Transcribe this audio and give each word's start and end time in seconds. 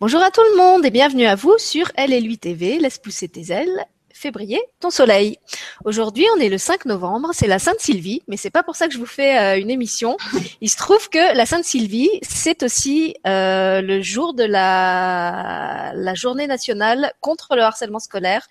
Bonjour 0.00 0.22
à 0.22 0.30
tout 0.30 0.44
le 0.52 0.56
monde 0.56 0.86
et 0.86 0.92
bienvenue 0.92 1.26
à 1.26 1.34
vous 1.34 1.58
sur 1.58 1.90
Elle 1.96 2.12
et 2.12 2.20
lui 2.20 2.38
TV, 2.38 2.78
laisse 2.78 2.98
pousser 2.98 3.26
tes 3.26 3.52
ailes, 3.52 3.84
fais 4.14 4.30
briller 4.30 4.60
ton 4.78 4.90
soleil. 4.90 5.38
Aujourd'hui, 5.84 6.24
on 6.36 6.40
est 6.40 6.48
le 6.48 6.56
5 6.56 6.84
novembre, 6.84 7.30
c'est 7.32 7.48
la 7.48 7.58
Sainte 7.58 7.80
Sylvie, 7.80 8.22
mais 8.28 8.36
c'est 8.36 8.48
pas 8.48 8.62
pour 8.62 8.76
ça 8.76 8.86
que 8.86 8.94
je 8.94 8.98
vous 9.00 9.06
fais 9.06 9.36
euh, 9.36 9.60
une 9.60 9.70
émission. 9.70 10.16
Il 10.60 10.70
se 10.70 10.76
trouve 10.76 11.08
que 11.08 11.36
la 11.36 11.46
Sainte 11.46 11.64
Sylvie, 11.64 12.10
c'est 12.22 12.62
aussi 12.62 13.16
euh, 13.26 13.80
le 13.80 14.00
jour 14.00 14.34
de 14.34 14.44
la, 14.44 15.90
la 15.96 16.14
journée 16.14 16.46
nationale 16.46 17.12
contre 17.20 17.56
le 17.56 17.62
harcèlement 17.62 17.98
scolaire 17.98 18.46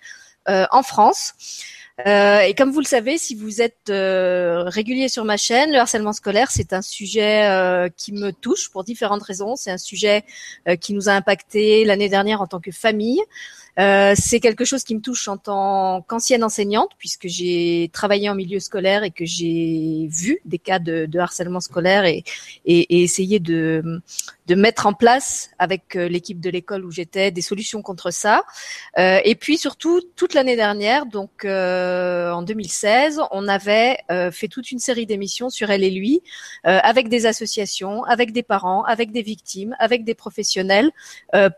euh, 0.50 0.66
en 0.70 0.82
France. 0.82 1.32
Euh, 2.06 2.40
et 2.40 2.54
comme 2.54 2.70
vous 2.70 2.80
le 2.80 2.86
savez, 2.86 3.18
si 3.18 3.34
vous 3.34 3.60
êtes 3.60 3.90
euh, 3.90 4.64
régulier 4.66 5.08
sur 5.08 5.24
ma 5.24 5.36
chaîne, 5.36 5.72
le 5.72 5.78
harcèlement 5.78 6.12
scolaire, 6.12 6.50
c'est 6.50 6.72
un 6.72 6.82
sujet 6.82 7.48
euh, 7.48 7.88
qui 7.96 8.12
me 8.12 8.30
touche 8.30 8.70
pour 8.70 8.84
différentes 8.84 9.22
raisons. 9.22 9.56
C'est 9.56 9.72
un 9.72 9.78
sujet 9.78 10.24
qui 10.80 10.94
nous 10.94 11.08
a 11.08 11.12
impacté 11.12 11.84
l'année 11.84 12.08
dernière 12.08 12.40
en 12.40 12.46
tant 12.46 12.60
que 12.60 12.70
famille. 12.70 13.20
Euh, 13.78 14.14
c'est 14.16 14.40
quelque 14.40 14.64
chose 14.64 14.84
qui 14.84 14.94
me 14.94 15.00
touche 15.00 15.28
en 15.28 15.36
tant 15.36 16.02
qu'ancienne 16.02 16.42
enseignante, 16.42 16.90
puisque 16.98 17.28
j'ai 17.28 17.90
travaillé 17.92 18.28
en 18.28 18.34
milieu 18.34 18.60
scolaire 18.60 19.04
et 19.04 19.10
que 19.10 19.24
j'ai 19.24 20.08
vu 20.10 20.40
des 20.44 20.58
cas 20.58 20.78
de, 20.78 21.06
de 21.06 21.18
harcèlement 21.18 21.60
scolaire 21.60 22.04
et, 22.04 22.24
et, 22.64 22.80
et, 22.96 23.02
essayé 23.02 23.38
de, 23.38 24.00
de 24.48 24.54
mettre 24.54 24.86
en 24.86 24.94
place 24.94 25.50
avec 25.58 25.94
euh, 25.94 26.08
l'équipe 26.08 26.40
de 26.40 26.50
l'école 26.50 26.84
où 26.84 26.90
j'étais 26.90 27.30
des 27.30 27.42
solutions 27.42 27.82
contre 27.82 28.10
ça. 28.10 28.42
Euh, 28.98 29.20
et 29.24 29.34
puis 29.34 29.58
surtout, 29.58 30.00
toute 30.16 30.34
l'année 30.34 30.56
dernière, 30.56 31.06
donc 31.06 31.44
euh, 31.44 32.32
en 32.32 32.42
2016, 32.42 33.20
on 33.30 33.46
avait 33.46 33.98
euh, 34.10 34.30
fait 34.30 34.48
toute 34.48 34.72
une 34.72 34.78
série 34.78 35.06
d'émissions 35.06 35.50
sur 35.50 35.70
elle 35.70 35.84
et 35.84 35.90
lui, 35.90 36.22
avec 36.64 37.08
des 37.08 37.26
associations, 37.26 38.04
avec 38.04 38.32
des 38.32 38.42
parents, 38.42 38.82
avec 38.84 39.12
des 39.12 39.22
victimes, 39.22 39.74
avec 39.78 40.04
des 40.04 40.14
professionnels, 40.14 40.90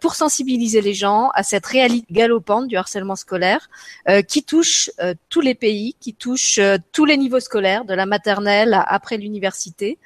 pour 0.00 0.14
sensibiliser 0.14 0.80
les 0.80 0.94
gens 0.94 1.30
à 1.34 1.42
cette 1.42 1.66
réalité 1.66 2.09
galopante 2.10 2.68
du 2.68 2.76
harcèlement 2.76 3.16
scolaire 3.16 3.68
euh, 4.08 4.22
qui 4.22 4.42
touche 4.42 4.90
euh, 5.00 5.14
tous 5.28 5.40
les 5.40 5.54
pays, 5.54 5.94
qui 6.00 6.14
touche 6.14 6.58
euh, 6.58 6.78
tous 6.92 7.04
les 7.04 7.16
niveaux 7.16 7.40
scolaires, 7.40 7.84
de 7.84 7.94
la 7.94 8.06
maternelle 8.06 8.74
à 8.74 8.82
après 8.82 9.16
l'université. 9.16 9.98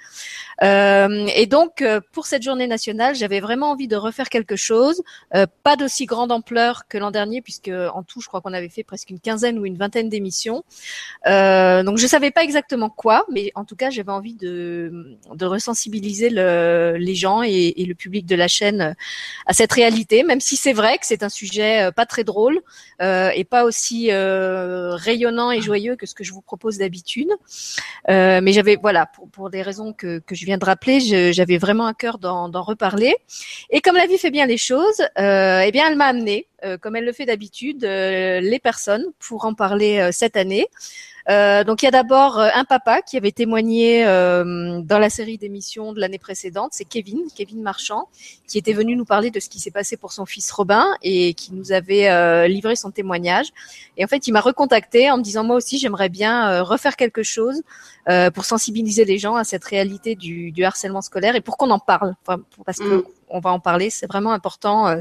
Et 0.63 1.47
donc, 1.47 1.85
pour 2.13 2.27
cette 2.27 2.43
journée 2.43 2.69
nationale, 2.69 3.17
j'avais 3.17 3.41
vraiment 3.41 3.73
envie 3.73 3.89
de 3.89 3.97
refaire 3.97 4.29
quelque 4.29 4.55
chose, 4.55 5.03
pas 5.65 5.75
d'aussi 5.77 6.07
grande 6.07 6.31
ampleur 6.31 6.87
que 6.87 6.97
l'an 6.97 7.11
dernier, 7.11 7.43
puisque 7.43 7.69
en 7.69 8.05
tout, 8.05 8.21
je 8.21 8.29
crois 8.29 8.41
qu'on 8.41 8.53
avait 8.53 8.69
fait 8.69 8.85
presque 8.85 9.11
une 9.11 9.19
quinzaine 9.19 9.59
ou 9.59 9.67
une 9.67 9.77
vingtaine 9.77 10.09
d'émissions. 10.09 10.65
donc, 11.27 11.99
je 11.99 12.07
savais 12.07 12.31
pas 12.31 12.45
exactement 12.45 12.89
quoi, 12.89 13.27
mais 13.33 13.51
en 13.57 13.65
tout 13.65 13.75
cas, 13.75 13.91
j'avais 13.91 14.13
envie 14.13 14.37
de, 14.37 15.19
de 15.35 15.45
resensibiliser 15.45 16.31
le, 16.31 16.95
les 16.99 17.17
gens 17.17 17.43
et, 17.43 17.85
le 17.85 17.95
public 17.95 18.25
de 18.25 18.37
la 18.37 18.49
chaîne 18.49 18.95
à 19.47 19.53
cette 19.53 19.73
réalité, 19.73 20.23
même 20.23 20.41
si 20.41 20.57
c'est 20.57 20.73
vrai 20.73 20.99
que 20.99 21.07
c'est 21.07 21.23
un 21.25 21.29
sujet 21.29 21.91
pas 21.95 22.07
très 22.07 22.25
drôle 22.25 22.61
et 23.01 23.45
pas 23.45 23.65
aussi 23.65 24.11
rayonnant 24.13 25.51
et 25.51 25.61
joyeux 25.61 25.97
que 25.97 26.07
ce 26.07 26.15
que 26.15 26.25
je 26.25 26.33
vous 26.33 26.43
propose 26.43 26.79
d'habitude. 26.79 27.31
mais 28.09 28.53
j'avais, 28.53 28.77
voilà, 28.77 29.07
pour, 29.07 29.29
pour 29.29 29.51
des 29.51 29.63
raisons 29.63 29.93
que, 29.93 30.19
que 30.19 30.35
je 30.35 30.45
viens 30.45 30.59
de 30.59 30.65
rappeler, 30.65 31.01
j'avais 31.33 31.59
vraiment 31.59 31.87
à 31.87 31.95
cœur 31.95 32.19
d'en 32.19 32.63
reparler. 32.63 33.15
Et 33.71 33.81
comme 33.81 33.97
la 33.97 34.07
vie 34.07 34.19
fait 34.19 34.31
bien 34.31 34.47
les 34.47 34.59
choses, 34.59 35.01
euh, 35.19 35.63
eh 35.65 35.73
bien, 35.73 35.89
elle 35.89 35.97
m'a 35.97 36.07
amené, 36.07 36.49
euh, 36.65 36.79
comme 36.79 36.97
elle 36.97 37.05
le 37.05 37.13
fait 37.13 37.27
d'habitude, 37.27 37.85
euh, 37.85 38.41
les 38.41 38.59
personnes 38.59 39.07
pour 39.19 39.45
en 39.45 39.55
parler 39.55 40.11
cette 40.13 40.37
année. 40.37 40.67
Euh, 41.31 41.65
donc 41.65 41.83
il 41.83 41.87
y 41.87 41.89
a 41.89 41.91
d'abord 41.91 42.39
euh, 42.39 42.51
un 42.55 42.65
papa 42.65 43.01
qui 43.01 43.17
avait 43.17 43.33
témoigné 43.33 44.07
euh, 44.07 44.81
dans 44.83 44.99
la 44.99 45.09
série 45.09 45.39
d'émissions 45.39 45.95
de 45.95 46.01
l'année 46.01 46.19
précédente, 46.19 46.73
c'est 46.73 46.85
Kevin, 46.85 47.23
Kevin 47.35 47.63
Marchand, 47.63 48.09
qui 48.47 48.59
était 48.59 48.75
venu 48.75 48.95
nous 48.95 49.07
parler 49.07 49.31
de 49.31 49.41
ce 49.41 49.49
qui 49.49 49.59
s'est 49.59 49.71
passé 49.71 49.97
pour 49.97 50.13
son 50.13 50.27
fils 50.27 50.51
Robin 50.53 50.87
et 51.03 51.33
qui 51.35 51.55
nous 51.55 51.73
avait 51.73 52.49
livré 52.49 52.77
son 52.77 52.91
témoignage. 52.91 53.49
Et 53.97 54.05
en 54.05 54.09
fait, 54.09 54.27
il 54.27 54.33
m'a 54.33 54.41
recontacté 54.41 55.11
en 55.11 55.19
me 55.19 55.23
disant 55.23 55.45
moi 55.45 55.57
aussi 55.57 55.79
j'aimerais 55.79 56.09
bien 56.11 56.63
refaire 56.63 56.97
quelque 56.97 57.23
chose 57.23 57.63
pour 58.35 58.45
sensibiliser 58.45 59.05
les 59.05 59.19
gens 59.19 59.37
à 59.37 59.45
cette 59.45 59.65
réalité 59.65 60.15
du, 60.15 60.53
du 60.53 60.65
harcèlement 60.65 61.03
scolaire 61.03 61.37
et 61.37 61.41
pour 61.41 61.57
qu'on 61.57 61.71
en 61.71 61.79
parle, 61.79 62.15
enfin, 62.23 62.43
parce 62.65 62.79
que 62.79 62.99
mm 62.99 63.05
on 63.35 63.41
va 63.41 63.51
en 63.51 63.61
parler. 63.61 63.91
C'est 63.91 64.07
vraiment 64.07 64.33
important 64.33 64.87
euh, 64.87 65.01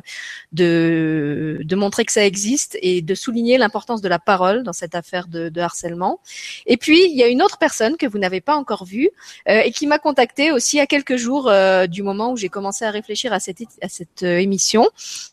de, 0.51 1.59
de 1.63 1.75
montrer 1.75 2.03
que 2.03 2.11
ça 2.11 2.25
existe 2.25 2.77
et 2.81 3.01
de 3.01 3.15
souligner 3.15 3.57
l'importance 3.57 4.01
de 4.01 4.09
la 4.09 4.19
parole 4.19 4.63
dans 4.63 4.73
cette 4.73 4.95
affaire 4.95 5.27
de, 5.27 5.51
harcèlement. 5.61 6.19
Et 6.65 6.77
puis, 6.77 7.05
il 7.05 7.15
y 7.15 7.23
a 7.23 7.27
une 7.27 7.41
autre 7.41 7.57
personne 7.57 7.95
que 7.95 8.07
vous 8.07 8.17
n'avez 8.17 8.41
pas 8.41 8.55
encore 8.55 8.85
vue 8.85 9.11
euh, 9.47 9.61
et 9.61 9.71
qui 9.71 9.87
m'a 9.87 9.99
contacté 9.99 10.51
aussi 10.51 10.79
à 10.79 10.87
quelques 10.87 11.15
jours 11.15 11.47
euh, 11.47 11.85
du 11.85 12.01
moment 12.01 12.31
où 12.31 12.37
j'ai 12.37 12.49
commencé 12.49 12.83
à 12.83 12.91
réfléchir 12.91 13.31
à 13.31 13.39
cette, 13.39 13.61
à 13.81 13.87
cette 13.87 14.23
émission. 14.23 14.89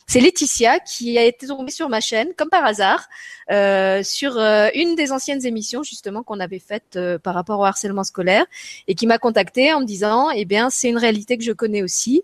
C'est 0.06 0.21
Laetitia 0.21 0.78
qui 0.81 1.19
a 1.19 1.25
été 1.25 1.47
tombée 1.47 1.71
sur 1.72 1.88
ma 1.88 2.00
chaîne, 2.00 2.28
comme 2.37 2.50
par 2.50 2.65
hasard, 2.65 3.09
sur 4.05 4.38
une 4.75 4.94
des 4.97 5.12
anciennes 5.12 5.44
émissions 5.44 5.82
justement 5.82 6.22
qu'on 6.22 6.41
avait 6.41 6.59
faites 6.59 6.99
par 7.22 7.34
rapport 7.34 7.61
au 7.61 7.65
harcèlement 7.65 8.05
scolaire 8.05 8.44
et 8.88 8.94
qui 8.94 9.06
m'a 9.06 9.19
contacté 9.19 9.72
en 9.72 9.81
me 9.81 9.87
disant, 9.87 10.31
eh 10.31 10.44
bien, 10.44 10.69
c'est 10.71 10.88
une 10.88 10.99
réalité 10.99 11.38
que 11.38 11.44
je 11.44 11.53
connais 11.53 11.82
aussi, 11.82 12.22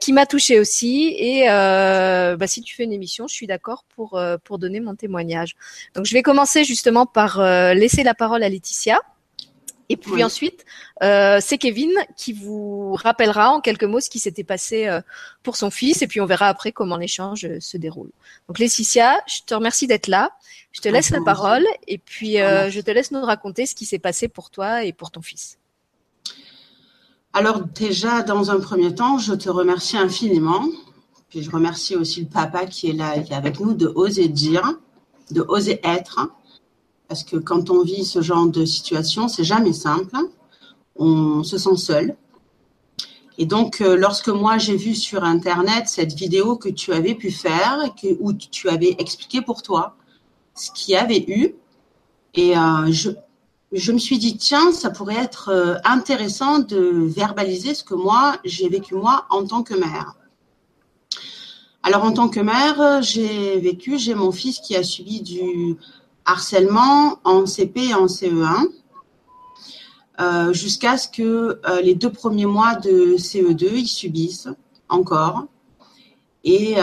qui 0.00 0.09
m'a 0.12 0.26
touché 0.26 0.58
aussi. 0.58 1.14
Et 1.18 1.50
euh, 1.50 2.36
bah, 2.36 2.46
si 2.46 2.62
tu 2.62 2.74
fais 2.74 2.84
une 2.84 2.92
émission, 2.92 3.26
je 3.28 3.34
suis 3.34 3.46
d'accord 3.46 3.84
pour 3.94 4.16
euh, 4.16 4.36
pour 4.42 4.58
donner 4.58 4.80
mon 4.80 4.94
témoignage. 4.94 5.56
Donc 5.94 6.06
je 6.06 6.14
vais 6.14 6.22
commencer 6.22 6.64
justement 6.64 7.06
par 7.06 7.40
euh, 7.40 7.74
laisser 7.74 8.02
la 8.02 8.14
parole 8.14 8.42
à 8.42 8.48
Laetitia. 8.48 9.00
Et 9.88 9.96
puis 9.96 10.22
ensuite, 10.22 10.64
c'est 11.00 11.58
Kevin 11.58 11.90
qui 12.16 12.32
vous 12.32 12.94
rappellera 12.94 13.50
en 13.50 13.60
quelques 13.60 13.82
mots 13.82 13.98
ce 13.98 14.08
qui 14.08 14.20
s'était 14.20 14.44
passé 14.44 14.88
pour 15.42 15.56
son 15.56 15.68
fils. 15.68 16.00
Et 16.00 16.06
puis 16.06 16.20
on 16.20 16.26
verra 16.26 16.46
après 16.46 16.70
comment 16.70 16.96
l'échange 16.96 17.58
se 17.58 17.76
déroule. 17.76 18.12
Donc 18.46 18.60
Laetitia, 18.60 19.20
je 19.26 19.40
te 19.44 19.52
remercie 19.52 19.88
d'être 19.88 20.06
là. 20.06 20.30
Je 20.70 20.80
te 20.80 20.88
laisse 20.88 21.10
la 21.10 21.20
parole 21.24 21.66
et 21.88 21.98
puis 21.98 22.34
je 22.34 22.80
te 22.80 22.92
laisse 22.92 23.10
nous 23.10 23.20
raconter 23.20 23.66
ce 23.66 23.74
qui 23.74 23.84
s'est 23.84 23.98
passé 23.98 24.28
pour 24.28 24.50
toi 24.50 24.84
et 24.84 24.92
pour 24.92 25.10
ton 25.10 25.22
fils. 25.22 25.58
Alors 27.32 27.62
déjà, 27.62 28.22
dans 28.22 28.50
un 28.50 28.58
premier 28.58 28.94
temps, 28.94 29.18
je 29.18 29.34
te 29.34 29.48
remercie 29.48 29.96
infiniment. 29.96 30.64
Puis 31.28 31.42
je 31.42 31.50
remercie 31.50 31.94
aussi 31.94 32.22
le 32.22 32.26
papa 32.26 32.66
qui 32.66 32.90
est 32.90 32.92
là, 32.92 33.18
qui 33.20 33.32
est 33.32 33.36
avec 33.36 33.60
nous, 33.60 33.72
de 33.72 33.86
oser 33.94 34.26
dire, 34.26 34.74
de 35.30 35.44
oser 35.46 35.80
être. 35.84 36.28
Parce 37.06 37.22
que 37.22 37.36
quand 37.36 37.70
on 37.70 37.82
vit 37.82 38.04
ce 38.04 38.20
genre 38.20 38.46
de 38.46 38.64
situation, 38.64 39.28
c'est 39.28 39.44
jamais 39.44 39.72
simple. 39.72 40.16
On 40.96 41.44
se 41.44 41.56
sent 41.56 41.76
seul. 41.76 42.16
Et 43.38 43.46
donc, 43.46 43.80
euh, 43.80 43.96
lorsque 43.96 44.28
moi 44.28 44.58
j'ai 44.58 44.76
vu 44.76 44.94
sur 44.94 45.22
Internet 45.22 45.88
cette 45.88 46.12
vidéo 46.14 46.56
que 46.56 46.68
tu 46.68 46.92
avais 46.92 47.14
pu 47.14 47.30
faire, 47.30 47.78
où 48.18 48.32
tu 48.32 48.68
avais 48.68 48.96
expliqué 48.98 49.40
pour 49.40 49.62
toi 49.62 49.96
ce 50.54 50.70
qu'il 50.72 50.94
y 50.94 50.96
avait 50.96 51.24
eu, 51.28 51.54
et 52.34 52.56
euh, 52.56 52.90
je, 52.90 53.10
je 53.72 53.92
me 53.92 53.98
suis 53.98 54.18
dit, 54.18 54.36
tiens, 54.36 54.72
ça 54.72 54.90
pourrait 54.90 55.16
être 55.16 55.50
euh, 55.50 55.76
intéressant 55.84 56.58
de 56.58 56.90
verbaliser 57.06 57.74
ce 57.74 57.84
que 57.84 57.94
moi, 57.94 58.36
j'ai 58.44 58.68
vécu 58.68 58.94
moi 58.94 59.26
en 59.30 59.44
tant 59.44 59.62
que 59.62 59.74
mère. 59.74 60.16
Alors, 61.82 62.04
en 62.04 62.12
tant 62.12 62.28
que 62.28 62.40
mère, 62.40 63.00
j'ai 63.02 63.58
vécu, 63.58 63.98
j'ai 63.98 64.14
mon 64.14 64.32
fils 64.32 64.58
qui 64.58 64.76
a 64.76 64.82
subi 64.82 65.22
du 65.22 65.76
harcèlement 66.24 67.18
en 67.24 67.46
CP 67.46 67.88
et 67.88 67.94
en 67.94 68.06
CE1, 68.06 68.66
euh, 70.20 70.52
jusqu'à 70.52 70.98
ce 70.98 71.08
que 71.08 71.60
euh, 71.66 71.80
les 71.80 71.94
deux 71.94 72.10
premiers 72.10 72.46
mois 72.46 72.74
de 72.74 73.16
CE2, 73.16 73.68
ils 73.72 73.86
subissent 73.86 74.48
encore 74.88 75.46
et, 76.44 76.76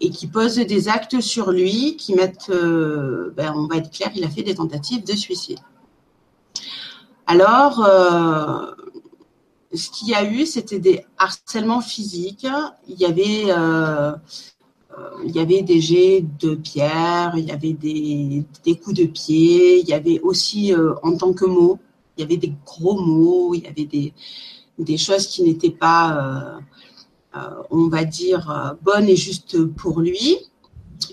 et 0.00 0.10
qui 0.10 0.26
posent 0.26 0.56
des 0.56 0.88
actes 0.88 1.20
sur 1.20 1.50
lui 1.52 1.96
qui 1.96 2.14
mettent, 2.14 2.50
ben, 2.50 3.52
on 3.54 3.66
va 3.66 3.76
être 3.76 3.90
clair, 3.90 4.10
il 4.14 4.24
a 4.24 4.28
fait 4.28 4.42
des 4.42 4.54
tentatives 4.54 5.04
de 5.04 5.12
suicide. 5.12 5.60
Alors, 7.30 7.86
euh, 7.86 8.72
ce 9.72 9.88
qu'il 9.90 10.08
y 10.08 10.14
a 10.14 10.28
eu, 10.28 10.46
c'était 10.46 10.80
des 10.80 11.04
harcèlements 11.16 11.80
physiques. 11.80 12.44
Il 12.88 12.98
y 12.98 13.04
avait, 13.04 13.44
euh, 13.50 14.10
euh, 14.10 14.16
il 15.24 15.30
y 15.30 15.38
avait 15.38 15.62
des 15.62 15.80
jets 15.80 16.24
de 16.40 16.56
pierre, 16.56 17.34
il 17.36 17.44
y 17.44 17.52
avait 17.52 17.74
des, 17.74 18.44
coups 18.82 18.96
de 18.96 19.04
pied, 19.04 19.78
il 19.78 19.88
y 19.88 19.92
avait 19.92 20.18
aussi, 20.22 20.74
en 21.04 21.16
tant 21.16 21.32
que 21.32 21.44
mots, 21.44 21.78
il 22.16 22.22
y 22.22 22.24
avait 22.24 22.36
des 22.36 22.52
gros 22.66 23.00
mots, 23.00 23.54
il 23.54 23.62
y 23.62 23.68
avait 23.68 24.12
des 24.76 24.96
choses 24.98 25.28
qui 25.28 25.44
n'étaient 25.44 25.70
pas, 25.70 26.58
on 27.70 27.88
va 27.88 28.04
dire, 28.04 28.76
bonnes 28.82 29.08
et 29.08 29.16
justes 29.16 29.64
pour 29.64 30.00
lui. 30.00 30.38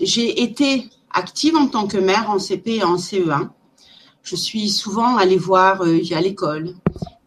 J'ai 0.00 0.42
été 0.42 0.88
active 1.10 1.56
en 1.56 1.68
tant 1.68 1.86
que 1.86 1.98
mère 1.98 2.30
en 2.30 2.38
CP 2.38 2.76
et 2.76 2.84
en 2.84 2.96
CE1 2.96 3.50
je 4.28 4.36
suis 4.36 4.68
souvent 4.68 5.16
allée 5.16 5.38
voir 5.38 5.82
euh, 5.82 6.00
à 6.12 6.20
l'école 6.20 6.74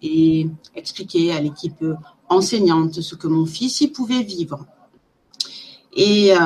et 0.02 0.48
expliquer 0.76 1.32
à 1.32 1.42
l'équipe 1.42 1.84
enseignante 2.30 3.02
ce 3.02 3.16
que 3.16 3.28
mon 3.28 3.46
fils 3.46 3.82
y 3.82 3.88
pouvait 3.88 4.24
vivre. 4.24 4.66
Et 5.96 6.34
euh, 6.34 6.38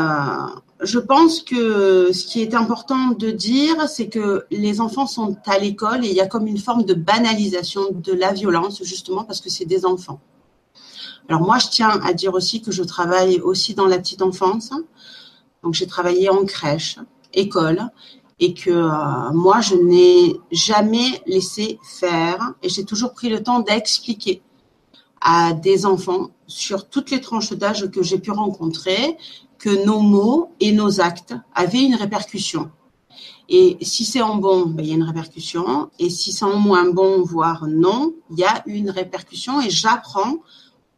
je 0.81 1.00
pense 1.00 1.41
que 1.41 2.12
ce 2.12 2.25
qui 2.25 2.41
est 2.41 2.56
important 2.56 3.09
de 3.09 3.31
dire, 3.31 3.88
c'est 3.88 4.07
que 4.07 4.45
les 4.50 4.81
enfants 4.81 5.07
sont 5.07 5.38
à 5.45 5.59
l'école 5.59 6.06
et 6.06 6.09
il 6.09 6.15
y 6.15 6.21
a 6.21 6.27
comme 6.27 6.48
une 6.48 6.57
forme 6.57 6.83
de 6.83 6.94
banalisation 6.94 7.91
de 7.91 8.13
la 8.13 8.33
violence, 8.33 8.81
justement 8.83 9.24
parce 9.24 9.41
que 9.41 9.50
c'est 9.50 9.65
des 9.65 9.86
enfants. 9.86 10.19
Alors 11.27 11.42
moi, 11.42 11.57
je 11.57 11.68
tiens 11.68 12.00
à 12.04 12.13
dire 12.13 12.33
aussi 12.33 12.62
que 12.62 12.72
je 12.72 12.83
travaille 12.83 13.39
aussi 13.39 13.74
dans 13.74 13.88
la 13.88 13.98
petite 13.98 14.22
enfance. 14.22 14.72
Donc 15.63 15.74
j'ai 15.74 15.88
travaillé 15.88 16.30
en 16.30 16.45
crèche, 16.45 16.98
école, 17.33 17.89
et 18.39 18.54
que 18.54 18.69
euh, 18.69 19.31
moi, 19.33 19.62
je 19.62 19.75
n'ai 19.75 20.39
jamais 20.51 21.22
laissé 21.25 21.80
faire 21.83 22.54
et 22.62 22.69
j'ai 22.69 22.86
toujours 22.86 23.13
pris 23.13 23.30
le 23.30 23.42
temps 23.42 23.60
d'expliquer 23.60 24.42
à 25.22 25.54
des 25.54 25.86
enfants 25.86 26.30
sur 26.45 26.88
toutes 26.88 27.10
les 27.10 27.22
tranches 27.22 27.54
d'âge 27.54 27.89
que 27.89 28.04
j'ai 28.04 28.19
pu 28.19 28.31
rencontrer 28.31 29.18
que 29.57 29.86
nos 29.86 30.01
mots 30.01 30.51
et 30.60 30.72
nos 30.72 31.01
actes 31.01 31.33
avaient 31.56 31.83
une 31.83 31.95
répercussion. 31.95 32.69
Et 33.48 33.77
si 33.81 34.06
c'est 34.06 34.22
en 34.22 34.36
bon, 34.36 34.66
ben, 34.66 34.83
il 34.83 34.89
y 34.89 34.92
a 34.92 34.95
une 34.95 35.04
répercussion. 35.04 35.89
Et 36.00 36.10
si 36.10 36.31
c'est 36.31 36.45
en 36.45 36.57
moins 36.57 36.89
bon, 36.92 37.24
voire 37.24 37.66
non, 37.68 38.13
il 38.31 38.39
y 38.39 38.44
a 38.44 38.63
une 38.66 38.89
répercussion. 38.89 39.62
Et 39.62 39.69
j'apprends 39.69 40.38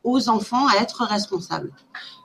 aux 0.07 0.30
enfants 0.30 0.68
à 0.68 0.77
être 0.77 1.04
responsables. 1.04 1.71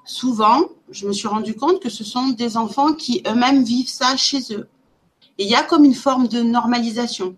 Souvent, 0.05 0.63
je 0.91 1.07
me 1.07 1.13
suis 1.13 1.29
rendu 1.29 1.55
compte 1.55 1.81
que 1.81 1.89
ce 1.89 2.05
sont 2.05 2.29
des 2.29 2.57
enfants 2.57 2.93
qui 2.93 3.23
eux-mêmes 3.27 3.63
vivent 3.65 3.89
ça 3.89 4.17
chez 4.17 4.41
eux. 4.53 4.69
Et 5.39 5.45
il 5.45 5.51
y 5.51 5.55
a 5.55 5.63
comme 5.63 5.85
une 5.85 5.95
forme 5.95 6.29
de 6.29 6.43
normalisation. 6.43 7.37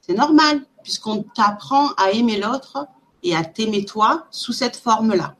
C'est 0.00 0.14
normal, 0.14 0.62
puisqu'on 0.82 1.22
t'apprend 1.22 1.90
à 1.96 2.10
aimer 2.10 2.38
l'autre 2.38 2.86
et 3.22 3.36
à 3.36 3.44
t'aimer 3.44 3.84
toi 3.84 4.26
sous 4.30 4.52
cette 4.52 4.76
forme-là. 4.76 5.36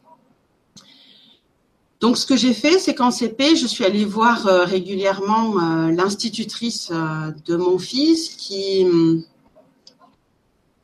Donc, 2.01 2.17
ce 2.17 2.25
que 2.25 2.37
j'ai 2.37 2.55
fait, 2.55 2.79
c'est 2.79 2.95
qu'en 2.95 3.11
CP, 3.11 3.57
je 3.57 3.67
suis 3.67 3.85
allée 3.85 4.07
voir 4.07 4.47
euh, 4.47 4.65
régulièrement 4.65 5.59
euh, 5.59 5.91
l'institutrice 5.91 6.89
euh, 6.93 7.31
de 7.45 7.57
mon 7.57 7.79
fils 7.79 8.31
qui, 8.31 8.87
hum, 8.87 9.23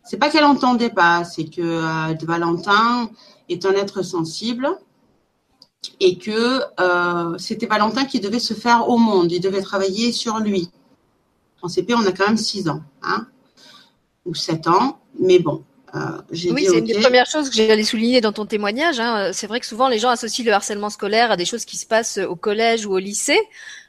c'est 0.04 0.18
pas 0.18 0.28
qu'elle 0.28 0.44
entendait 0.44 0.90
pas, 0.90 1.24
c'est 1.24 1.46
que 1.46 2.24
Valentin 2.24 3.10
est 3.48 3.64
un 3.66 3.72
être 3.72 4.02
sensible 4.02 4.68
et 6.00 6.18
que 6.18 6.60
c'était 7.38 7.66
Valentin 7.66 8.04
qui 8.04 8.20
devait 8.20 8.40
se 8.40 8.54
faire 8.54 8.88
au 8.88 8.98
monde, 8.98 9.30
il 9.30 9.40
devait 9.40 9.62
travailler 9.62 10.12
sur 10.12 10.38
lui. 10.38 10.70
En 11.62 11.68
CP, 11.68 11.94
on 11.94 12.04
a 12.04 12.12
quand 12.12 12.26
même 12.26 12.36
6 12.36 12.68
ans, 12.68 12.82
hein, 13.02 13.26
ou 14.24 14.34
7 14.34 14.66
ans, 14.66 14.98
mais 15.18 15.38
bon, 15.38 15.64
euh, 15.96 16.20
oui, 16.30 16.66
c'est 16.68 16.78
une 16.78 16.84
des 16.84 17.00
premières 17.00 17.26
choses 17.26 17.48
que 17.48 17.56
j'allais 17.56 17.84
souligner 17.84 18.20
dans 18.20 18.32
ton 18.32 18.44
témoignage. 18.44 19.00
Hein. 19.00 19.30
C'est 19.32 19.46
vrai 19.46 19.60
que 19.60 19.66
souvent 19.66 19.88
les 19.88 19.98
gens 19.98 20.10
associent 20.10 20.44
le 20.44 20.52
harcèlement 20.52 20.90
scolaire 20.90 21.30
à 21.30 21.36
des 21.36 21.44
choses 21.44 21.64
qui 21.64 21.76
se 21.76 21.86
passent 21.86 22.18
au 22.18 22.36
collège 22.36 22.86
ou 22.86 22.92
au 22.92 22.98
lycée, 22.98 23.40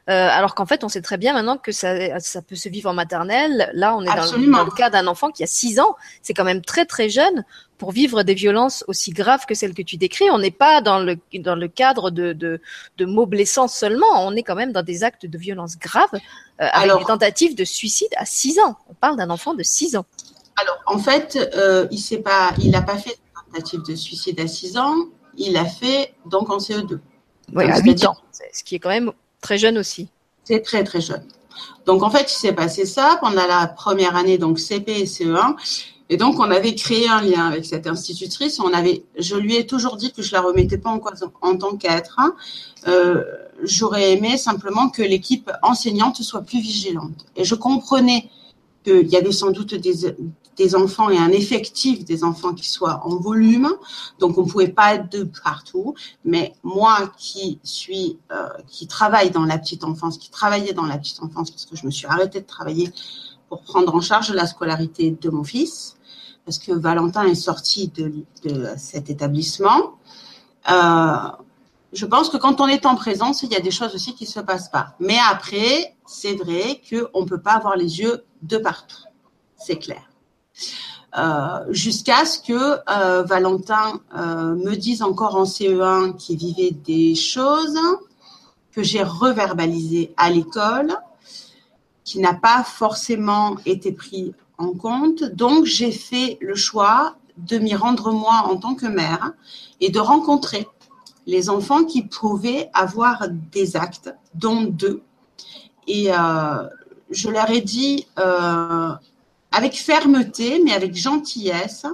euh, 0.10 0.30
alors 0.32 0.56
qu'en 0.56 0.66
fait 0.66 0.84
on 0.84 0.90
sait 0.90 1.02
très 1.02 1.18
bien 1.18 1.34
maintenant 1.34 1.58
que 1.58 1.72
ça, 1.72 2.20
ça 2.20 2.42
peut 2.42 2.56
se 2.56 2.70
vivre 2.70 2.90
en 2.90 2.94
maternelle. 2.94 3.70
Là, 3.74 3.96
on 3.96 4.04
est 4.04 4.06
dans, 4.06 4.64
le 4.64 4.76
cas 4.76 4.90
d'un 4.90 5.08
enfant 5.08 5.32
qui 5.32 5.44
a 5.44 5.48
6 5.48 5.80
ans. 5.80 5.96
C'est 6.22 6.34
quand 6.34 6.46
même 6.46 6.62
très 6.62 6.86
très 6.86 7.10
jeune 7.10 7.44
pour 7.78 7.92
vivre 7.92 8.24
des 8.24 8.34
violences 8.34 8.84
aussi 8.88 9.12
graves 9.12 9.46
que 9.46 9.54
celles 9.54 9.74
que 9.74 9.82
tu 9.82 9.98
décris. 9.98 10.30
On 10.32 10.40
n'est 10.40 10.52
pas 10.52 10.82
dans 10.82 11.00
le, 11.00 11.18
dans 11.40 11.56
le 11.56 11.68
cadre 11.68 12.10
de, 12.10 12.34
de, 12.34 12.62
de 12.98 13.06
mots 13.06 13.26
blessants 13.26 13.68
seulement. 13.68 14.26
On 14.26 14.36
est 14.36 14.44
quand 14.44 14.56
même 14.56 14.72
dans 14.72 14.84
des 14.84 15.04
actes 15.04 15.26
de 15.26 15.38
violence 15.38 15.78
graves 15.78 16.08
euh, 16.14 16.68
avec 16.72 16.98
des 16.98 17.06
tentatives 17.06 17.56
de 17.56 17.66
suicide 17.66 18.10
à 18.18 18.26
6 18.26 18.60
ans. 18.60 18.78
On 18.90 18.94
parle 18.94 19.18
d'un 19.18 19.30
enfant 19.30 19.54
de 19.54 19.64
6 19.64 19.96
ans. 19.96 20.06
Alors, 20.56 20.80
en 20.88 20.98
fait, 20.98 21.38
euh, 21.56 21.88
il 21.92 22.24
pas, 22.24 22.52
il 22.60 22.72
n'a 22.72 22.82
pas 22.82 22.98
fait 22.98 23.12
de 23.12 23.52
tentative 23.52 23.82
de 23.88 23.96
suicide 23.96 24.40
à 24.40 24.48
6 24.48 24.78
ans. 24.78 24.96
Il 25.38 25.54
l'a 25.54 25.66
fait 25.66 26.16
donc 26.26 26.50
en 26.50 26.58
CE2. 26.58 27.00
Oui, 27.54 27.70
à 27.70 27.80
8 27.80 28.06
ans. 28.06 28.18
Ce 28.54 28.64
qui 28.64 28.76
est 28.76 28.80
quand 28.80 28.90
même 28.90 29.12
très 29.42 29.58
jeune 29.58 29.78
aussi. 29.78 30.10
C'est 30.44 30.62
très 30.62 30.84
très 30.84 31.02
jeune. 31.02 31.24
Donc 31.86 32.04
en 32.04 32.10
fait, 32.10 32.32
il 32.32 32.38
s'est 32.38 32.54
passé 32.54 32.86
ça 32.86 33.18
pendant 33.22 33.48
la 33.48 33.68
première 33.68 34.16
année, 34.16 34.38
donc 34.38 34.60
CP 34.60 34.92
et 34.92 35.06
CE1. 35.06 35.56
Et 36.10 36.18
donc 36.18 36.40
on 36.40 36.50
avait 36.52 36.74
créé 36.76 37.10
un 37.10 37.22
lien 37.22 37.48
avec 37.48 37.66
cette 37.66 37.88
institutrice. 37.88 38.60
On 38.60 38.74
avait, 38.74 39.04
je 39.18 39.36
lui 39.36 39.56
ai 39.56 39.66
toujours 39.66 39.98
dit 39.98 40.14
que 40.14 40.22
je 40.22 40.32
la 40.32 40.42
remettais 40.42 40.78
pas 40.78 40.98
en 41.42 41.58
tant 41.58 41.76
qu'être. 41.76 42.20
Euh, 42.88 43.24
J'aurais 43.64 44.14
aimé 44.14 44.38
simplement 44.38 44.90
que 44.90 45.02
l'équipe 45.02 45.52
enseignante 45.64 46.22
soit 46.22 46.42
plus 46.42 46.60
vigilante. 46.60 47.26
Et 47.36 47.44
je 47.44 47.56
comprenais 47.56 48.30
qu'il 48.84 49.08
y 49.08 49.16
avait 49.16 49.32
sans 49.32 49.50
doute 49.52 49.74
des, 49.74 50.16
des 50.58 50.76
enfants 50.76 51.10
et 51.10 51.18
un 51.18 51.30
effectif 51.30 52.04
des 52.04 52.24
enfants 52.24 52.54
qui 52.54 52.68
soit 52.68 53.02
en 53.06 53.16
volume. 53.18 53.70
Donc, 54.20 54.38
on 54.38 54.46
ne 54.46 54.50
pouvait 54.50 54.68
pas 54.68 54.96
être 54.96 55.12
de 55.12 55.24
partout. 55.24 55.94
Mais 56.26 56.54
moi 56.64 57.12
qui 57.18 57.60
suis, 57.64 58.18
euh, 58.32 58.50
qui 58.68 58.88
travaille 58.88 59.30
dans 59.30 59.46
la 59.46 59.58
petite 59.58 59.84
enfance, 59.84 60.18
qui 60.18 60.30
travaillais 60.30 60.74
dans 60.74 60.86
la 60.86 60.98
petite 60.98 61.22
enfance, 61.22 61.52
parce 61.52 61.66
que 61.66 61.76
je 61.76 61.86
me 61.86 61.92
suis 61.92 62.08
arrêtée 62.08 62.42
de 62.42 62.46
travailler 62.46 62.92
pour 63.50 63.62
prendre 63.62 63.94
en 63.96 64.02
charge 64.02 64.32
la 64.32 64.46
scolarité 64.48 65.12
de 65.12 65.30
mon 65.30 65.44
fils, 65.44 65.96
parce 66.46 66.60
que 66.60 66.72
Valentin 66.72 67.24
est 67.24 67.36
sorti 67.36 67.90
de, 67.90 68.74
cet 68.78 69.10
établissement. 69.10 69.98
Euh, 70.70 71.16
je 71.94 72.06
pense 72.06 72.30
que 72.30 72.38
quand 72.38 72.60
on 72.60 72.68
est 72.68 72.86
en 72.86 72.96
présence, 72.96 73.44
il 73.44 73.52
y 73.52 73.56
a 73.56 73.60
des 73.60 73.72
choses 73.72 73.96
aussi 73.96 74.14
qui 74.16 74.26
ne 74.26 74.30
se 74.30 74.40
passent 74.42 74.70
pas. 74.70 74.96
Mais 75.00 75.18
après, 75.30 75.96
c'est 76.06 76.36
vrai 76.36 76.82
qu'on 76.90 77.22
ne 77.22 77.26
peut 77.26 77.42
pas 77.42 77.54
avoir 77.54 77.76
les 77.78 78.00
yeux 78.00 78.24
de 78.42 78.58
partout. 78.58 79.04
C'est 79.56 79.78
clair. 79.78 80.04
Euh, 81.18 81.66
jusqu'à 81.70 82.26
ce 82.26 82.38
que 82.40 82.80
euh, 82.90 83.24
Valentin 83.24 84.02
euh, 84.16 84.54
me 84.56 84.76
dise 84.76 85.02
encore 85.02 85.36
en 85.36 85.46
CE1 85.46 86.16
qu'il 86.16 86.38
vivait 86.38 86.72
des 86.72 87.16
choses 87.16 87.80
que 88.72 88.84
j'ai 88.84 89.02
reverbalisées 89.02 90.14
à 90.18 90.30
l'école, 90.30 90.96
qui 92.04 92.20
n'a 92.20 92.34
pas 92.34 92.64
forcément 92.64 93.56
été 93.66 93.92
pris 93.92 94.36
en 94.58 94.74
compte. 94.74 95.24
Donc 95.24 95.66
j'ai 95.66 95.92
fait 95.92 96.38
le 96.42 96.56
choix 96.56 97.16
de 97.38 97.58
m'y 97.58 97.76
rendre 97.76 98.12
moi 98.12 98.44
en 98.46 98.58
tant 98.58 98.76
que 98.76 98.86
mère 98.86 99.32
et 99.80 99.90
de 99.90 100.00
rencontrer 100.00 100.68
les 101.26 101.50
enfants 101.50 101.84
qui 101.84 102.04
pouvaient 102.04 102.70
avoir 102.74 103.28
des 103.30 103.76
actes, 103.76 104.14
dont 104.36 104.62
deux. 104.62 105.02
Et 105.88 106.10
je 107.10 107.30
leur 107.30 107.50
ai 107.50 107.62
dit 107.62 108.08
avec 109.52 109.76
fermeté, 109.76 110.62
mais 110.64 110.74
avec 110.74 110.96
gentillesse, 110.96 111.86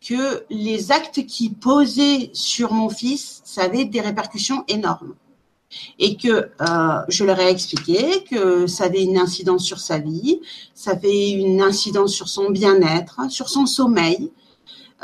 que 0.00 0.44
les 0.50 0.92
actes 0.92 1.26
qui 1.26 1.50
posaient 1.50 2.30
sur 2.32 2.72
mon 2.72 2.88
fils, 2.88 3.42
ça 3.44 3.64
avait 3.64 3.84
des 3.84 4.00
répercussions 4.00 4.64
énormes. 4.68 5.14
Et 5.98 6.16
que 6.16 6.28
euh, 6.60 7.00
je 7.08 7.24
leur 7.24 7.38
ai 7.38 7.48
expliqué 7.48 8.24
que 8.24 8.66
ça 8.66 8.84
avait 8.84 9.04
une 9.04 9.18
incidence 9.18 9.64
sur 9.64 9.78
sa 9.78 9.98
vie, 9.98 10.40
ça 10.74 10.92
avait 10.92 11.30
une 11.30 11.60
incidence 11.60 12.12
sur 12.12 12.28
son 12.28 12.50
bien-être, 12.50 13.30
sur 13.30 13.48
son 13.48 13.66
sommeil, 13.66 14.32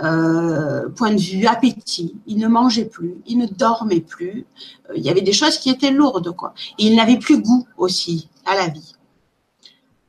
euh, 0.03 0.89
point 0.91 1.13
de 1.13 1.21
vue 1.21 1.47
appétit, 1.47 2.17
il 2.27 2.39
ne 2.39 2.49
mangeait 2.49 2.85
plus, 2.85 3.15
il 3.27 3.39
ne 3.39 3.47
dormait 3.47 4.01
plus, 4.01 4.45
euh, 4.91 4.95
il 4.97 5.03
y 5.03 5.09
avait 5.09 5.23
des 5.23 5.33
choses 5.33 5.57
qui 5.59 5.71
étaient 5.71 5.91
lourdes, 5.91 6.33
quoi. 6.33 6.53
Et 6.79 6.87
il 6.87 6.97
n'avait 6.97 7.19
plus 7.19 7.41
goût 7.41 7.67
aussi 7.79 8.29
à 8.45 8.57
la 8.57 8.69
vie. 8.69 8.96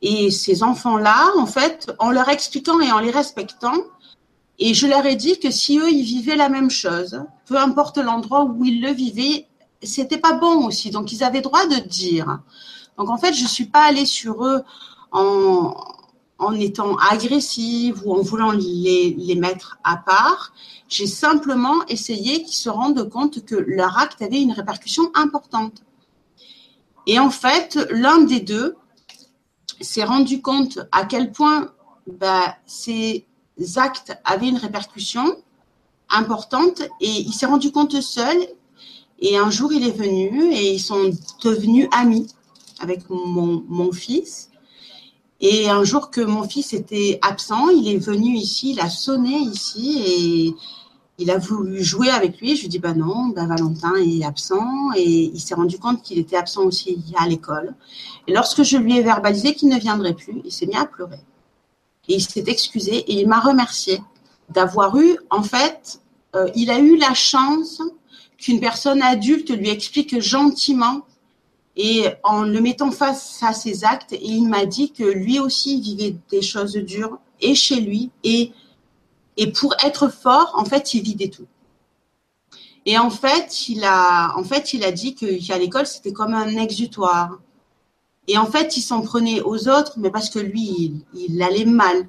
Et 0.09 0.31
ces 0.31 0.63
enfants-là, 0.63 1.33
en 1.37 1.45
fait, 1.45 1.91
en 1.99 2.11
leur 2.11 2.29
expliquant 2.29 2.79
et 2.79 2.93
en 2.93 2.99
les 2.99 3.11
respectant, 3.11 3.75
et 4.57 4.73
je 4.73 4.87
leur 4.87 5.05
ai 5.05 5.17
dit 5.17 5.37
que 5.37 5.51
si 5.51 5.79
eux, 5.79 5.91
ils 5.91 6.05
vivaient 6.05 6.37
la 6.37 6.47
même 6.47 6.69
chose, 6.69 7.25
peu 7.45 7.57
importe 7.57 7.97
l'endroit 7.97 8.45
où 8.45 8.63
ils 8.63 8.81
le 8.81 8.91
vivaient, 8.91 9.47
c'était 9.83 10.17
pas 10.17 10.31
bon 10.31 10.65
aussi. 10.65 10.91
Donc, 10.91 11.11
ils 11.11 11.25
avaient 11.25 11.41
droit 11.41 11.65
de 11.65 11.85
dire. 11.85 12.39
Donc, 12.97 13.09
en 13.09 13.17
fait, 13.17 13.33
je 13.33 13.45
suis 13.45 13.65
pas 13.65 13.83
allée 13.83 14.05
sur 14.05 14.45
eux 14.45 14.63
en, 15.11 15.75
en 16.39 16.53
étant 16.53 16.95
agressive 17.11 18.01
ou 18.05 18.13
en 18.13 18.21
voulant 18.21 18.51
les, 18.51 19.13
les 19.17 19.35
mettre 19.35 19.77
à 19.83 19.97
part. 19.97 20.53
J'ai 20.87 21.07
simplement 21.07 21.85
essayé 21.89 22.43
qu'ils 22.43 22.55
se 22.55 22.69
rendent 22.69 23.09
compte 23.09 23.43
que 23.43 23.55
leur 23.55 23.97
acte 23.99 24.21
avait 24.21 24.41
une 24.41 24.53
répercussion 24.53 25.11
importante. 25.15 25.83
Et 27.07 27.19
en 27.19 27.29
fait, 27.29 27.77
l'un 27.91 28.19
des 28.21 28.39
deux, 28.39 28.77
s'est 29.81 30.03
rendu 30.03 30.41
compte 30.41 30.79
à 30.91 31.05
quel 31.05 31.31
point 31.31 31.71
bah, 32.07 32.55
ces 32.65 33.25
actes 33.75 34.17
avaient 34.23 34.49
une 34.49 34.57
répercussion 34.57 35.35
importante 36.09 36.81
et 37.01 37.09
il 37.09 37.33
s'est 37.33 37.45
rendu 37.45 37.71
compte 37.71 37.99
seul. 38.01 38.37
Et 39.19 39.37
un 39.37 39.49
jour, 39.49 39.73
il 39.73 39.87
est 39.87 39.97
venu 39.97 40.53
et 40.53 40.73
ils 40.73 40.79
sont 40.79 41.11
devenus 41.43 41.87
amis 41.91 42.27
avec 42.79 43.09
mon, 43.09 43.63
mon 43.67 43.91
fils. 43.91 44.51
Et 45.39 45.69
un 45.69 45.83
jour 45.83 46.09
que 46.09 46.21
mon 46.21 46.47
fils 46.47 46.73
était 46.73 47.19
absent, 47.21 47.69
il 47.69 47.87
est 47.87 47.97
venu 47.97 48.35
ici, 48.35 48.71
il 48.71 48.79
a 48.79 48.89
sonné 48.89 49.37
ici 49.37 50.01
et 50.05 50.55
il 51.17 51.31
a 51.31 51.37
voulu 51.37 51.83
jouer 51.83 52.09
avec 52.09 52.39
lui. 52.39 52.55
Je 52.55 52.61
lui 52.61 52.69
dis 52.69 52.79
bah 52.79 52.93
non, 52.93 53.27
bah 53.27 53.45
Valentin 53.45 53.95
est 53.95 54.23
absent 54.23 54.91
et 54.95 55.31
il 55.33 55.39
s'est 55.39 55.55
rendu 55.55 55.79
compte 55.79 56.03
qu'il 56.03 56.19
était 56.19 56.37
absent 56.37 56.63
aussi 56.63 57.03
à 57.17 57.27
l'école. 57.27 57.75
Et 58.27 58.33
lorsque 58.33 58.63
je 58.63 58.77
lui 58.77 58.97
ai 58.97 59.01
verbalisé 59.01 59.55
qu'il 59.55 59.69
ne 59.69 59.79
viendrait 59.79 60.13
plus, 60.13 60.41
il 60.45 60.51
s'est 60.51 60.67
mis 60.67 60.75
à 60.75 60.85
pleurer. 60.85 61.19
Et 62.07 62.15
il 62.15 62.21
s'est 62.21 62.43
excusé 62.47 62.97
et 62.97 63.19
il 63.19 63.27
m'a 63.27 63.39
remercié 63.39 64.01
d'avoir 64.49 64.97
eu, 64.97 65.17
en 65.29 65.43
fait, 65.43 65.99
euh, 66.35 66.49
il 66.55 66.69
a 66.69 66.79
eu 66.79 66.97
la 66.97 67.13
chance 67.13 67.81
qu'une 68.37 68.59
personne 68.59 69.01
adulte 69.01 69.49
lui 69.49 69.69
explique 69.69 70.21
gentiment 70.21 71.01
et 71.75 72.05
en 72.23 72.43
le 72.43 72.61
mettant 72.61 72.91
face 72.91 73.41
à 73.41 73.53
ses 73.53 73.83
actes. 73.83 74.13
Et 74.13 74.23
il 74.23 74.47
m'a 74.47 74.65
dit 74.65 74.91
que 74.91 75.03
lui 75.03 75.39
aussi 75.39 75.81
vivait 75.81 76.15
des 76.29 76.41
choses 76.41 76.73
dures 76.73 77.17
et 77.41 77.55
chez 77.55 77.81
lui 77.81 78.11
et 78.23 78.51
et 79.37 79.51
pour 79.51 79.75
être 79.85 80.09
fort, 80.09 80.51
en 80.55 80.65
fait, 80.65 80.93
il 80.95 81.15
des 81.15 81.29
tout. 81.29 81.47
Et 82.85 82.97
en 82.97 83.09
fait, 83.09 83.69
il 83.69 83.83
a, 83.83 84.35
en 84.37 84.43
fait, 84.43 84.73
il 84.73 84.83
a 84.83 84.91
dit 84.91 85.13
qu'à 85.13 85.57
l'école, 85.57 85.85
c'était 85.85 86.13
comme 86.13 86.33
un 86.33 86.57
exutoire. 86.57 87.37
Et 88.27 88.37
en 88.37 88.45
fait, 88.45 88.75
il 88.77 88.81
s'en 88.81 89.01
prenait 89.01 89.41
aux 89.41 89.67
autres, 89.67 89.93
mais 89.97 90.09
parce 90.09 90.29
que 90.29 90.39
lui, 90.39 91.03
il, 91.13 91.41
allait 91.41 91.65
mal. 91.65 92.07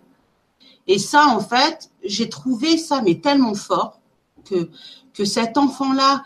Et 0.87 0.99
ça, 0.99 1.27
en 1.27 1.41
fait, 1.41 1.91
j'ai 2.03 2.29
trouvé 2.29 2.79
ça 2.79 3.03
mais 3.03 3.17
tellement 3.17 3.55
fort 3.55 4.01
que, 4.45 4.71
que 5.13 5.25
cet 5.25 5.59
enfant-là, 5.59 6.25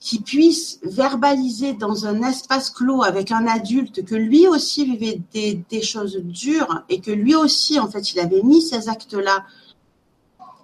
qui 0.00 0.20
puisse 0.20 0.80
verbaliser 0.82 1.74
dans 1.74 2.06
un 2.06 2.22
espace 2.22 2.70
clos 2.70 3.04
avec 3.04 3.30
un 3.30 3.46
adulte 3.46 4.04
que 4.04 4.16
lui 4.16 4.48
aussi 4.48 4.84
vivait 4.84 5.20
des 5.32 5.82
choses 5.82 6.16
dures 6.16 6.82
et 6.88 7.00
que 7.00 7.12
lui 7.12 7.36
aussi, 7.36 7.78
en 7.78 7.88
fait, 7.88 8.12
il 8.12 8.18
avait 8.18 8.42
mis 8.42 8.62
ces 8.62 8.88
actes-là 8.88 9.44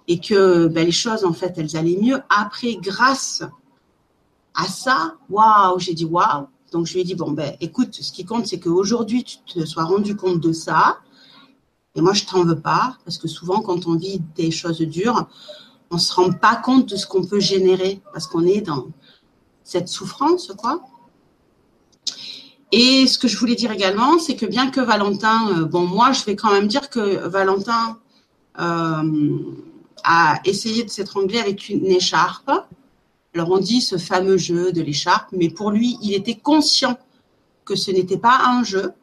et 0.09 0.19
que 0.19 0.67
ben, 0.67 0.85
les 0.85 0.91
choses, 0.91 1.23
en 1.23 1.33
fait, 1.33 1.53
elles 1.57 1.77
allaient 1.77 1.99
mieux. 2.01 2.19
Après, 2.29 2.75
grâce 2.81 3.43
à 4.55 4.65
ça, 4.65 5.13
waouh, 5.29 5.77
j'ai 5.79 5.93
dit 5.93 6.03
waouh. 6.03 6.47
Donc, 6.71 6.87
je 6.87 6.93
lui 6.93 7.01
ai 7.01 7.03
dit, 7.03 7.13
bon, 7.15 7.31
ben, 7.31 7.55
écoute, 7.61 7.93
ce 7.93 8.11
qui 8.11 8.25
compte, 8.25 8.47
c'est 8.47 8.59
qu'aujourd'hui, 8.59 9.23
tu 9.23 9.37
te 9.37 9.63
sois 9.65 9.83
rendu 9.83 10.15
compte 10.15 10.39
de 10.39 10.51
ça. 10.51 10.97
Et 11.93 12.01
moi, 12.01 12.13
je 12.13 12.25
t'en 12.25 12.43
veux 12.43 12.59
pas, 12.59 12.97
parce 13.05 13.19
que 13.19 13.27
souvent, 13.27 13.61
quand 13.61 13.85
on 13.85 13.95
vit 13.95 14.19
des 14.35 14.49
choses 14.49 14.81
dures, 14.81 15.27
on 15.91 15.99
se 15.99 16.11
rend 16.11 16.31
pas 16.31 16.55
compte 16.55 16.89
de 16.89 16.95
ce 16.95 17.05
qu'on 17.05 17.23
peut 17.23 17.39
générer, 17.39 18.01
parce 18.11 18.25
qu'on 18.25 18.45
est 18.45 18.61
dans 18.61 18.87
cette 19.63 19.89
souffrance, 19.89 20.51
quoi. 20.57 20.81
Et 22.71 23.05
ce 23.05 23.17
que 23.19 23.27
je 23.27 23.37
voulais 23.37 23.55
dire 23.55 23.71
également, 23.71 24.17
c'est 24.17 24.35
que 24.35 24.45
bien 24.47 24.71
que 24.71 24.81
Valentin, 24.81 25.49
euh, 25.55 25.65
bon, 25.65 25.85
moi, 25.85 26.13
je 26.13 26.23
vais 26.25 26.35
quand 26.35 26.51
même 26.51 26.67
dire 26.67 26.89
que 26.89 27.27
Valentin 27.27 27.97
euh, 28.59 29.03
a 30.03 30.39
essayé 30.45 30.83
de 30.83 30.89
s'étrangler 30.89 31.39
avec 31.39 31.69
une 31.69 31.85
écharpe. 31.85 32.51
Alors, 33.33 33.51
on 33.51 33.59
dit 33.59 33.81
ce 33.81 33.97
fameux 33.97 34.37
jeu 34.37 34.71
de 34.71 34.81
l'écharpe, 34.81 35.29
mais 35.31 35.49
pour 35.49 35.71
lui, 35.71 35.97
il 36.01 36.13
était 36.13 36.35
conscient 36.35 36.97
que 37.65 37.75
ce 37.75 37.91
n'était 37.91 38.17
pas 38.17 38.41
un 38.45 38.63
jeu, 38.63 38.93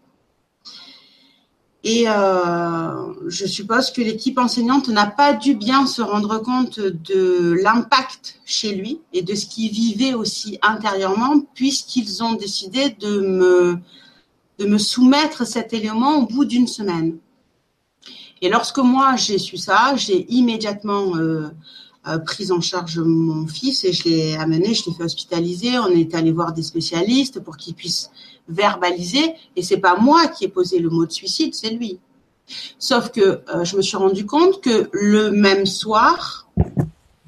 et 1.88 2.08
euh, 2.08 3.14
je 3.28 3.46
suppose 3.46 3.92
que 3.92 4.00
l'équipe 4.00 4.38
enseignante 4.38 4.88
n'a 4.88 5.06
pas 5.06 5.32
dû 5.32 5.54
bien 5.54 5.86
se 5.86 6.02
rendre 6.02 6.38
compte 6.38 6.80
de 6.80 7.52
l'impact 7.62 8.40
chez 8.44 8.74
lui 8.74 9.02
et 9.12 9.22
de 9.22 9.32
ce 9.36 9.46
qu'il 9.46 9.70
vivait 9.70 10.12
aussi 10.12 10.58
intérieurement, 10.62 11.38
puisqu'ils 11.54 12.24
ont 12.24 12.32
décidé 12.32 12.90
de 12.90 13.78
me 14.58 14.78
soumettre 14.78 15.46
cet 15.46 15.72
élément 15.74 16.16
au 16.16 16.26
bout 16.26 16.44
d'une 16.44 16.66
semaine. 16.66 17.18
Et 18.42 18.48
lorsque 18.48 18.78
moi 18.78 19.16
j'ai 19.16 19.38
su 19.38 19.56
ça, 19.56 19.94
j'ai 19.96 20.26
immédiatement 20.32 21.16
euh, 21.16 21.48
euh, 22.06 22.18
pris 22.18 22.52
en 22.52 22.60
charge 22.60 22.98
mon 22.98 23.46
fils 23.46 23.84
et 23.84 23.92
je 23.92 24.04
l'ai 24.04 24.36
amené, 24.36 24.74
je 24.74 24.84
l'ai 24.86 24.96
fait 24.96 25.04
hospitaliser. 25.04 25.78
On 25.78 25.88
est 25.88 26.14
allé 26.14 26.32
voir 26.32 26.52
des 26.52 26.62
spécialistes 26.62 27.40
pour 27.40 27.56
qu'ils 27.56 27.74
puissent 27.74 28.10
verbalisé 28.48 29.34
et 29.56 29.62
c'est 29.62 29.78
pas 29.78 29.96
moi 29.96 30.28
qui 30.28 30.44
ai 30.44 30.48
posé 30.48 30.78
le 30.78 30.90
mot 30.90 31.06
de 31.06 31.12
suicide, 31.12 31.54
c'est 31.54 31.70
lui. 31.70 31.98
Sauf 32.78 33.10
que 33.10 33.42
euh, 33.52 33.64
je 33.64 33.76
me 33.76 33.82
suis 33.82 33.96
rendu 33.96 34.24
compte 34.24 34.60
que 34.60 34.88
le 34.92 35.30
même 35.30 35.66
soir, 35.66 36.46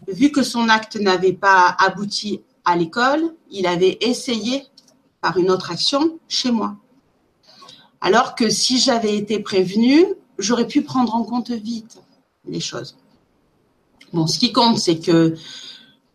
vu 0.06 0.30
que 0.30 0.42
son 0.42 0.68
acte 0.68 0.96
n'avait 0.96 1.32
pas 1.32 1.74
abouti 1.78 2.40
à 2.64 2.76
l'école, 2.76 3.34
il 3.50 3.66
avait 3.66 3.98
essayé 4.00 4.64
par 5.20 5.38
une 5.38 5.50
autre 5.50 5.72
action 5.72 6.18
chez 6.28 6.50
moi. 6.50 6.76
Alors 8.00 8.36
que 8.36 8.48
si 8.48 8.78
j'avais 8.78 9.16
été 9.16 9.40
prévenue, 9.40 10.04
j'aurais 10.38 10.66
pu 10.66 10.82
prendre 10.82 11.14
en 11.14 11.24
compte 11.24 11.50
vite 11.50 12.00
les 12.46 12.60
choses. 12.60 12.96
Bon, 14.12 14.26
ce 14.26 14.38
qui 14.38 14.52
compte, 14.52 14.78
c'est 14.78 14.98
que 14.98 15.34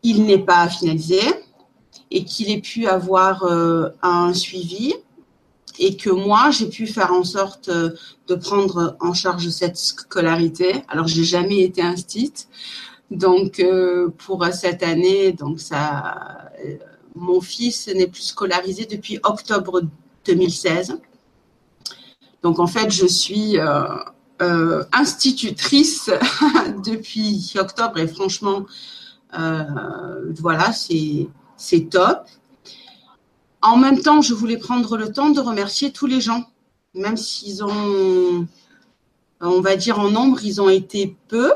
il 0.02 0.26
n'est 0.26 0.40
pas 0.40 0.68
finalisé 0.68 1.22
et 2.12 2.26
qu'il 2.26 2.52
ait 2.52 2.62
pu 2.62 2.88
avoir 2.88 3.44
euh, 3.44 3.90
un 4.02 4.34
suivi 4.34 4.94
et 5.80 5.98
que 5.98 6.10
moi 6.10 6.52
j'ai 6.52 6.68
pu 6.68 6.86
faire 6.86 7.12
en 7.12 7.24
sorte 7.24 7.70
euh, 7.70 7.92
de 8.28 8.36
prendre 8.36 8.98
en 9.00 9.14
charge 9.14 9.50
cette 9.50 9.78
scolarité. 9.78 10.84
Alors 10.88 11.08
j'ai 11.08 11.24
jamais 11.24 11.62
été 11.62 11.82
instite, 11.82 12.48
donc 13.10 13.60
euh, 13.60 14.10
pour 14.26 14.46
cette 14.54 14.84
année, 14.84 15.32
donc 15.32 15.60
ça, 15.60 16.52
mon 17.16 17.42
fils 17.42 17.88
n'est 17.88 18.08
plus 18.08 18.24
scolarisé 18.24 18.86
depuis 18.86 19.20
octobre 19.24 19.82
2016. 20.26 21.00
Donc 22.44 22.60
en 22.60 22.68
fait 22.68 22.92
je 22.92 23.08
suis 23.08 23.58
institutrice 24.92 26.10
depuis 26.86 27.54
octobre 27.58 28.00
et 28.00 28.08
franchement 28.08 28.66
voilà 29.32 30.72
c'est 30.72 31.90
top. 31.90 32.28
En 33.62 33.78
même 33.78 34.02
temps, 34.02 34.22
je 34.22 34.34
voulais 34.34 34.58
prendre 34.58 34.98
le 34.98 35.14
temps 35.14 35.30
de 35.30 35.40
remercier 35.40 35.94
tous 35.94 36.06
les 36.06 36.20
gens, 36.20 36.44
même 36.94 37.16
s'ils 37.16 37.64
ont, 37.64 38.46
on 39.40 39.62
va 39.62 39.78
dire 39.78 40.00
en 40.00 40.12
nombre, 40.12 40.44
ils 40.44 40.62
ont 40.62 40.68
été 40.68 41.16
peu. 41.30 41.54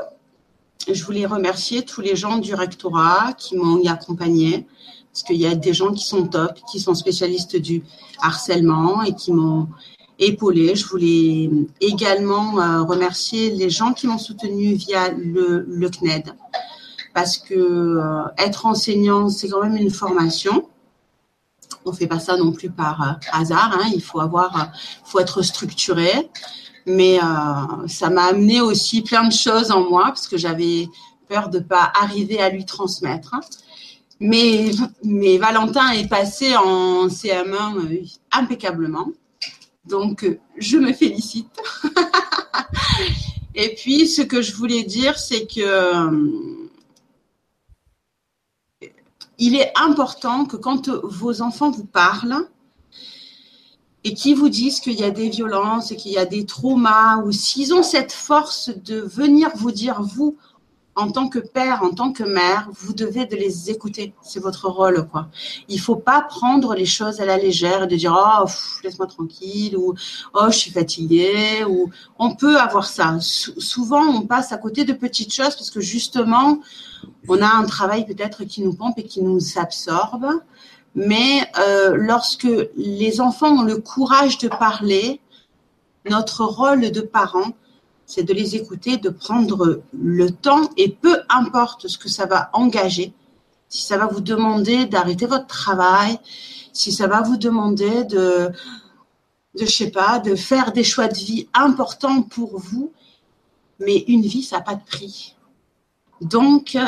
Je 0.90 1.04
voulais 1.04 1.26
remercier 1.26 1.84
tous 1.84 2.00
les 2.00 2.16
gens 2.16 2.38
du 2.38 2.54
rectorat 2.54 3.34
qui 3.36 3.58
m'ont 3.58 3.84
accompagné, 3.86 4.66
parce 5.12 5.22
qu'il 5.22 5.36
y 5.36 5.46
a 5.46 5.54
des 5.54 5.74
gens 5.74 5.92
qui 5.92 6.04
sont 6.04 6.26
top, 6.26 6.58
qui 6.70 6.80
sont 6.80 6.94
spécialistes 6.94 7.56
du 7.56 7.84
harcèlement 8.22 9.02
et 9.02 9.14
qui 9.14 9.32
m'ont 9.32 9.68
épaulé. 10.18 10.74
Je 10.74 10.86
voulais 10.86 11.50
également 11.80 12.60
euh, 12.60 12.82
remercier 12.82 13.50
les 13.50 13.70
gens 13.70 13.92
qui 13.92 14.06
m'ont 14.06 14.18
soutenu 14.18 14.74
via 14.74 15.10
le, 15.10 15.88
CNED 15.88 16.34
parce 17.14 17.38
que 17.38 17.54
euh, 17.54 18.22
être 18.36 18.66
enseignant, 18.66 19.28
c'est 19.28 19.48
quand 19.48 19.62
même 19.62 19.76
une 19.76 19.90
formation. 19.90 20.68
On 21.84 21.92
fait 21.92 22.06
pas 22.06 22.20
ça 22.20 22.36
non 22.36 22.52
plus 22.52 22.70
par 22.70 23.02
euh, 23.02 23.12
hasard. 23.32 23.78
Hein. 23.80 23.90
Il 23.94 24.02
faut 24.02 24.20
avoir, 24.20 24.72
faut 25.04 25.20
être 25.20 25.42
structuré. 25.42 26.30
Mais 26.86 27.18
ça 27.86 28.08
m'a 28.08 28.24
amené 28.24 28.62
aussi 28.62 29.02
plein 29.02 29.28
de 29.28 29.32
choses 29.32 29.70
en 29.70 29.90
moi 29.90 30.04
parce 30.06 30.26
que 30.26 30.38
j'avais 30.38 30.88
peur 31.28 31.50
de 31.50 31.58
pas 31.58 31.92
arriver 32.00 32.40
à 32.40 32.48
lui 32.48 32.64
transmettre. 32.64 33.34
Hein. 33.34 33.40
Mais, 34.20 34.70
mais 35.04 35.36
Valentin 35.36 35.90
est 35.90 36.08
passé 36.08 36.56
en 36.56 37.08
CM1 37.08 38.18
impeccablement. 38.32 39.08
Donc, 39.88 40.38
je 40.58 40.76
me 40.78 40.92
félicite. 40.92 41.48
Et 43.54 43.74
puis, 43.74 44.06
ce 44.06 44.22
que 44.22 44.42
je 44.42 44.54
voulais 44.54 44.84
dire, 44.84 45.18
c'est 45.18 45.46
que 45.46 46.48
il 49.38 49.54
est 49.54 49.72
important 49.76 50.44
que 50.44 50.56
quand 50.56 50.88
vos 50.88 51.42
enfants 51.42 51.70
vous 51.70 51.84
parlent 51.84 52.48
et 54.04 54.14
qu'ils 54.14 54.36
vous 54.36 54.48
disent 54.48 54.80
qu'il 54.80 54.94
y 54.94 55.04
a 55.04 55.10
des 55.10 55.28
violences 55.28 55.90
et 55.92 55.96
qu'il 55.96 56.12
y 56.12 56.18
a 56.18 56.26
des 56.26 56.44
traumas, 56.44 57.18
ou 57.18 57.32
s'ils 57.32 57.74
ont 57.74 57.82
cette 57.82 58.12
force 58.12 58.70
de 58.70 59.00
venir 59.00 59.50
vous 59.54 59.72
dire, 59.72 60.02
vous, 60.02 60.36
en 60.98 61.12
tant 61.12 61.28
que 61.28 61.38
père, 61.38 61.84
en 61.84 61.90
tant 61.90 62.12
que 62.12 62.24
mère, 62.24 62.68
vous 62.72 62.92
devez 62.92 63.24
de 63.24 63.36
les 63.36 63.70
écouter. 63.70 64.14
C'est 64.20 64.40
votre 64.40 64.68
rôle, 64.68 65.06
quoi. 65.06 65.28
Il 65.68 65.80
faut 65.80 65.94
pas 65.94 66.22
prendre 66.22 66.74
les 66.74 66.86
choses 66.86 67.20
à 67.20 67.24
la 67.24 67.38
légère 67.38 67.84
et 67.84 67.86
de 67.86 67.94
dire 67.94 68.16
oh 68.18 68.46
laisse-moi 68.82 69.06
tranquille 69.06 69.76
ou 69.76 69.94
oh 70.34 70.46
je 70.48 70.58
suis 70.58 70.72
fatiguée 70.72 71.64
ou 71.68 71.90
on 72.18 72.34
peut 72.34 72.58
avoir 72.58 72.86
ça. 72.86 73.16
souvent 73.20 74.04
on 74.06 74.22
passe 74.22 74.50
à 74.50 74.58
côté 74.58 74.84
de 74.84 74.92
petites 74.92 75.32
choses 75.32 75.54
parce 75.54 75.70
que 75.70 75.80
justement 75.80 76.58
on 77.28 77.40
a 77.40 77.46
un 77.46 77.64
travail 77.64 78.04
peut-être 78.04 78.44
qui 78.44 78.62
nous 78.62 78.74
pompe 78.74 78.98
et 78.98 79.04
qui 79.04 79.22
nous 79.22 79.40
absorbe. 79.56 80.26
Mais 80.96 81.48
euh, 81.60 81.96
lorsque 81.96 82.48
les 82.76 83.20
enfants 83.20 83.60
ont 83.60 83.62
le 83.62 83.78
courage 83.78 84.38
de 84.38 84.48
parler, 84.48 85.20
notre 86.10 86.44
rôle 86.44 86.90
de 86.90 87.00
parent, 87.02 87.52
c'est 88.08 88.22
de 88.22 88.32
les 88.32 88.56
écouter, 88.56 88.96
de 88.96 89.10
prendre 89.10 89.82
le 89.92 90.30
temps 90.30 90.70
et 90.78 90.88
peu 90.88 91.20
importe 91.28 91.88
ce 91.88 91.98
que 91.98 92.08
ça 92.08 92.24
va 92.24 92.48
engager, 92.54 93.12
si 93.68 93.82
ça 93.84 93.98
va 93.98 94.06
vous 94.06 94.22
demander 94.22 94.86
d'arrêter 94.86 95.26
votre 95.26 95.46
travail, 95.46 96.18
si 96.72 96.90
ça 96.90 97.06
va 97.06 97.20
vous 97.20 97.36
demander 97.36 98.04
de, 98.04 98.50
de, 99.58 99.66
je 99.66 99.70
sais 99.70 99.90
pas, 99.90 100.20
de 100.20 100.34
faire 100.34 100.72
des 100.72 100.84
choix 100.84 101.06
de 101.06 101.18
vie 101.18 101.48
importants 101.52 102.22
pour 102.22 102.58
vous, 102.58 102.92
mais 103.78 104.04
une 104.08 104.22
vie, 104.22 104.42
ça 104.42 104.56
n'a 104.56 104.62
pas 104.62 104.74
de 104.74 104.84
prix. 104.84 105.36
Donc, 106.22 106.76
euh, 106.76 106.86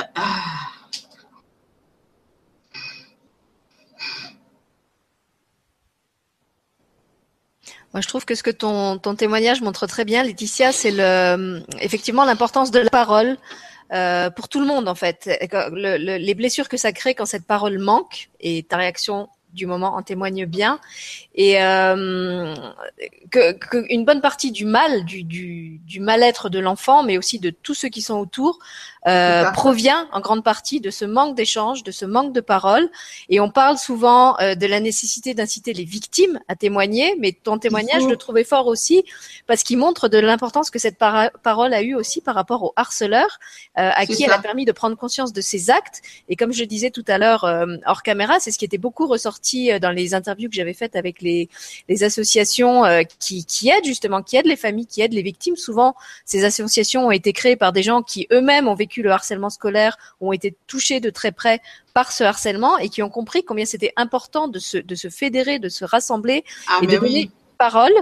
Moi, 7.92 8.00
je 8.00 8.08
trouve 8.08 8.24
que 8.24 8.34
ce 8.34 8.42
que 8.42 8.50
ton, 8.50 8.98
ton 8.98 9.16
témoignage 9.16 9.62
montre 9.62 9.86
très 9.86 10.04
bien, 10.04 10.22
Laetitia, 10.22 10.72
c'est 10.72 10.92
le, 10.92 11.62
effectivement 11.80 12.24
l'importance 12.24 12.70
de 12.70 12.78
la 12.78 12.90
parole 12.90 13.36
euh, 13.92 14.30
pour 14.30 14.48
tout 14.48 14.60
le 14.60 14.66
monde, 14.66 14.88
en 14.88 14.94
fait. 14.94 15.28
les 15.72 16.34
blessures 16.34 16.68
que 16.68 16.76
ça 16.76 16.92
crée 16.92 17.14
quand 17.14 17.26
cette 17.26 17.46
parole 17.46 17.78
manque, 17.78 18.30
et 18.38 18.62
ta 18.62 18.76
réaction 18.76 19.28
du 19.52 19.66
moment 19.66 19.94
en 19.96 20.02
témoigne 20.02 20.46
bien 20.46 20.80
et 21.34 21.62
euh, 21.62 22.54
que, 23.30 23.52
que, 23.52 23.84
une 23.88 24.04
bonne 24.04 24.20
partie 24.20 24.52
du 24.52 24.64
mal, 24.64 25.04
du, 25.04 25.22
du, 25.22 25.80
du 25.84 26.00
mal-être 26.00 26.48
de 26.48 26.58
l'enfant, 26.58 27.02
mais 27.02 27.18
aussi 27.18 27.38
de 27.38 27.50
tous 27.50 27.74
ceux 27.74 27.88
qui 27.88 28.02
sont 28.02 28.18
autour, 28.18 28.58
euh, 29.06 29.50
provient 29.52 30.08
en 30.12 30.20
grande 30.20 30.44
partie 30.44 30.80
de 30.80 30.90
ce 30.90 31.06
manque 31.06 31.34
d'échange, 31.34 31.82
de 31.82 31.90
ce 31.90 32.04
manque 32.04 32.34
de 32.34 32.40
parole. 32.40 32.90
Et 33.28 33.40
on 33.40 33.50
parle 33.50 33.78
souvent 33.78 34.38
euh, 34.40 34.54
de 34.54 34.66
la 34.66 34.80
nécessité 34.80 35.32
d'inciter 35.32 35.72
les 35.72 35.84
victimes 35.84 36.38
à 36.48 36.56
témoigner, 36.56 37.16
mais 37.18 37.32
ton 37.32 37.58
témoignage, 37.58 38.02
je 38.02 38.08
le 38.08 38.16
trouvais 38.16 38.44
fort 38.44 38.66
aussi 38.66 39.04
parce 39.46 39.62
qu'il 39.62 39.78
montre 39.78 40.08
de 40.08 40.18
l'importance 40.18 40.68
que 40.70 40.78
cette 40.78 40.98
parole 40.98 41.72
a 41.72 41.82
eu 41.82 41.94
aussi 41.94 42.20
par 42.20 42.34
rapport 42.34 42.62
au 42.62 42.72
harceleur, 42.76 43.38
euh, 43.78 43.90
à 43.94 44.04
qui 44.04 44.22
elle 44.22 44.32
a 44.32 44.38
permis 44.38 44.64
de 44.64 44.72
prendre 44.72 44.96
conscience 44.96 45.32
de 45.32 45.40
ses 45.40 45.70
actes. 45.70 46.02
Et 46.28 46.36
comme 46.36 46.52
je 46.52 46.64
disais 46.64 46.90
tout 46.90 47.04
à 47.08 47.16
l'heure 47.16 47.46
hors 47.86 48.02
caméra, 48.02 48.38
c'est 48.40 48.50
ce 48.50 48.58
qui 48.58 48.64
était 48.64 48.78
beaucoup 48.78 49.06
ressorti 49.06 49.39
dans 49.80 49.90
les 49.90 50.14
interviews 50.14 50.48
que 50.48 50.54
j'avais 50.54 50.74
faites 50.74 50.96
avec 50.96 51.22
les, 51.22 51.48
les 51.88 52.04
associations 52.04 52.84
qui, 53.18 53.44
qui 53.44 53.68
aident 53.68 53.84
justement, 53.84 54.22
qui 54.22 54.36
aident 54.36 54.46
les 54.46 54.56
familles, 54.56 54.86
qui 54.86 55.00
aident 55.00 55.12
les 55.12 55.22
victimes. 55.22 55.56
Souvent, 55.56 55.94
ces 56.24 56.44
associations 56.44 57.06
ont 57.06 57.10
été 57.10 57.32
créées 57.32 57.56
par 57.56 57.72
des 57.72 57.82
gens 57.82 58.02
qui 58.02 58.26
eux-mêmes 58.32 58.68
ont 58.68 58.74
vécu 58.74 59.02
le 59.02 59.10
harcèlement 59.10 59.50
scolaire, 59.50 59.96
ont 60.20 60.32
été 60.32 60.54
touchés 60.66 61.00
de 61.00 61.10
très 61.10 61.32
près 61.32 61.60
par 61.94 62.12
ce 62.12 62.24
harcèlement 62.24 62.78
et 62.78 62.88
qui 62.88 63.02
ont 63.02 63.10
compris 63.10 63.42
combien 63.44 63.64
c'était 63.64 63.92
important 63.96 64.48
de 64.48 64.58
se, 64.58 64.78
de 64.78 64.94
se 64.94 65.08
fédérer, 65.08 65.58
de 65.58 65.68
se 65.68 65.84
rassembler 65.84 66.44
ah, 66.68 66.80
et 66.82 66.86
de 66.86 66.96
donner 66.98 67.30
parole, 67.60 67.92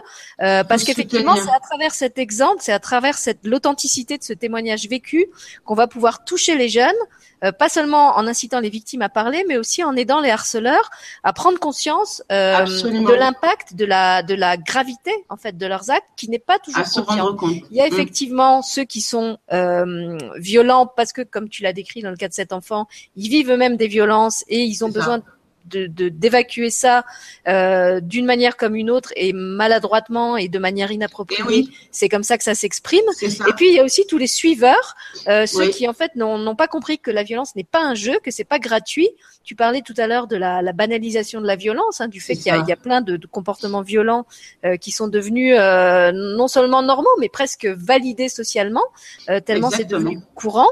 euh, 0.41 0.63
parce 0.63 0.85
qu'effectivement, 0.85 1.35
c'est 1.35 1.51
à 1.51 1.59
travers 1.69 1.93
cet 1.93 2.17
exemple, 2.17 2.59
c'est 2.61 2.73
à 2.73 2.79
travers 2.79 3.19
cette 3.19 3.41
l'authenticité 3.45 4.17
de 4.17 4.23
ce 4.23 4.33
témoignage 4.33 4.89
vécu 4.89 5.27
qu'on 5.65 5.75
va 5.75 5.89
pouvoir 5.89 6.25
toucher 6.25 6.55
les 6.57 6.69
jeunes, 6.69 7.03
euh, 7.45 7.51
pas 7.51 7.69
seulement 7.69 8.17
en 8.17 8.27
incitant 8.27 8.61
les 8.61 8.71
victimes 8.71 9.03
à 9.03 9.09
parler, 9.09 9.45
mais 9.49 9.59
aussi 9.59 9.83
en 9.83 9.97
aidant 9.97 10.21
les 10.21 10.31
harceleurs 10.31 10.91
à 11.25 11.33
prendre 11.33 11.59
conscience 11.59 12.23
euh, 12.31 12.65
de 12.65 13.15
l'impact, 13.15 13.75
de 13.75 13.85
la 13.85 14.23
de 14.23 14.35
la 14.35 14.57
gravité 14.57 15.13
en 15.29 15.37
fait 15.37 15.57
de 15.57 15.67
leurs 15.67 15.91
actes, 15.91 16.09
qui 16.17 16.29
n'est 16.29 16.39
pas 16.39 16.59
toujours 16.59 16.85
conscient. 16.85 17.37
Il 17.71 17.77
y 17.77 17.81
a 17.81 17.89
mm. 17.89 17.93
effectivement 17.93 18.63
ceux 18.63 18.85
qui 18.85 19.01
sont 19.01 19.39
euh, 19.53 20.19
violents 20.37 20.87
parce 20.87 21.13
que, 21.13 21.23
comme 21.23 21.49
tu 21.49 21.63
l'as 21.65 21.73
décrit 21.73 22.03
dans 22.03 22.11
le 22.11 22.17
cas 22.17 22.29
de 22.29 22.35
cet 22.35 22.53
enfant, 22.53 22.87
ils 23.17 23.29
vivent 23.29 23.51
eux-mêmes 23.51 23.77
des 23.77 23.89
violences 23.89 24.45
et 24.49 24.63
ils 24.63 24.85
ont 24.85 24.91
besoin 24.91 25.19
de 25.19 25.25
d'évacuer 25.69 26.71
ça 26.71 27.05
euh, 27.47 28.01
d'une 28.01 28.25
manière 28.25 28.57
comme 28.57 28.75
une 28.75 28.91
autre 28.91 29.13
et 29.17 29.33
maladroitement 29.33 30.37
et 30.37 30.49
de 30.49 30.59
manière 30.59 30.91
inappropriée. 30.91 31.65
Eh 31.69 31.75
c'est 31.91 32.09
comme 32.09 32.23
ça 32.23 32.39
que 32.39 32.45
ça 32.45 32.55
s'exprime. 32.55 33.05
Et 33.23 33.53
puis 33.57 33.69
il 33.69 33.75
y 33.75 33.81
a 33.81 33.85
aussi 33.85 34.07
tous 34.07 34.19
les 34.19 34.27
suiveurs, 34.27 34.97
euh, 35.29 35.47
ceux 35.47 35.69
qui 35.69 35.89
en 35.89 35.93
fait 35.93 36.15
n'ont 36.17 36.57
pas 36.57 36.69
compris 36.69 36.99
que 36.99 37.11
la 37.11 37.23
violence 37.23 37.55
n'est 37.57 37.65
pas 37.65 37.83
un 37.83 37.95
jeu, 37.95 38.19
que 38.23 38.31
c'est 38.31 38.45
pas 38.45 38.59
gratuit. 38.59 39.09
Tu 39.45 39.55
parlais 39.55 39.81
tout 39.81 39.95
à 39.97 40.07
l'heure 40.07 40.27
de 40.27 40.37
la, 40.37 40.61
la, 40.61 40.73
banalisation 40.75 41.41
de 41.41 41.47
la 41.47 41.57
violence, 41.57 42.03
hein, 42.03 42.09
du 42.09 42.21
fait 42.21 42.35
qu'il 42.35 42.53
y, 42.53 42.69
y, 42.69 42.73
a 42.73 42.77
plein 42.77 43.01
de, 43.01 43.17
de 43.17 43.27
comportements 43.27 43.81
violents 43.81 44.27
euh, 44.65 44.77
qui 44.77 44.91
sont 44.91 45.09
devenus 45.09 45.57
euh, 45.59 46.13
non 46.13 46.49
seulement 46.49 46.83
normaux, 46.83 47.09
mais 47.19 47.29
presque 47.29 47.67
validés 47.67 48.29
socialement, 48.29 48.85
euh, 49.31 49.41
tellement 49.41 49.71
c'est 49.71 49.85
devenu 49.85 50.19
courant. 50.35 50.69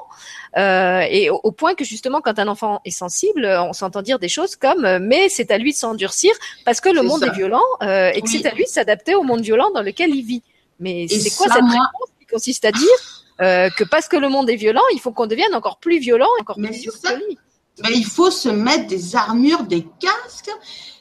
Euh, 0.57 1.01
et 1.11 1.29
au, 1.29 1.53
point 1.53 1.75
que 1.75 1.85
justement, 1.85 2.21
quand 2.23 2.39
un 2.39 2.49
enfant 2.49 2.81
est 2.85 2.91
sensible, 2.91 3.47
on 3.47 3.75
s'entend 3.75 4.01
dire 4.01 4.19
des 4.19 4.29
choses 4.29 4.57
comme 4.57 4.85
euh, 4.87 4.99
mais 5.01 5.29
c'est 5.29 5.51
à 5.51 5.59
lui 5.59 5.73
de 5.73 5.77
s'endurcir 5.77 6.33
parce 6.65 6.81
que 6.81 6.89
le 6.89 7.03
monde 7.03 7.23
est 7.25 7.33
violent 7.33 7.63
euh, 7.83 8.11
et 8.15 8.23
que 8.23 8.29
c'est 8.29 8.47
à 8.47 8.55
lui 8.55 8.65
de 8.65 8.69
s'adapter 8.69 9.15
au 9.15 9.23
monde 9.23 9.43
violent 9.43 9.71
dans 9.75 9.83
lequel 9.83 10.15
il 10.15 10.25
vit. 10.25 10.43
Mais 10.81 11.07
c'est 11.09 11.37
quoi 11.37 11.47
cette 11.47 11.63
réponse 11.63 12.11
qui 12.19 12.27
consiste 12.27 12.65
à 12.65 12.73
dire 12.73 13.27
euh, 13.43 13.69
que 13.71 13.85
parce 13.85 14.09
que 14.09 14.17
le 14.17 14.29
monde 14.29 14.49
est 14.49 14.57
violent, 14.57 14.83
il 14.95 15.01
faut 15.01 15.13
qu'on 15.13 15.27
devienne 15.27 15.55
encore 15.55 15.79
plus 15.79 15.99
violent, 15.99 16.29
encore 16.41 16.57
plus 16.57 16.81
dur 16.81 16.93
que 17.03 17.15
lui 17.17 17.39
Mais 17.83 17.95
il 17.95 18.07
faut 18.07 18.31
se 18.31 18.49
mettre 18.49 18.87
des 18.87 19.15
armures, 19.15 19.65
des 19.65 19.87
casques. 20.01 20.51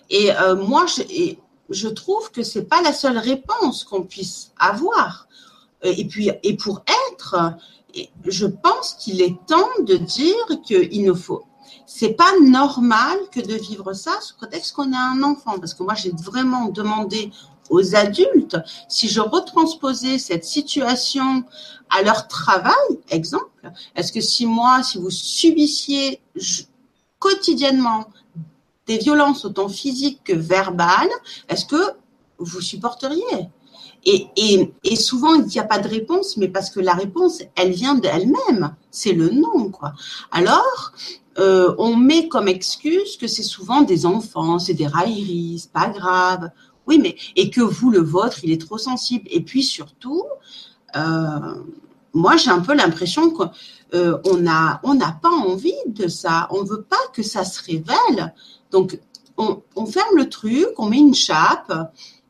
Et 0.10 0.34
euh, 0.34 0.56
moi, 0.56 0.86
je, 0.86 1.02
et 1.10 1.40
je 1.70 1.88
trouve 1.88 2.32
que 2.32 2.44
c'est 2.44 2.66
pas 2.66 2.82
la 2.82 2.92
seule 2.92 3.18
réponse 3.18 3.86
qu'on 3.86 4.04
puisse 4.04 4.52
avoir. 4.60 5.28
Et 5.84 6.06
puis, 6.06 6.32
et 6.44 6.58
pour 6.58 6.84
être, 7.12 7.54
je 8.26 8.46
pense 8.46 8.96
qu'il 8.96 9.22
est 9.22 9.38
temps 9.46 9.70
de 9.82 9.96
dire 9.96 10.62
qu'il 10.66 11.06
nous 11.06 11.16
faut. 11.16 11.44
C'est 11.86 12.14
pas 12.14 12.32
normal 12.42 13.18
que 13.32 13.40
de 13.40 13.54
vivre 13.54 13.94
ça 13.94 14.20
sous 14.22 14.36
prétexte 14.36 14.74
qu'on 14.74 14.94
a 14.94 15.00
un 15.00 15.24
enfant. 15.24 15.60
Parce 15.60 15.74
que 15.74 15.84
moi, 15.84 15.94
j'ai 15.94 16.12
vraiment 16.12 16.68
demandé 16.68 17.32
aux 17.70 17.96
adultes 17.96 18.58
si 18.88 19.08
je 19.08 19.22
retransposais 19.22 20.18
cette 20.20 20.46
situation 20.46 21.44
à 21.90 22.02
leur 22.02 22.28
travail, 22.28 22.74
exemple. 23.10 23.72
Est-ce 23.96 24.12
que 24.12 24.22
si 24.22 24.46
moi, 24.46 24.84
si 24.84 24.98
vous 24.98 25.12
subissiez 25.12 26.22
quotidiennement 27.20 28.08
des 28.88 28.98
violences 28.98 29.46
autant 29.46 29.70
physiques 29.70 30.22
que 30.24 30.34
verbales, 30.34 31.10
est-ce 31.50 31.66
que 31.66 31.94
vous 32.38 32.62
supporteriez? 32.62 33.50
Et, 34.06 34.96
souvent, 34.96 35.34
il 35.34 35.46
n'y 35.46 35.60
a 35.60 35.64
pas 35.64 35.80
de 35.80 35.88
réponse, 35.88 36.38
mais 36.38 36.48
parce 36.48 36.70
que 36.70 36.80
la 36.80 36.94
réponse, 36.94 37.42
elle 37.56 37.72
vient 37.72 37.96
d'elle-même. 37.96 38.76
C'est 38.92 39.14
le 39.14 39.30
non, 39.30 39.70
quoi. 39.72 39.94
Alors, 40.32 40.94
euh, 41.40 41.74
on 41.80 41.96
met 41.96 42.28
comme 42.28 42.48
excuse 42.48 43.18
que 43.18 43.28
c'est 43.28 43.44
souvent 43.44 43.82
des 43.82 44.06
enfants, 44.06 44.60
c'est 44.60 44.76
des 44.76 44.88
railleries, 44.88 45.60
c'est 45.60 45.72
pas 45.72 45.90
grave. 45.90 46.52
Oui, 46.88 47.00
mais 47.00 47.16
et 47.36 47.50
que 47.50 47.62
vous, 47.62 47.90
le 47.90 48.00
vôtre, 48.00 48.40
il 48.44 48.52
est 48.52 48.62
trop 48.62 48.78
sensible. 48.78 49.28
Et 49.32 49.42
puis 49.42 49.64
surtout, 49.64 50.24
euh, 50.96 51.56
moi, 52.14 52.38
j'ai 52.38 52.52
un 52.52 52.62
peu 52.62 52.76
l'impression 52.76 53.32
qu'on 53.32 53.50
euh, 53.96 54.20
n'a 54.40 54.80
on 54.84 54.94
n'a 54.94 55.18
pas 55.20 55.32
envie 55.32 55.74
de 55.88 56.08
ça. 56.08 56.48
On 56.52 56.64
veut 56.64 56.84
pas 56.84 56.96
que 57.12 57.24
ça 57.24 57.44
se 57.44 57.64
révèle. 57.64 58.34
Donc, 58.70 59.00
on, 59.38 59.64
on 59.76 59.86
ferme 59.88 60.16
le 60.16 60.30
truc, 60.30 60.68
on 60.78 60.86
met 60.90 61.00
une 61.00 61.16
chape 61.16 61.74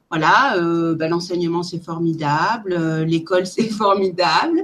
voilà, 0.10 0.58
euh, 0.58 0.96
ben, 0.96 1.10
l'enseignement 1.10 1.64
c'est 1.64 1.84
formidable, 1.84 2.74
euh, 2.74 3.06
l'école 3.06 3.46
c'est 3.56 3.70
formidable. 3.70 4.64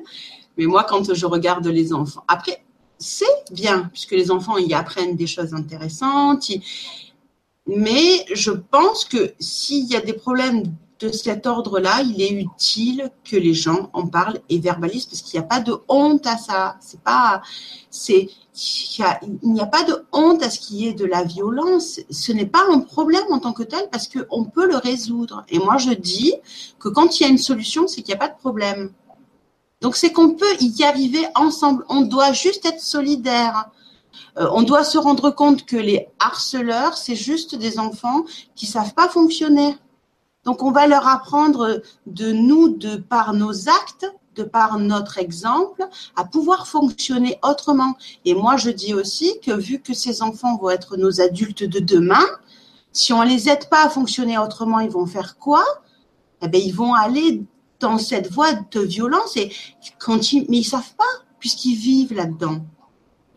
Mais 0.58 0.66
moi, 0.66 0.86
quand 0.88 1.14
je 1.14 1.26
regarde 1.26 1.66
les 1.68 1.94
enfants, 1.94 2.24
après, 2.28 2.64
c'est 2.98 3.26
bien, 3.52 3.90
puisque 3.92 4.12
les 4.12 4.30
enfants 4.32 4.58
y 4.58 4.74
apprennent 4.74 5.16
des 5.16 5.28
choses 5.28 5.54
intéressantes. 5.54 6.52
Mais 7.66 8.26
je 8.34 8.52
pense 8.52 9.06
que 9.06 9.34
s'il 9.40 9.86
y 9.86 9.96
a 9.96 10.02
des 10.02 10.14
problèmes 10.14 10.64
de 11.02 11.12
cet 11.12 11.48
ordre-là, 11.48 12.02
il 12.04 12.22
est 12.22 12.32
utile 12.32 13.12
que 13.24 13.36
les 13.36 13.54
gens 13.54 13.90
en 13.94 14.08
parlent 14.08 14.40
et 14.50 14.60
verbalisent 14.60 15.06
parce 15.06 15.22
qu'il 15.22 15.40
n'y 15.40 15.46
a 15.46 15.48
pas 15.48 15.60
de 15.60 15.76
honte 15.88 16.28
à 16.28 16.38
ça. 16.38 16.78
C'est 16.80 17.02
pas, 17.02 17.42
c'est, 17.90 18.30
il 18.54 19.52
n'y 19.52 19.62
a 19.62 19.66
pas 19.66 19.84
de 19.84 20.06
honte 20.12 20.44
à 20.44 20.50
ce 20.50 20.60
qui 20.60 20.88
est 20.88 20.94
de 20.94 21.06
la 21.06 21.24
violence. 21.24 22.00
Ce 22.10 22.32
n'est 22.32 22.46
pas 22.46 22.64
un 22.70 22.80
problème 22.80 23.24
en 23.32 23.40
tant 23.40 23.54
que 23.54 23.64
tel 23.64 23.90
parce 23.92 24.08
qu'on 24.08 24.46
peut 24.46 24.68
le 24.68 24.78
résoudre. 24.78 25.44
Et 25.50 25.58
moi, 25.58 25.78
je 25.78 25.92
dis 25.92 26.36
que 26.80 26.90
quand 26.90 27.20
il 27.20 27.24
y 27.24 27.26
a 27.26 27.30
une 27.30 27.38
solution, 27.38 27.88
c'est 27.88 28.02
qu'il 28.02 28.14
n'y 28.14 28.22
a 28.22 28.28
pas 28.28 28.34
de 28.34 28.38
problème. 28.38 28.92
Donc, 29.82 29.96
c'est 29.96 30.12
qu'on 30.12 30.36
peut 30.36 30.56
y 30.60 30.84
arriver 30.84 31.26
ensemble. 31.34 31.84
On 31.90 32.02
doit 32.02 32.34
juste 32.34 32.66
être 32.66 32.82
solidaire. 32.82 33.72
Euh, 34.38 34.48
on 34.54 34.62
doit 34.62 34.84
se 34.84 35.00
rendre 35.00 35.32
compte 35.32 35.66
que 35.66 35.78
les 35.78 36.08
harceleurs, 36.20 36.98
c'est 36.98 37.16
juste 37.16 37.56
des 37.56 37.80
enfants 37.80 38.24
qui 38.56 38.68
savent 38.68 38.94
pas 38.94 39.10
fonctionner. 39.10 39.76
Donc, 40.46 40.64
on 40.64 40.72
va 40.72 40.88
leur 40.88 41.08
apprendre 41.08 41.82
de 42.08 42.32
nous, 42.32 42.70
de 42.70 42.96
par 42.96 43.34
nos 43.34 43.70
actes, 43.70 44.12
de 44.36 44.44
par 44.44 44.80
notre 44.80 45.18
exemple, 45.18 45.88
à 46.16 46.24
pouvoir 46.24 46.68
fonctionner 46.68 47.38
autrement. 47.44 47.96
Et 48.26 48.34
moi, 48.34 48.58
je 48.58 48.70
dis 48.72 48.94
aussi 48.94 49.40
que 49.42 49.52
vu 49.52 49.80
que 49.80 49.94
ces 49.94 50.22
enfants 50.22 50.58
vont 50.58 50.70
être 50.70 50.98
nos 50.98 51.22
adultes 51.22 51.64
de 51.64 51.80
demain, 51.80 52.26
si 52.94 53.14
on 53.14 53.22
les 53.22 53.50
aide 53.50 53.70
pas 53.70 53.86
à 53.86 53.90
fonctionner 53.90 54.38
autrement, 54.38 54.80
ils 54.80 54.90
vont 54.90 55.06
faire 55.06 55.38
quoi? 55.38 55.64
Eh 56.42 56.48
bien, 56.48 56.60
ils 56.60 56.74
vont 56.74 56.94
aller 56.94 57.44
dans 57.80 57.98
cette 57.98 58.32
voie 58.32 58.54
de 58.54 58.80
violence 58.80 59.38
et 59.38 59.52
ils, 60.02 60.46
mais 60.50 60.58
ils 60.58 60.64
savent 60.64 60.96
pas 60.96 61.04
puisqu'ils 61.40 61.76
vivent 61.76 62.14
là-dedans. 62.14 62.62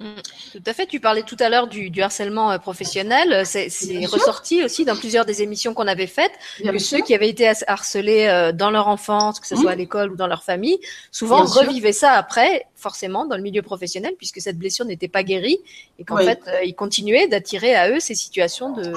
Mm. 0.01 0.07
Tout 0.53 0.63
à 0.67 0.73
fait. 0.73 0.87
Tu 0.87 0.99
parlais 0.99 1.23
tout 1.23 1.37
à 1.39 1.49
l'heure 1.49 1.69
du, 1.69 1.91
harcèlement 2.03 2.51
euh, 2.51 2.59
professionnel. 2.59 3.47
C'est 3.47 3.69
ressorti 4.07 4.65
aussi 4.65 4.85
dans 4.85 4.97
plusieurs 4.97 5.25
des 5.25 5.43
émissions 5.43 5.75
qu'on 5.75 5.87
avait 5.87 6.07
faites 6.07 6.33
que 6.59 6.79
ceux 6.79 7.01
qui 7.01 7.15
avaient 7.15 7.29
été 7.29 7.53
harcelés 7.67 8.27
euh, 8.27 8.53
dans 8.53 8.71
leur 8.71 8.89
enfance, 8.89 9.41
que 9.41 9.47
ce 9.47 9.57
soit 9.57 9.73
à 9.73 9.75
mm. 9.77 9.79
l'école 9.79 10.13
ou 10.13 10.17
dans 10.17 10.27
leur 10.27 10.43
famille, 10.43 10.79
souvent 11.11 11.45
revivaient 11.45 11.93
ça 11.93 12.13
après, 12.13 12.67
forcément, 12.75 13.25
dans 13.25 13.37
le 13.37 13.43
milieu 13.43 13.63
professionnel, 13.63 14.15
puisque 14.19 14.41
cette 14.41 14.59
blessure 14.59 14.85
n'était 14.85 15.09
pas 15.09 15.23
guérie 15.23 15.59
et 15.99 16.05
qu'en 16.05 16.19
fait, 16.19 16.41
euh, 16.49 16.65
ils 16.65 16.75
continuaient 16.75 17.29
d'attirer 17.29 17.75
à 17.75 17.91
eux 17.91 18.01
ces 18.01 18.15
situations 18.15 18.73
de, 18.73 18.93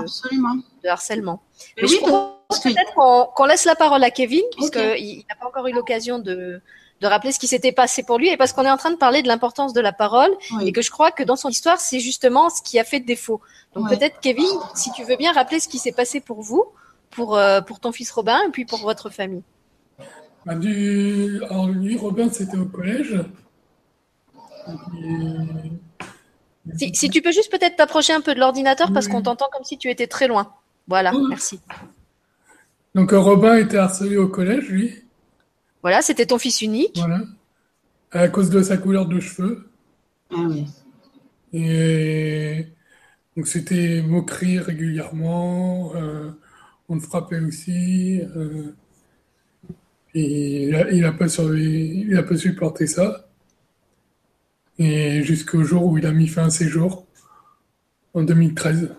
de 0.84 0.88
harcèlement. 0.88 1.42
Mais 1.82 1.88
je 1.88 1.98
pense 1.98 2.62
peut-être 2.64 3.34
qu'on 3.34 3.46
laisse 3.46 3.66
la 3.66 3.76
parole 3.76 4.04
à 4.04 4.12
Kevin, 4.12 4.44
puisqu'il 4.56 5.26
n'a 5.30 5.36
pas 5.36 5.48
encore 5.48 5.68
eu 5.68 5.74
l'occasion 5.74 6.20
de 6.20 6.62
de 7.02 7.08
rappeler 7.08 7.32
ce 7.32 7.40
qui 7.40 7.48
s'était 7.48 7.72
passé 7.72 8.04
pour 8.04 8.18
lui 8.18 8.30
et 8.30 8.38
parce 8.38 8.54
qu'on 8.54 8.64
est 8.64 8.72
en 8.72 8.78
train 8.78 8.92
de 8.92 8.96
parler 8.98 9.22
de 9.22 9.28
l'importance 9.28 9.74
de 9.74 9.82
la 9.82 9.94
parole 9.94 10.32
et 10.62 10.72
que 10.72 10.82
je 10.82 10.90
crois 10.90 11.12
que 11.12 11.24
dans 11.24 11.36
son 11.36 11.50
histoire, 11.50 11.80
c'est 11.80 12.00
justement 12.00 12.50
ce 12.50 12.62
qui 12.62 12.80
a 12.80 12.84
fait 12.84 13.00
défaut. 13.00 13.40
Donc 13.76 13.90
peut-être 13.90 14.20
Kevin, 14.20 14.46
si 14.74 14.92
tu 14.92 15.04
veux 15.04 15.16
bien 15.16 15.32
rappeler 15.32 15.60
ce 15.60 15.68
qui 15.68 15.78
s'est 15.78 15.92
passé 15.92 16.20
pour 16.22 16.42
vous, 16.42 16.64
pour, 17.12 17.38
euh, 17.38 17.62
pour 17.62 17.80
ton 17.80 17.92
fils 17.92 18.10
Robin 18.12 18.40
et 18.48 18.50
puis 18.52 18.66
pour 18.66 18.80
votre 18.80 19.10
famille. 19.10 19.44
Bah, 20.46 20.56
du... 20.56 21.42
Alors 21.50 21.68
lui, 21.68 21.98
Robin, 21.98 22.30
c'était 22.32 22.58
au 22.58 22.66
collège. 22.66 23.16
Si, 26.78 26.94
si 26.94 27.10
tu 27.10 27.22
peux 27.22 27.32
juste 27.32 27.52
peut-être 27.52 27.76
t'approcher 27.78 28.14
un 28.14 28.22
peu 28.22 28.34
de 28.36 28.40
l'ordinateur 28.40 28.92
parce 28.92 29.06
Oui. 29.06 29.14
qu'on 29.14 29.22
t'entend 29.22 29.48
comme 29.54 29.64
si 29.64 29.78
tu 29.78 29.90
étais 29.90 30.08
très 30.08 30.28
loin. 30.28 30.54
Voilà, 30.88 31.14
Oui. 31.14 31.24
merci. 31.30 31.60
Donc 32.96 33.14
euh, 33.14 33.20
Robin 33.20 33.56
était 33.58 33.78
harcelé 33.78 34.18
au 34.18 34.28
collège, 34.28 34.68
lui, 34.70 35.04
Voilà, 35.88 36.02
c'était 36.02 36.26
ton 36.26 36.38
fils 36.38 36.62
unique. 36.62 36.98
voilà, 36.98 37.22
à 38.12 38.28
cause 38.28 38.50
de 38.50 38.62
sa 38.62 38.76
couleur 38.76 39.06
de 39.06 39.22
cheveux. 39.22 39.70
Ah 40.32 40.44
oui. 40.50 40.66
Et 41.54 42.68
donc 43.38 43.48
c'était 43.48 44.02
moquerie 44.02 44.60
régulièrement, 44.60 45.94
euh, 45.96 46.30
on 46.90 46.96
le 46.96 47.00
frappait 47.00 47.40
aussi. 47.40 48.20
euh, 48.36 48.74
et 50.14 50.64
il 50.68 50.76
a, 50.76 50.92
il 50.92 51.06
a 51.06 51.14
pas 51.14 51.28
survé- 51.30 52.04
il 52.06 52.18
a 52.18 52.24
pas 52.24 52.36
supporté 52.36 52.86
ça. 52.86 53.30
Et 54.80 55.24
jusqu'au 55.24 55.64
jour 55.64 55.86
où 55.86 55.98
il 55.98 56.06
a 56.06 56.12
mis 56.12 56.28
fin 56.28 56.48
à 56.48 56.50
ses 56.50 56.68
jours, 56.68 57.06
en 58.14 58.24
2013. 58.24 58.94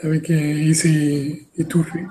Avec, 0.00 0.30
il 0.30 0.74
s'est 0.74 1.42
étouffé. 1.58 2.06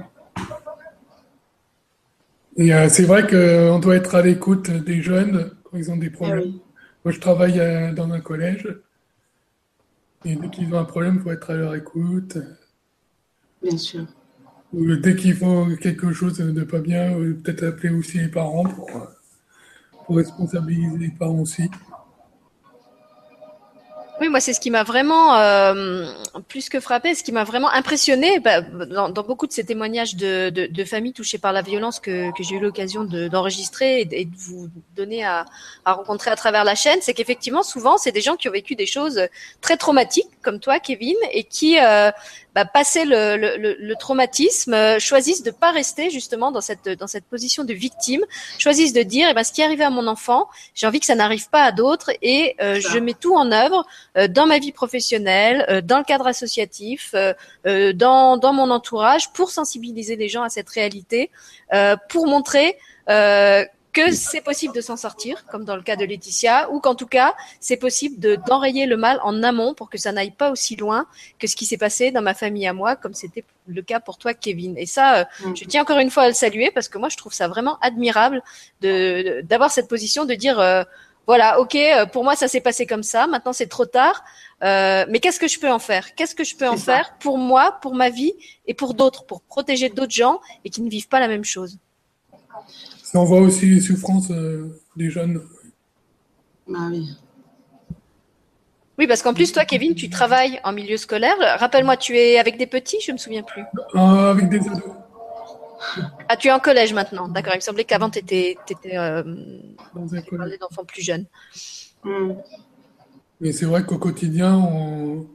Et 2.58 2.74
euh, 2.74 2.90
c'est 2.90 3.06
vrai 3.06 3.26
qu'on 3.26 3.80
doit 3.80 3.96
être 3.96 4.16
à 4.16 4.22
l'écoute 4.22 4.70
des 4.70 5.02
jeunes 5.02 5.52
quand 5.64 5.78
ils 5.78 5.92
ont 5.92 5.96
des 5.98 6.10
Ah 6.22 6.30
problèmes. 6.30 6.44
oui. 6.44 6.62
Moi, 7.06 7.14
je 7.14 7.20
travaille 7.20 7.60
euh, 7.60 7.94
dans 7.94 8.12
un 8.12 8.22
collège. 8.22 8.68
Et 10.26 10.36
dès 10.36 10.52
qu'ils 10.52 10.72
ont 10.76 10.78
un 10.78 10.86
problème, 10.86 11.16
il 11.16 11.22
faut 11.24 11.32
être 11.32 11.50
à 11.50 11.56
leur 11.56 11.74
écoute. 11.74 12.38
Bien 13.62 13.78
sûr. 13.78 14.08
Ou 14.72 14.96
dès 14.96 15.16
qu'ils 15.18 15.36
font 15.36 15.76
quelque 15.76 16.14
chose 16.14 16.38
de 16.38 16.64
pas 16.64 16.80
bien, 16.80 17.18
euh, 17.20 17.34
peut-être 17.34 17.64
appeler 17.66 17.90
aussi 17.90 18.20
les 18.20 18.30
parents 18.30 18.64
pour, 18.64 18.96
euh, 18.96 19.06
pour 20.06 20.18
responsabiliser 20.18 20.98
les 20.98 21.10
parents 21.12 21.42
aussi. 21.42 21.70
Oui, 24.20 24.30
moi, 24.30 24.40
c'est 24.40 24.54
ce 24.54 24.60
qui 24.60 24.72
m'a 24.72 24.82
vraiment, 24.82 25.36
euh, 25.38 26.06
plus 26.48 26.70
que 26.70 26.80
frappé, 26.80 27.14
ce 27.14 27.22
qui 27.24 27.32
m'a 27.32 27.44
vraiment 27.44 27.70
impressionné 27.70 28.40
bah, 28.40 28.62
dans, 28.62 29.10
dans 29.10 29.22
beaucoup 29.22 29.46
de 29.46 29.52
ces 29.52 29.64
témoignages 29.64 30.16
de, 30.16 30.50
de, 30.50 30.66
de 30.66 30.84
familles 30.86 31.14
touchées 31.14 31.38
par 31.38 31.54
la 31.54 31.62
violence 31.62 32.00
que, 32.00 32.32
que 32.36 32.42
j'ai 32.44 32.56
eu 32.56 32.60
l'occasion 32.60 33.04
de- 33.04 33.28
d'enregistrer 33.28 34.02
et, 34.02 34.06
de- 34.06 34.16
et 34.16 34.26
de 34.26 34.36
vous 34.36 34.70
donner 34.96 35.24
à, 35.24 35.46
à 35.86 35.94
rencontrer 35.94 36.32
à 36.32 36.36
travers 36.36 36.64
la 36.64 36.74
chaîne, 36.74 36.98
c'est 37.02 37.14
qu'effectivement, 37.14 37.62
souvent, 37.62 37.98
c'est 38.00 38.12
des 38.12 38.22
gens 38.22 38.36
qui 38.38 38.50
ont 38.50 38.52
vécu 38.52 38.74
des 38.74 38.88
choses 38.88 39.22
très 39.62 39.78
traumatiques, 39.78 40.30
comme 40.42 40.60
toi, 40.60 40.80
Kevin, 40.80 41.16
et 41.32 41.44
qui, 41.44 41.78
euh, 41.80 42.10
bah, 42.58 42.66
passé 42.66 43.06
le, 43.06 43.38
le, 43.38 43.56
le, 43.58 43.78
le 43.80 43.96
traumatisme, 43.96 44.74
euh, 44.74 44.98
choisissent 44.98 45.44
de 45.44 45.52
pas 45.52 45.70
rester 45.70 46.10
justement 46.10 46.52
dans 46.52 46.60
cette 46.60 46.90
dans 46.90 47.06
cette 47.06 47.26
position 47.26 47.64
de 47.64 47.72
victime, 47.72 48.26
choisissent 48.58 48.94
de 48.94 49.04
dire, 49.04 49.28
eh 49.30 49.36
ben, 49.36 49.44
ce 49.44 49.54
qui 49.54 49.62
est 49.62 49.64
arrivé 49.64 49.84
à 49.84 49.92
mon 49.92 50.08
enfant, 50.08 50.48
j'ai 50.74 50.88
envie 50.88 51.00
que 51.00 51.06
ça 51.06 51.14
n'arrive 51.14 51.50
pas 51.52 51.62
à 51.62 51.72
d'autres, 51.72 52.10
et 52.24 52.56
euh, 52.60 52.80
je 52.80 52.98
mets 52.98 53.14
tout 53.14 53.36
en 53.36 53.52
œuvre 53.52 53.86
euh, 54.18 54.28
dans 54.28 54.48
ma 54.48 54.58
vie 54.58 54.72
professionnelle, 54.72 55.68
euh, 55.70 55.82
dans 55.82 56.00
le 56.00 56.04
cadre 56.04 56.26
associatif, 56.26 57.14
dans, 57.64 58.38
dans 58.38 58.54
mon 58.54 58.72
entourage, 58.72 59.32
pour 59.34 59.52
sensibiliser 59.52 60.16
les 60.16 60.28
gens 60.28 60.42
à 60.42 60.50
cette 60.50 60.70
réalité, 60.70 61.30
euh, 61.74 61.96
pour 62.10 62.26
montrer 62.26 62.78
euh, 63.10 63.66
que 63.98 64.12
c'est 64.12 64.42
possible 64.42 64.74
de 64.74 64.82
s'en 64.88 64.98
sortir, 65.06 65.34
comme 65.52 65.66
dans 65.70 65.76
le 65.76 65.82
cas 65.90 65.96
de 66.02 66.06
Laetitia, 66.06 66.70
ou 66.72 66.80
qu'en 66.80 66.96
tout 67.02 67.08
cas, 67.18 67.30
c'est 67.60 67.78
possible 67.88 68.16
de 68.20 68.32
d'enrayer 68.48 68.86
le 68.94 68.98
mal 68.98 69.20
en 69.30 69.36
amont 69.52 69.74
pour 69.74 69.88
que 69.92 69.98
ça 69.98 70.12
n'aille 70.12 70.36
pas 70.44 70.50
aussi 70.52 70.76
loin 70.84 71.02
que 71.40 71.48
ce 71.48 71.56
qui 71.56 71.66
s'est 71.66 71.78
passé 71.88 72.12
dans 72.12 72.22
ma 72.30 72.34
famille 72.44 72.68
à 72.68 72.74
moi, 72.82 72.96
comme 72.96 73.14
c'était 73.14 73.44
le 73.78 73.82
cas 73.82 74.00
pour 74.00 74.18
toi, 74.18 74.34
Kevin. 74.34 74.74
Et 74.78 74.86
ça, 74.86 75.08
euh, 75.20 75.24
Mm. 75.44 75.56
je 75.60 75.66
tiens 75.66 75.82
encore 75.82 76.00
une 76.00 76.12
fois 76.16 76.24
à 76.24 76.28
le 76.28 76.34
saluer 76.34 76.70
parce 76.76 76.88
que 76.90 76.98
moi, 76.98 77.10
je 77.10 77.18
trouve 77.18 77.34
ça 77.34 77.48
vraiment 77.48 77.78
admirable 77.82 78.42
de 78.82 79.42
d'avoir 79.50 79.70
cette 79.72 79.88
position 79.88 80.26
de 80.26 80.36
dire. 80.36 80.60
euh, 80.60 80.84
voilà, 81.30 81.60
ok, 81.60 81.76
euh, 81.76 82.06
pour 82.06 82.24
moi 82.24 82.36
ça 82.38 82.48
s'est 82.48 82.62
passé 82.62 82.86
comme 82.86 83.04
ça, 83.04 83.28
maintenant 83.28 83.52
c'est 83.60 83.68
trop 83.78 83.86
tard, 83.86 84.24
euh, 84.64 85.04
mais 85.10 85.20
qu'est-ce 85.20 85.42
que 85.44 85.50
je 85.54 85.60
peux 85.60 85.70
en 85.78 85.78
faire? 85.90 86.16
Qu'est-ce 86.16 86.34
que 86.40 86.46
je 86.46 86.56
peux 86.56 86.70
en 86.70 86.78
ça. 86.78 86.86
faire 86.96 87.08
pour 87.20 87.38
moi, 87.38 87.80
pour 87.82 87.94
ma 87.96 88.10
vie 88.10 88.34
et 88.66 88.74
pour 88.74 88.94
d'autres, 88.94 89.26
pour 89.26 89.42
protéger 89.42 89.90
d'autres 89.90 90.14
gens 90.24 90.40
et 90.64 90.70
qui 90.70 90.82
ne 90.82 90.90
vivent 90.90 91.10
pas 91.10 91.20
la 91.20 91.28
même 91.28 91.44
chose? 91.44 91.74
Ça, 93.10 93.22
on 93.22 93.24
voit 93.24 93.40
aussi 93.40 93.66
les 93.68 93.80
souffrances 93.80 94.30
euh, 94.32 94.68
des 94.98 95.10
jeunes. 95.10 95.42
Bah 96.68 96.90
oui. 96.92 97.08
Oui, 99.00 99.08
parce 99.08 99.22
qu'en 99.22 99.34
plus, 99.34 99.54
toi, 99.54 99.64
Kevin, 99.64 99.96
tu 99.96 100.10
travailles 100.10 100.60
en 100.66 100.74
milieu 100.74 100.98
scolaire. 100.98 101.36
Rappelle-moi, 101.58 101.96
tu 101.96 102.18
es 102.18 102.38
avec 102.38 102.58
des 102.58 102.68
petits, 102.68 102.98
je 103.00 103.14
me 103.14 103.18
souviens 103.18 103.44
plus. 103.44 103.64
Ah, 103.94 104.32
avec 104.32 104.50
des 104.50 104.60
ados. 104.68 104.82
Ah, 106.28 106.36
tu 106.36 106.50
es 106.50 106.52
en 106.52 106.60
collège 106.60 106.94
maintenant, 106.94 107.30
d'accord. 107.30 107.54
Il 107.54 107.58
me 107.58 107.62
semblait 107.62 107.86
qu'avant, 107.86 108.10
tu 108.10 108.20
étais, 108.20 108.58
euh, 108.94 109.24
Dans 109.96 110.14
un 110.14 110.22
collège. 110.22 110.60
d'enfants 110.60 110.84
plus 110.84 111.02
jeunes. 111.04 111.26
Mm. 112.04 112.34
Mais 113.40 113.54
c'est 113.54 113.66
vrai 113.66 113.86
qu'au 113.86 114.00
quotidien, 114.00 114.58
on- 114.58 115.28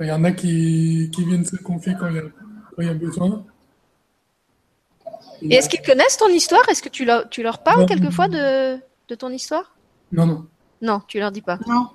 il 0.00 0.06
y 0.08 0.12
en 0.12 0.24
a 0.24 0.32
qui, 0.32 1.10
qui 1.14 1.24
viennent 1.24 1.46
se 1.46 1.56
confier 1.56 1.94
quand 1.98 2.08
il 2.08 2.16
y 2.16 2.18
a, 2.18 2.22
quand 2.22 2.82
il 2.82 2.86
y 2.88 2.90
a 2.90 2.94
besoin. 2.94 3.46
Et 5.50 5.54
est-ce 5.56 5.68
qu'ils 5.68 5.82
connaissent 5.82 6.16
ton 6.16 6.28
histoire? 6.28 6.66
Est-ce 6.68 6.82
que 6.82 6.88
tu 6.88 7.04
leur, 7.04 7.28
tu 7.28 7.42
leur 7.42 7.62
parles 7.62 7.80
Non. 7.80 7.86
quelquefois 7.86 8.28
de, 8.28 8.76
de 9.08 9.14
ton 9.14 9.30
histoire? 9.30 9.76
Non, 10.12 10.26
non. 10.26 10.46
Non, 10.82 11.00
tu 11.06 11.18
leur 11.18 11.30
dis 11.32 11.42
pas. 11.42 11.58
Non. 11.66 11.88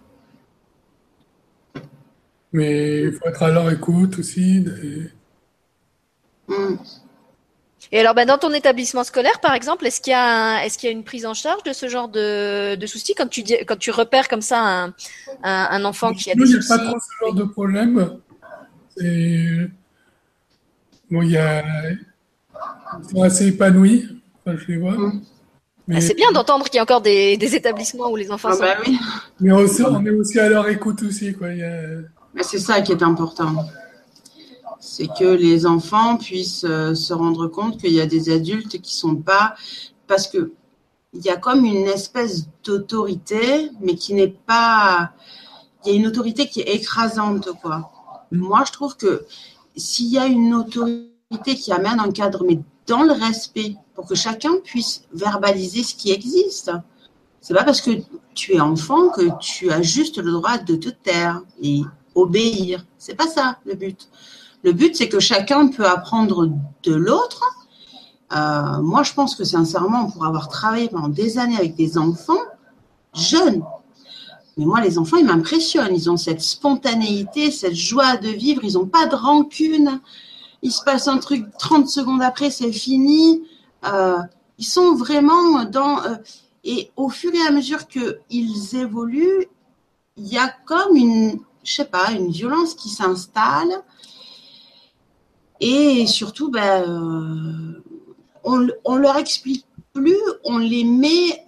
Mais 2.52 3.02
il 3.04 3.12
faut 3.14 3.26
être 3.28 3.44
à 3.44 3.50
leur 3.52 3.70
écoute 3.72 4.20
aussi. 4.20 4.62
des- 4.62 5.12
Mm. 6.48 6.78
Et 7.92 8.00
alors, 8.00 8.16
bah, 8.16 8.26
dans 8.26 8.40
ton 8.40 8.52
établissement 8.54 9.04
scolaire, 9.04 9.40
par 9.40 9.54
exemple, 9.54 9.86
est-ce 9.86 10.02
qu'il 10.02 10.12
y 10.12 10.16
a, 10.16 10.24
un- 10.24 10.60
est-ce 10.62 10.78
qu'il 10.80 10.88
y 10.88 10.92
a 10.92 10.96
une 10.96 11.04
prise 11.04 11.26
en 11.28 11.36
charge 11.36 11.62
de 11.64 11.74
ce 11.74 11.88
genre 11.88 12.08
de, 12.10 12.76
de 12.76 12.86
soucis? 12.88 13.14
Quand 13.16 13.28
tu 13.28 13.44
dis, 13.44 13.56
quand 13.68 13.78
tu 13.78 13.92
repères 13.92 14.28
comme 14.28 14.42
ça 14.42 14.60
un, 14.60 14.86
un, 15.44 15.68
un 15.72 15.86
enfant 15.86 16.12
qui 16.14 16.32
a 16.32 16.36
des 16.36 16.42
il 16.42 16.48
n'y 16.50 16.56
a 16.56 16.62
soucis? 16.62 16.68
pas 16.70 16.78
trop 16.80 16.98
ce 17.00 17.26
genre 17.26 17.34
de 17.36 17.44
problème. 17.44 18.18
C'est- 18.98 19.70
Bon, 21.12 21.22
il 21.24 21.32
y 21.32 21.38
a... 21.38 21.64
Ils 23.04 23.10
sont 23.12 23.22
assez 23.24 23.48
épanouis, 23.48 24.06
enfin, 24.46 24.58
je 24.58 24.68
les 24.72 24.78
vois. 24.78 24.92
Mm. 24.98 25.22
Mais, 25.88 25.96
Ah, 25.98 26.02
C'est 26.02 26.14
bien 26.16 26.32
d'entendre 26.32 26.66
qu'il 26.66 26.76
y 26.76 26.80
a 26.80 26.84
encore 26.84 27.02
des, 27.02 27.36
des 27.38 27.56
établissements 27.56 28.12
où 28.12 28.16
les 28.16 28.30
enfants 28.32 28.50
Ah 28.52 28.56
sont. 28.56 28.60
bah 28.62 28.76
oui. 28.86 28.98
mais 29.40 29.52
aussi- 29.52 29.84
on 29.84 30.06
est 30.06 30.12
aussi 30.12 30.40
à 30.40 30.48
leur 30.50 30.68
écoute 30.70 31.02
aussi. 31.04 31.34
Quoi. 31.34 31.50
Il 31.54 31.60
y 31.60 31.64
a... 31.64 31.82
Mais 32.36 32.44
c'est 32.44 32.60
ça 32.60 32.82
qui 32.82 32.92
est 32.92 33.02
important. 33.04 33.66
C'est 34.80 35.08
que 35.08 35.26
les 35.26 35.66
enfants 35.66 36.18
puissent 36.18 36.66
euh, 36.68 36.94
se 36.96 37.14
rendre 37.14 37.48
compte 37.48 37.78
qu'il 37.80 37.92
y 37.92 38.00
a 38.02 38.06
des 38.06 38.32
adultes 38.32 38.80
qui 38.82 38.96
sont 38.96 39.16
pas 39.16 39.56
parce 40.08 40.28
que 40.28 40.52
il 41.14 41.22
y 41.26 41.30
a 41.30 41.38
comme 41.38 41.66
une 41.66 41.88
espèce 41.88 42.48
d'autorité, 42.64 43.72
mais 43.82 43.96
qui 43.96 44.14
n'est 44.14 44.28
pas. 44.46 45.12
Il 45.86 45.92
y 45.92 45.96
a 45.96 46.00
une 46.00 46.06
autorité 46.06 46.48
qui 46.48 46.62
est 46.62 46.76
écrasante, 46.76 47.50
quoi. 47.64 47.92
Moi, 48.32 48.64
je 48.68 48.72
trouve 48.72 48.96
que 48.96 49.26
s'il 49.76 50.08
y 50.14 50.20
a 50.20 50.28
une 50.28 50.54
autorité 50.54 51.09
qui 51.38 51.72
amène 51.72 52.00
un 52.00 52.12
cadre, 52.12 52.44
mais 52.44 52.60
dans 52.88 53.04
le 53.04 53.14
respect, 53.14 53.76
pour 53.94 54.08
que 54.08 54.16
chacun 54.16 54.54
puisse 54.64 55.04
verbaliser 55.14 55.84
ce 55.84 55.94
qui 55.94 56.12
existe. 56.12 56.72
C'est 57.40 57.54
pas 57.54 57.64
parce 57.64 57.82
que 57.82 57.92
tu 58.34 58.56
es 58.56 58.60
enfant 58.60 59.10
que 59.10 59.30
tu 59.40 59.72
as 59.72 59.82
juste 59.82 60.18
le 60.18 60.32
droit 60.32 60.58
de 60.58 60.76
te 60.76 60.90
taire 60.90 61.42
et 61.62 61.82
obéir. 62.16 62.86
C'est 62.98 63.14
pas 63.14 63.28
ça 63.28 63.60
le 63.66 63.76
but. 63.76 64.10
Le 64.64 64.74
but, 64.74 64.96
c'est 64.96 65.08
que 65.08 65.20
chacun 65.20 65.68
peut 65.68 65.86
apprendre 65.86 66.50
de 66.84 66.94
l'autre. 66.94 67.44
Euh, 68.36 68.82
moi, 68.82 69.04
je 69.04 69.14
pense 69.14 69.36
que 69.36 69.44
sincèrement, 69.44 70.10
pour 70.10 70.26
avoir 70.26 70.50
travaillé 70.50 70.90
pendant 70.90 71.10
des 71.10 71.38
années 71.38 71.58
avec 71.58 71.76
des 71.76 71.98
enfants 71.98 72.42
jeunes, 73.14 73.64
mais 74.58 74.66
moi, 74.66 74.82
les 74.82 74.98
enfants, 74.98 75.18
ils 75.18 75.26
m'impressionnent. 75.26 75.96
Ils 75.96 76.10
ont 76.10 76.18
cette 76.18 76.42
spontanéité, 76.42 77.52
cette 77.52 77.76
joie 77.76 78.18
de 78.18 78.30
vivre. 78.30 78.64
Ils 78.64 78.74
n'ont 78.74 78.88
pas 78.88 79.06
de 79.06 79.16
rancune. 79.16 80.02
Il 80.62 80.72
se 80.72 80.84
passe 80.84 81.08
un 81.08 81.18
truc 81.18 81.46
30 81.58 81.88
secondes 81.88 82.22
après, 82.22 82.50
c'est 82.50 82.72
fini. 82.72 83.44
Euh, 83.86 84.20
ils 84.58 84.66
sont 84.66 84.96
vraiment 84.96 85.64
dans. 85.66 86.04
euh, 86.04 86.16
et 86.64 86.92
au 86.98 87.10
fur 87.10 87.34
et 87.34 87.48
à 87.48 87.52
mesure 87.52 87.88
qu'ils 87.88 88.76
évoluent, 88.76 89.48
il 90.18 90.28
y 90.28 90.38
a 90.38 90.50
comme 90.66 90.96
une, 90.96 91.40
je 91.64 91.74
sais 91.74 91.86
pas, 91.86 92.12
une 92.12 92.32
violence 92.32 92.76
qui 92.76 92.90
s'installe. 92.90 93.84
Et 95.62 96.06
surtout, 96.08 96.52
ben, 96.52 96.84
euh, 96.88 97.84
on, 98.44 98.68
on 98.86 98.96
leur 98.98 99.18
explique 99.18 99.66
plus, 99.94 100.18
on 100.44 100.58
les 100.58 100.84
met, 100.84 101.44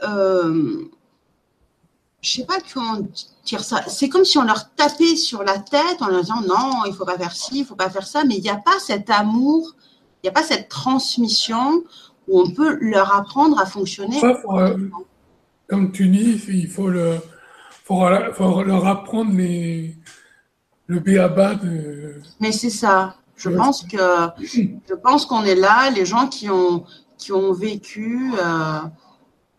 je 2.21 2.31
sais 2.31 2.45
pas 2.45 2.57
comment 2.73 2.97
ça. 3.45 3.83
C'est 3.87 4.09
comme 4.09 4.25
si 4.25 4.37
on 4.37 4.43
leur 4.43 4.69
tapait 4.75 5.15
sur 5.15 5.43
la 5.43 5.57
tête 5.59 6.01
en 6.01 6.07
leur 6.07 6.21
disant 6.21 6.41
non, 6.47 6.85
il 6.85 6.93
faut 6.93 7.05
pas 7.05 7.17
faire 7.17 7.31
ci, 7.33 7.59
il 7.59 7.65
faut 7.65 7.75
pas 7.75 7.89
faire 7.89 8.05
ça. 8.07 8.23
Mais 8.23 8.35
il 8.35 8.41
n'y 8.43 8.49
a 8.49 8.55
pas 8.57 8.79
cet 8.79 9.09
amour, 9.09 9.75
il 10.23 10.25
n'y 10.25 10.29
a 10.29 10.31
pas 10.33 10.43
cette 10.43 10.69
transmission 10.69 11.83
où 12.27 12.39
on 12.41 12.51
peut 12.51 12.77
leur 12.81 13.15
apprendre 13.15 13.59
à 13.59 13.65
fonctionner. 13.65 14.19
Ça, 14.19 14.35
faut, 14.35 14.57
euh, 14.59 14.77
comme 15.67 15.91
tu 15.91 16.07
dis, 16.07 16.41
il 16.49 16.67
faut, 16.69 16.87
le, 16.87 17.17
faut, 17.83 18.01
faut 18.33 18.63
leur 18.63 18.85
apprendre 18.87 19.33
les, 19.33 19.95
le 20.87 20.99
béaba 20.99 21.55
de. 21.55 22.21
Mais 22.39 22.51
c'est 22.51 22.69
ça. 22.69 23.15
Je 23.35 23.49
Ouais. 23.49 23.55
pense 23.57 23.83
que 23.83 23.97
je 24.47 24.93
pense 25.03 25.25
qu'on 25.25 25.43
est 25.43 25.55
là, 25.55 25.89
les 25.89 26.05
gens 26.05 26.27
qui 26.27 26.47
ont 26.49 26.85
qui 27.17 27.31
ont 27.33 27.53
vécu 27.53 28.33
euh, 28.37 28.79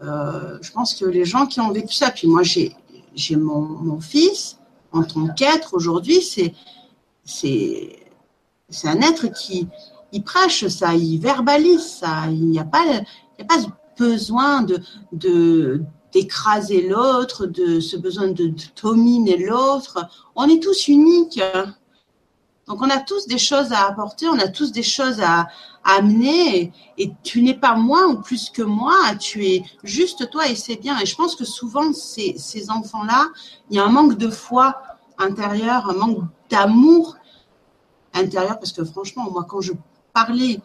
Euh, 0.05 0.59
je 0.61 0.73
pense 0.73 0.95
que 0.95 1.05
les 1.05 1.25
gens 1.25 1.47
qui 1.47 1.61
ont 1.61 1.71
vécu 1.71 1.95
ça, 1.95 2.11
puis 2.11 2.27
moi 2.27 2.43
j'ai 2.43 2.75
j'ai 3.15 3.37
mon, 3.37 3.61
mon 3.61 4.01
fils 4.01 4.59
en 4.93 5.03
tant 5.05 5.29
qu'être 5.29 5.75
aujourd'hui, 5.75 6.23
c'est 6.23 6.55
un 8.85 9.01
être 9.01 9.27
qui 9.29 9.69
il 10.13 10.23
prêche 10.23 10.67
ça, 10.69 10.95
il 10.95 11.19
verbalise 11.19 11.85
ça. 11.85 12.27
Il 12.29 12.47
n'y 12.47 12.59
a 12.59 12.65
pas 12.65 12.85
a 13.39 13.45
pas 13.45 13.59
besoin 13.99 14.63
de 14.63 14.81
de 15.13 15.83
d'écraser 16.13 16.87
l'autre, 16.89 17.47
de 17.47 17.81
ce 17.81 17.97
besoin 17.97 18.29
de, 18.29 18.49
de 18.49 18.63
dominer 18.83 19.39
l'autre. 19.39 20.07
On 20.37 20.47
est 20.47 20.63
tous 20.63 20.89
uniques. 20.89 21.41
Donc 22.69 22.81
on 22.81 22.91
a 22.91 23.01
tous 23.01 23.27
des 23.27 23.39
choses 23.39 23.73
à 23.73 23.87
apporter, 23.87 24.29
on 24.29 24.39
a 24.39 24.49
tous 24.49 24.73
des 24.73 24.83
choses 24.83 25.21
à, 25.21 25.49
amener. 25.85 26.73
Et, 26.97 27.11
tu 27.25 27.43
n'es 27.43 27.55
pas 27.55 27.75
moins 27.75 28.07
ou 28.07 28.21
plus 28.21 28.51
que 28.51 28.63
moi, 28.63 28.95
tu 29.19 29.47
es 29.47 29.65
juste 29.83 30.31
toi 30.31 30.47
et 30.47 30.55
c'est 30.55 30.77
bien. 30.77 30.99
Et 31.01 31.07
je 31.07 31.17
pense 31.17 31.35
que 31.35 31.45
souvent 31.45 31.93
ces, 31.93 32.37
ces 32.39 32.71
enfants-là, 32.71 33.27
il 33.69 33.77
y 33.77 33.81
a 33.81 33.85
un 33.85 33.89
manque 33.89 34.17
de 34.17 34.31
foi 34.31 34.81
intérieure, 35.19 35.91
un 35.91 35.95
manque 35.95 36.21
d'amour 36.51 37.17
intérieur. 38.15 38.61
Parce 38.61 38.73
que 38.73 38.85
franchement, 38.85 39.29
moi 39.31 39.45
quand 39.49 39.61
je 39.61 39.73
parlais 40.13 40.61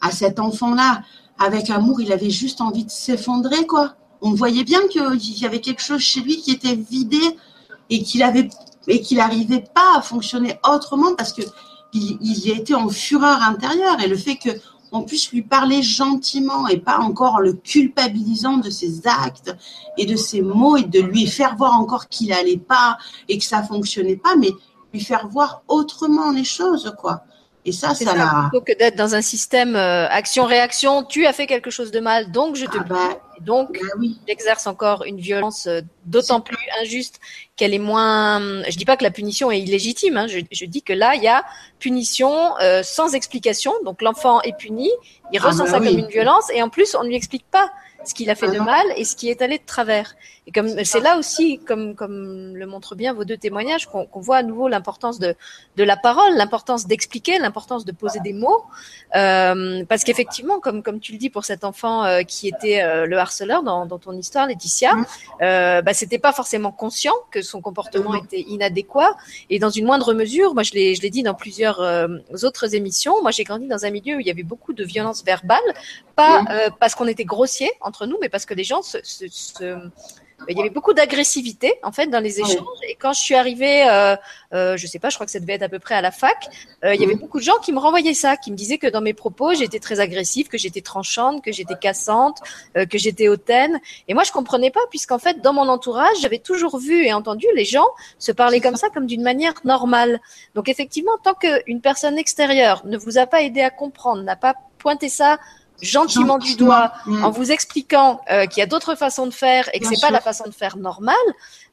à 0.00 0.10
cet 0.10 0.40
enfant-là 0.40 1.02
avec 1.38 1.70
amour, 1.70 2.00
il 2.00 2.12
avait 2.12 2.30
juste 2.30 2.60
envie 2.60 2.84
de 2.84 2.90
s'effondrer, 2.90 3.66
quoi. 3.66 3.94
On 4.22 4.32
voyait 4.32 4.64
bien 4.64 4.80
qu'il 4.88 5.38
y 5.40 5.46
avait 5.46 5.60
quelque 5.60 5.82
chose 5.82 6.00
chez 6.00 6.20
lui 6.20 6.38
qui 6.38 6.50
était 6.50 6.74
vidé 6.74 7.20
et 7.90 8.02
qu'il 8.02 8.22
avait 8.22 8.48
et 8.88 9.00
qu'il 9.00 9.18
n'arrivait 9.18 9.64
pas 9.74 9.98
à 9.98 10.02
fonctionner 10.02 10.58
autrement 10.68 11.14
parce 11.14 11.32
que 11.32 11.42
il, 11.92 12.18
il 12.20 12.50
était 12.50 12.74
en 12.74 12.88
fureur 12.88 13.42
intérieure 13.42 14.00
et 14.00 14.08
le 14.08 14.16
fait 14.16 14.36
que 14.36 14.50
on 14.92 15.02
puisse 15.02 15.30
lui 15.32 15.42
parler 15.42 15.82
gentiment 15.82 16.68
et 16.68 16.78
pas 16.78 16.98
encore 16.98 17.34
en 17.34 17.38
le 17.38 17.52
culpabilisant 17.52 18.58
de 18.58 18.70
ses 18.70 19.06
actes 19.06 19.54
et 19.96 20.06
de 20.06 20.16
ses 20.16 20.42
mots 20.42 20.76
et 20.76 20.84
de 20.84 21.00
lui 21.00 21.26
faire 21.26 21.56
voir 21.56 21.78
encore 21.78 22.08
qu'il 22.08 22.32
allait 22.32 22.56
pas 22.56 22.98
et 23.28 23.38
que 23.38 23.44
ça 23.44 23.62
fonctionnait 23.62 24.16
pas, 24.16 24.36
mais 24.36 24.50
lui 24.92 25.00
faire 25.00 25.28
voir 25.28 25.62
autrement 25.68 26.30
les 26.30 26.44
choses, 26.44 26.94
quoi. 26.98 27.22
Et 27.66 27.72
ça, 27.72 27.88
ça, 27.88 27.94
C'est 27.96 28.04
ça, 28.04 28.14
l'a. 28.14 28.48
plutôt 28.50 28.64
que 28.64 28.72
d'être 28.78 28.96
dans 28.96 29.14
un 29.14 29.20
système 29.22 29.74
euh, 29.76 30.06
action-réaction, 30.08 31.02
tu 31.04 31.26
as 31.26 31.32
fait 31.32 31.46
quelque 31.46 31.68
chose 31.70 31.90
de 31.90 32.00
mal, 32.00 32.30
donc 32.30 32.56
je 32.56 32.64
te 32.64 32.78
Ah 32.80 32.84
bah. 32.84 33.08
Et 33.38 33.42
donc, 33.42 33.72
bah 33.78 33.88
oui. 33.98 34.18
j'exerce 34.26 34.66
encore 34.66 35.04
une 35.04 35.18
violence 35.20 35.66
euh, 35.66 35.80
d'autant 36.06 36.40
plus 36.40 36.56
injuste 36.80 37.20
qu'elle 37.56 37.74
est 37.74 37.78
moins. 37.78 38.40
Je 38.70 38.76
dis 38.78 38.84
pas 38.86 38.96
que 38.96 39.02
la 39.04 39.10
punition 39.10 39.50
est 39.50 39.60
illégitime. 39.60 40.16
Hein, 40.16 40.26
je, 40.26 40.38
je 40.50 40.64
dis 40.64 40.80
que 40.82 40.92
là, 40.94 41.14
il 41.16 41.22
y 41.22 41.28
a 41.28 41.44
punition 41.78 42.32
euh, 42.62 42.82
sans 42.82 43.14
explication. 43.14 43.72
Donc 43.84 44.00
l'enfant 44.00 44.40
est 44.42 44.56
puni, 44.56 44.90
il 45.32 45.40
Ah 45.42 45.48
ressent 45.48 45.64
bah 45.64 45.70
ça 45.72 45.78
oui. 45.80 45.88
comme 45.90 45.98
une 45.98 46.08
violence, 46.08 46.44
et 46.54 46.62
en 46.62 46.68
plus, 46.68 46.94
on 46.94 47.02
ne 47.02 47.08
lui 47.08 47.16
explique 47.16 47.44
pas 47.50 47.70
ce 48.04 48.14
qu'il 48.14 48.30
a 48.30 48.34
fait 48.36 48.46
Ah 48.48 48.52
de 48.52 48.58
non. 48.58 48.64
mal 48.64 48.86
et 48.96 49.04
ce 49.04 49.16
qui 49.16 49.28
est 49.28 49.42
allé 49.42 49.58
de 49.58 49.66
travers. 49.66 50.14
Et 50.48 50.52
comme 50.52 50.68
C'est 50.84 51.00
là 51.00 51.18
aussi, 51.18 51.58
comme 51.58 51.96
comme 51.96 52.54
le 52.56 52.66
montrent 52.66 52.94
bien 52.94 53.12
vos 53.12 53.24
deux 53.24 53.36
témoignages, 53.36 53.86
qu'on 53.86 54.06
qu'on 54.06 54.20
voit 54.20 54.36
à 54.36 54.42
nouveau 54.44 54.68
l'importance 54.68 55.18
de 55.18 55.34
de 55.76 55.82
la 55.82 55.96
parole, 55.96 56.34
l'importance 56.36 56.86
d'expliquer, 56.86 57.38
l'importance 57.40 57.84
de 57.84 57.90
poser 57.90 58.20
des 58.20 58.32
mots, 58.32 58.62
euh, 59.16 59.84
parce 59.88 60.04
qu'effectivement, 60.04 60.60
comme 60.60 60.84
comme 60.84 61.00
tu 61.00 61.10
le 61.12 61.18
dis 61.18 61.30
pour 61.30 61.44
cet 61.44 61.64
enfant 61.64 62.04
euh, 62.04 62.22
qui 62.22 62.46
était 62.46 62.80
euh, 62.82 63.06
le 63.06 63.18
harceleur 63.18 63.64
dans, 63.64 63.86
dans 63.86 63.98
ton 63.98 64.12
histoire, 64.12 64.46
Laetitia, 64.46 64.94
Mhm. 64.94 65.04
euh, 65.42 65.82
bah, 65.82 65.94
c'était 65.94 66.18
pas 66.20 66.32
forcément 66.32 66.70
conscient 66.70 67.14
que 67.32 67.42
son 67.42 67.60
comportement 67.60 68.10
Mhm. 68.12 68.24
était 68.24 68.40
inadéquat 68.42 69.16
et 69.50 69.58
dans 69.58 69.70
une 69.70 69.84
moindre 69.86 70.14
mesure, 70.14 70.54
moi 70.54 70.62
je 70.62 70.72
l'ai 70.74 70.94
je 70.94 71.02
l'ai 71.02 71.10
dit 71.10 71.24
dans 71.24 71.34
plusieurs 71.34 71.80
euh, 71.80 72.06
autres 72.44 72.74
émissions, 72.76 73.20
moi 73.20 73.32
j'ai 73.32 73.42
grandi 73.42 73.66
dans 73.66 73.84
un 73.84 73.90
milieu 73.90 74.16
où 74.16 74.20
il 74.20 74.26
y 74.26 74.30
avait 74.30 74.44
beaucoup 74.44 74.72
de 74.74 74.84
violence 74.84 75.24
verbale, 75.24 75.58
pas 76.14 76.42
Mhm. 76.42 76.48
euh, 76.52 76.70
parce 76.78 76.94
qu'on 76.94 77.08
était 77.08 77.24
grossier 77.24 77.70
entre 77.80 78.06
nous, 78.06 78.16
mais 78.20 78.28
parce 78.28 78.46
que 78.46 78.54
les 78.54 78.64
gens 78.64 78.82
se, 78.82 78.98
se, 79.02 79.26
se- 79.28 79.90
il 80.48 80.56
y 80.56 80.60
avait 80.60 80.70
beaucoup 80.70 80.92
d'agressivité 80.92 81.74
en 81.82 81.92
fait 81.92 82.06
dans 82.08 82.20
les 82.20 82.40
Oui. 82.40 82.50
échanges. 82.50 82.66
Et 82.88 82.94
quand 82.94 83.12
je 83.12 83.20
suis 83.20 83.34
arrivée, 83.34 83.88
euh, 83.88 84.16
euh, 84.52 84.76
je 84.76 84.86
sais 84.86 84.98
pas, 84.98 85.08
je 85.08 85.16
crois 85.16 85.26
que 85.26 85.32
ça 85.32 85.40
devait 85.40 85.54
être 85.54 85.62
à 85.62 85.68
peu 85.68 85.78
près 85.78 85.94
à 85.94 86.00
la 86.02 86.10
fac, 86.10 86.48
euh, 86.84 86.94
il 86.94 87.00
y 87.00 87.04
avait 87.04 87.14
Mhm. 87.14 87.20
beaucoup 87.20 87.38
de 87.38 87.44
gens 87.44 87.58
qui 87.62 87.72
me 87.72 87.78
renvoyaient 87.78 88.14
ça, 88.14 88.36
qui 88.36 88.50
me 88.52 88.56
disaient 88.56 88.78
que 88.78 88.86
dans 88.86 89.00
mes 89.00 89.14
propos 89.14 89.54
j'étais 89.54 89.80
très 89.80 89.98
agressive, 90.00 90.48
que 90.48 90.58
j'étais 90.58 90.82
tranchante, 90.82 91.42
que 91.42 91.52
j'étais 91.52 91.74
cassante, 91.76 92.38
euh, 92.76 92.86
que 92.86 92.98
j'étais 92.98 93.28
hautaine. 93.28 93.80
Et 94.08 94.14
moi 94.14 94.24
je 94.24 94.32
comprenais 94.32 94.70
pas 94.70 94.80
puisqu'en 94.90 95.18
fait 95.18 95.40
dans 95.40 95.52
mon 95.52 95.68
entourage 95.68 96.16
j'avais 96.20 96.38
toujours 96.38 96.78
vu 96.78 97.04
et 97.04 97.12
entendu 97.12 97.46
les 97.54 97.64
gens 97.64 97.86
se 98.18 98.32
parler 98.32 98.60
comme 98.60 98.76
ça 98.76 98.88
comme 98.90 99.06
d'une 99.06 99.22
manière 99.22 99.54
normale. 99.64 100.20
Donc 100.54 100.68
effectivement 100.68 101.16
tant 101.22 101.34
qu'une 101.34 101.80
personne 101.80 102.18
extérieure 102.18 102.82
ne 102.84 102.98
vous 102.98 103.18
a 103.18 103.26
pas 103.26 103.42
aidé 103.42 103.62
à 103.62 103.70
comprendre, 103.70 104.22
n'a 104.22 104.36
pas 104.36 104.54
pointé 104.78 105.08
ça 105.08 105.38
gentiment 105.82 106.38
du 106.38 106.56
doigt 106.56 106.92
Mm. 107.06 107.24
en 107.24 107.30
vous 107.30 107.52
expliquant 107.52 108.20
euh, 108.30 108.46
qu'il 108.46 108.58
y 108.60 108.62
a 108.62 108.66
d'autres 108.66 108.94
façons 108.94 109.26
de 109.26 109.34
faire 109.34 109.68
et 109.74 109.80
que 109.80 109.86
c'est 109.86 110.00
pas 110.00 110.10
la 110.10 110.20
façon 110.20 110.44
de 110.48 110.54
faire 110.54 110.76
normale, 110.76 111.14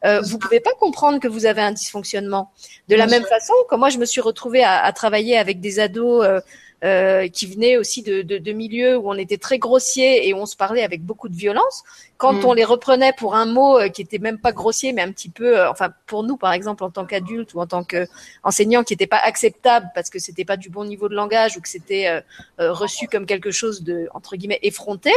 euh, 0.06 0.22
vous 0.22 0.38
pouvez 0.38 0.60
pas 0.60 0.74
comprendre 0.80 1.20
que 1.20 1.28
vous 1.28 1.46
avez 1.46 1.62
un 1.62 1.72
dysfonctionnement. 1.72 2.52
De 2.90 2.96
la 2.96 3.06
Bien 3.06 3.20
même 3.20 3.28
sûr. 3.28 3.30
façon, 3.30 3.54
quand 3.70 3.78
moi 3.78 3.90
je 3.90 3.98
me 3.98 4.06
suis 4.06 4.22
retrouvée 4.22 4.64
à, 4.64 4.84
à 4.84 4.92
travailler 4.92 5.38
avec 5.38 5.60
des 5.62 5.80
ados 5.80 6.26
euh, 6.84 7.28
qui 7.28 7.46
venaient 7.46 7.78
aussi 7.78 8.04
de, 8.04 8.22
de, 8.24 8.38
de 8.38 8.52
milieux 8.52 8.98
où 8.98 9.10
on 9.10 9.16
était 9.16 9.38
très 9.38 9.58
grossier 9.58 10.28
et 10.28 10.34
où 10.34 10.38
on 10.38 10.46
se 10.46 10.56
parlait 10.58 10.84
avec 10.84 11.02
beaucoup 11.04 11.30
de 11.30 11.36
violence, 11.36 11.84
quand 12.18 12.34
Mm. 12.34 12.46
on 12.46 12.54
les 12.54 12.64
reprenait 12.66 13.14
pour 13.14 13.36
un 13.36 13.46
mot 13.46 13.78
euh, 13.80 13.90
qui 13.90 14.02
était 14.02 14.18
même 14.20 14.38
pas 14.38 14.52
grossier, 14.52 14.92
mais 14.94 15.02
un 15.02 15.12
petit 15.12 15.30
peu, 15.30 15.58
euh, 15.60 15.70
enfin 15.72 15.92
pour 16.08 16.24
nous 16.24 16.36
par 16.38 16.52
exemple 16.54 16.84
en 16.84 16.90
tant 16.90 17.06
qu'adultes 17.06 17.54
ou 17.54 17.60
en 17.62 17.68
tant 17.68 17.84
qu'enseignants, 17.84 18.84
qui 18.84 18.94
n'était 18.94 19.08
pas 19.08 19.18
acceptable 19.24 19.88
parce 19.96 20.10
que 20.10 20.20
c'était 20.20 20.46
pas 20.46 20.58
du 20.58 20.70
bon 20.70 20.84
niveau 20.86 21.08
de 21.10 21.16
langage 21.16 21.58
ou 21.58 21.62
que 21.62 21.70
c'était 21.70 22.08
euh, 22.08 22.22
euh, 22.60 22.74
reçu 22.74 23.08
comme 23.08 23.26
quelque 23.26 23.52
chose 23.52 23.84
de 23.84 24.08
entre 24.14 24.36
guillemets 24.36 24.60
effronté. 24.64 25.12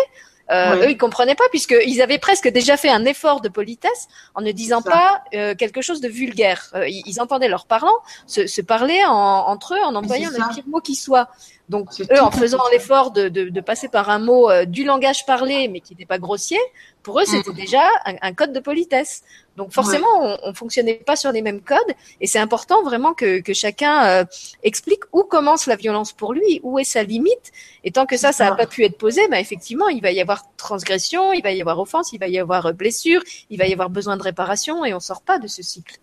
Euh, 0.49 0.77
Oui. 0.79 0.85
Eux, 0.87 0.91
ils 0.93 0.97
comprenaient 0.97 1.35
pas 1.35 1.49
puisqu'ils 1.51 2.01
avaient 2.01 2.19
presque 2.19 2.47
déjà 2.47 2.77
fait 2.77 2.89
un 2.89 3.05
effort 3.05 3.41
de 3.41 3.49
politesse 3.49 4.07
en 4.37 4.43
ne 4.43 4.53
disant 4.53 4.81
Ça. 4.81 4.91
pas 4.91 5.23
euh, 5.35 5.57
quelque 5.57 5.81
chose 5.83 6.01
de 6.01 6.07
vulgaire. 6.09 6.71
Euh, 6.77 6.87
ils, 6.89 7.03
ils 7.05 7.21
entendaient 7.21 7.49
leurs 7.49 7.67
parlants 7.67 7.99
se, 8.29 8.47
se 8.47 8.61
parler 8.61 9.01
en, 9.05 9.13
entre 9.13 9.75
eux 9.75 9.83
en 9.85 9.97
employant 9.97 10.31
le 10.31 10.55
pire 10.55 10.65
mot 10.69 10.81
qui 10.81 10.95
soit. 10.95 11.29
Donc 11.69 11.89
eux, 12.01 12.21
en 12.21 12.31
faisant 12.31 12.63
l'effort 12.71 13.11
de, 13.11 13.29
de, 13.29 13.49
de 13.49 13.61
passer 13.61 13.89
par 13.89 14.09
un 14.09 14.21
mot 14.21 14.49
euh, 14.49 14.65
du 14.65 14.85
langage 14.85 15.27
parlé 15.27 15.67
mais 15.67 15.81
qui 15.81 15.95
n'était 15.95 16.07
pas 16.07 16.19
grossier, 16.19 16.59
pour 17.03 17.19
eux 17.19 17.25
Mm. 17.25 17.31
c'était 17.31 17.53
déjà 17.53 17.83
un, 18.05 18.15
un 18.23 18.33
code 18.35 18.53
de 18.53 18.61
politesse. 18.61 19.23
Donc 19.57 19.73
forcément, 19.73 20.07
on, 20.21 20.39
on 20.45 20.55
fonctionnait 20.55 20.95
pas 20.95 21.17
sur 21.17 21.33
les 21.33 21.43
mêmes 21.43 21.61
codes 21.63 21.79
et 22.21 22.27
c'est 22.27 22.39
important 22.39 22.83
vraiment 22.83 23.15
que, 23.15 23.41
que 23.41 23.55
chacun 23.55 24.05
euh, 24.07 24.25
explique 24.63 25.01
où 25.13 25.23
commence 25.23 25.67
la 25.67 25.77
violence 25.77 26.13
pour 26.13 26.35
lui, 26.35 26.61
où 26.63 26.79
est 26.79 26.85
sa 26.85 27.03
limite. 27.03 27.53
Et 27.83 27.91
tant 27.91 28.07
que 28.07 28.17
ça, 28.17 28.33
ça 28.33 28.51
n'a 28.51 28.55
pas 28.55 28.67
pu 28.67 28.85
être 28.85 28.99
posé, 28.99 29.27
bah 29.29 29.41
effectivement, 29.41 29.89
il 29.89 30.03
va 30.03 30.13
y 30.13 30.21
avoir 30.21 30.45
transgression, 30.57 31.33
il 31.33 31.43
va 31.43 31.53
y 31.53 31.61
avoir 31.61 31.81
offense, 31.81 32.13
il 32.13 32.21
va 32.21 32.29
y 32.29 32.39
avoir 32.39 32.67
euh, 32.67 32.73
blessure, 32.73 33.23
il 33.51 33.59
va 33.59 33.67
y 33.67 33.73
avoir 33.73 33.91
besoin 33.91 34.17
de 34.17 34.23
réparation 34.23 34.85
et 34.85 34.95
on 34.95 35.01
sort 35.01 35.23
pas 35.23 35.39
de 35.39 35.49
ce 35.49 35.63
cycle. 35.63 35.97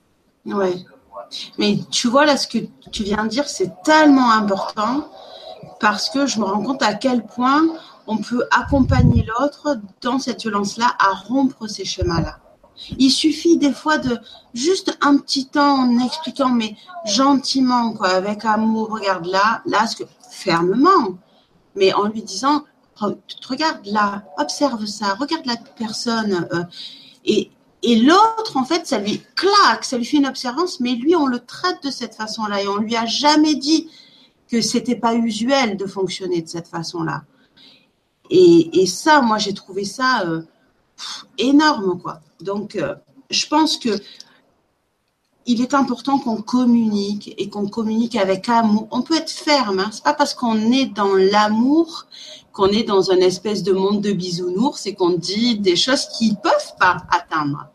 Ouais. 0.46 0.74
Mais 1.58 1.78
tu 1.92 2.08
vois, 2.08 2.26
là, 2.26 2.36
ce 2.38 2.48
que 2.48 2.58
tu 2.92 3.04
viens 3.04 3.24
de 3.24 3.30
dire, 3.30 3.48
c'est 3.48 3.72
tellement 3.84 4.32
important 4.32 5.10
parce 5.80 6.10
que 6.10 6.26
je 6.26 6.40
me 6.40 6.46
rends 6.46 6.64
compte 6.64 6.84
à 6.84 6.94
quel 6.94 7.26
point 7.26 7.64
on 8.08 8.18
peut 8.18 8.44
accompagner 8.52 9.26
l'autre 9.40 9.80
dans 10.02 10.20
cette 10.20 10.42
violence-là 10.42 10.96
à 11.00 11.14
rompre 11.14 11.68
ces 11.68 11.86
schémas-là. 11.86 12.40
Il 12.98 13.12
suffit 13.12 13.58
des 13.58 13.72
fois 13.72 13.98
de 13.98 14.18
juste 14.54 14.98
un 15.02 15.18
petit 15.18 15.48
temps 15.48 15.76
en 15.76 16.00
expliquant, 16.00 16.50
mais 16.50 16.76
gentiment, 17.06 17.94
quoi, 17.94 18.10
avec 18.10 18.46
amour, 18.46 18.90
regarde 18.90 19.26
là, 19.26 19.62
là, 19.66 19.86
ce 19.88 19.98
que, 19.98 20.04
fermement, 20.32 21.18
mais 21.76 21.94
en 21.94 22.06
lui 22.06 22.24
disant, 22.24 22.64
Re- 22.98 23.18
regarde 23.48 23.86
là, 23.86 24.24
observe 24.38 24.86
ça, 24.86 25.16
regarde 25.16 25.46
la 25.46 25.56
personne, 25.78 26.48
euh, 26.54 26.64
et, 27.26 27.50
et 27.82 27.96
l'autre, 27.96 28.56
en 28.56 28.66
fait, 28.66 28.86
ça 28.86 29.00
lui 29.00 29.22
claque, 29.36 29.84
ça 29.84 29.98
lui 29.98 30.06
fait 30.06 30.18
une 30.18 30.28
observance, 30.28 30.80
mais 30.80 30.92
lui, 30.92 31.16
on 31.16 31.26
le 31.26 31.40
traite 31.40 31.84
de 31.84 31.90
cette 31.92 32.16
façon-là 32.16 32.62
et 32.62 32.68
on 32.68 32.78
lui 32.78 32.96
a 32.96 33.06
jamais 33.06 33.56
dit 33.56 33.90
que 34.54 34.62
c'était 34.62 34.96
pas 34.96 35.16
usuel 35.16 35.78
de 35.78 35.88
fonctionner 35.88 36.44
de 36.44 36.48
cette 36.48 36.68
façon-là. 36.68 37.24
Et, 38.30 38.82
et 38.82 38.86
ça, 38.86 39.20
moi, 39.22 39.40
j'ai 39.40 39.56
trouvé 39.56 39.84
ça 39.84 40.22
euh, 40.28 40.44
énorme, 41.40 42.00
quoi. 42.00 42.22
Donc, 42.40 42.76
euh, 42.76 42.94
je 43.32 43.48
pense 43.48 43.78
que 43.78 43.90
il 45.48 45.60
est 45.60 45.74
important 45.74 46.20
qu'on 46.20 46.42
communique 46.44 47.34
et 47.40 47.50
qu'on 47.50 47.68
communique 47.68 48.16
avec 48.16 48.48
amour. 48.48 48.88
On 48.92 49.02
peut 49.02 49.18
être 49.18 49.32
ferme, 49.32 49.80
hein. 49.80 49.90
c'est 49.92 50.04
pas 50.04 50.14
parce 50.14 50.36
qu'on 50.36 50.72
est 50.72 50.86
dans 50.86 51.16
l'amour 51.16 52.06
qu'on 52.54 52.68
est 52.68 52.84
dans 52.84 53.12
une 53.12 53.24
espèce 53.24 53.64
de 53.64 53.74
monde 53.74 54.02
de 54.02 54.12
bisounours 54.12 54.86
et 54.86 54.94
qu'on 54.94 55.10
dit 55.10 55.58
des 55.58 55.76
choses 55.76 56.06
qu'ils 56.10 56.38
peuvent 56.38 56.76
pas 56.80 56.98
atteindre. 57.10 57.66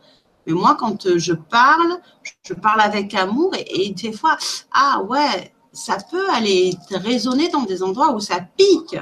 Mais 0.47 0.53
moi, 0.53 0.77
quand 0.79 1.07
euh, 1.07 1.19
je 1.19 1.35
parle, 1.35 1.99
je 2.45 2.55
parle 2.55 2.81
avec 2.81 3.13
amour 3.15 3.51
et, 3.57 3.87
et 3.87 3.91
des 3.91 4.13
fois, 4.13 4.39
ah 4.73 5.03
ouais, 5.03 5.53
ça 5.79 5.99
peut 6.11 6.29
aller 6.31 6.75
résonner 6.91 7.49
dans 7.49 7.63
des 7.63 7.83
endroits 7.83 8.13
où 8.15 8.21
ça 8.21 8.41
pique. 8.57 8.97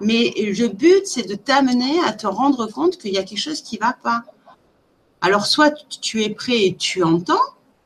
Mais 0.00 0.32
le 0.36 0.68
but, 0.68 1.06
c'est 1.06 1.26
de 1.26 1.34
t'amener 1.34 1.98
à 2.04 2.12
te 2.12 2.26
rendre 2.26 2.66
compte 2.66 2.98
qu'il 2.98 3.12
y 3.12 3.18
a 3.18 3.24
quelque 3.24 3.40
chose 3.40 3.62
qui 3.62 3.78
va 3.78 3.96
pas. 4.00 4.22
Alors, 5.20 5.46
soit 5.46 5.74
tu 6.00 6.22
es 6.22 6.30
prêt 6.30 6.66
et 6.66 6.76
tu 6.76 7.02
entends, 7.02 7.34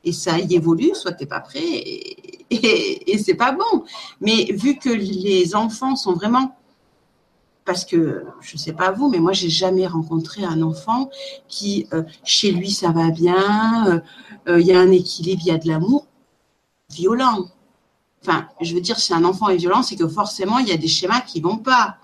et 0.05 0.13
ça 0.13 0.39
y 0.39 0.55
évolue, 0.55 0.91
soit 0.95 1.13
tu 1.13 1.23
n'es 1.23 1.29
pas 1.29 1.41
prêt 1.41 1.63
et, 1.63 2.45
et, 2.51 3.13
et 3.13 3.19
c'est 3.19 3.35
pas 3.35 3.53
bon. 3.53 3.85
Mais 4.21 4.45
vu 4.53 4.77
que 4.77 4.91
les 4.91 5.55
enfants 5.55 5.97
sont 5.97 6.13
vraiment 6.13 6.55
parce 7.65 7.85
que 7.85 8.25
je 8.41 8.57
sais 8.57 8.73
pas 8.73 8.91
vous, 8.91 9.09
mais 9.09 9.19
moi 9.19 9.33
j'ai 9.33 9.49
jamais 9.49 9.87
rencontré 9.87 10.45
un 10.45 10.63
enfant 10.63 11.11
qui 11.49 11.87
euh, 11.93 12.03
chez 12.25 12.51
lui 12.51 12.71
ça 12.71 12.91
va 12.91 13.11
bien, 13.11 13.87
euh, 13.87 14.01
euh, 14.49 14.61
il 14.61 14.67
y 14.67 14.73
a 14.73 14.81
un 14.81 14.91
équilibre, 14.91 15.43
il 15.45 15.49
y 15.49 15.53
a 15.53 15.59
de 15.59 15.69
l'amour, 15.69 16.07
violent. 16.93 17.49
Enfin, 18.23 18.47
je 18.61 18.75
veux 18.75 18.81
dire, 18.81 18.99
si 18.99 19.13
un 19.13 19.25
enfant 19.25 19.49
est 19.49 19.57
violent, 19.57 19.83
c'est 19.83 19.97
que 19.97 20.07
forcément 20.07 20.59
il 20.59 20.69
y 20.69 20.73
a 20.73 20.77
des 20.77 20.89
schémas 20.89 21.21
qui 21.21 21.41
vont 21.41 21.59
pas. 21.59 21.97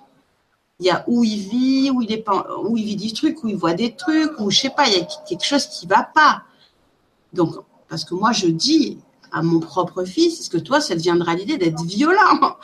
Il 0.80 0.86
y 0.86 0.90
a 0.90 1.04
où 1.08 1.24
il 1.24 1.40
vit, 1.40 1.90
où 1.90 2.02
il 2.02 2.12
est 2.12 2.24
où 2.64 2.76
il 2.76 2.84
vit 2.84 2.96
des 2.96 3.12
trucs, 3.12 3.42
où 3.42 3.48
il 3.48 3.56
voit 3.56 3.74
des 3.74 3.94
trucs, 3.94 4.38
ou 4.38 4.50
je 4.50 4.60
sais 4.60 4.70
pas, 4.70 4.88
il 4.88 4.94
y 4.94 5.00
a 5.00 5.06
quelque 5.28 5.44
chose 5.44 5.66
qui 5.66 5.86
va 5.86 6.02
pas. 6.02 6.42
Donc, 7.32 7.54
parce 7.88 8.04
que 8.04 8.14
moi 8.14 8.32
je 8.32 8.46
dis, 8.46 8.98
à 9.32 9.42
mon 9.42 9.60
propre 9.60 10.04
fils, 10.04 10.40
est-ce 10.40 10.50
que 10.50 10.58
toi, 10.58 10.80
ça 10.80 10.94
te 10.94 11.00
viendra 11.00 11.34
l'idée 11.34 11.58
d'être 11.58 11.82
violent? 11.82 12.56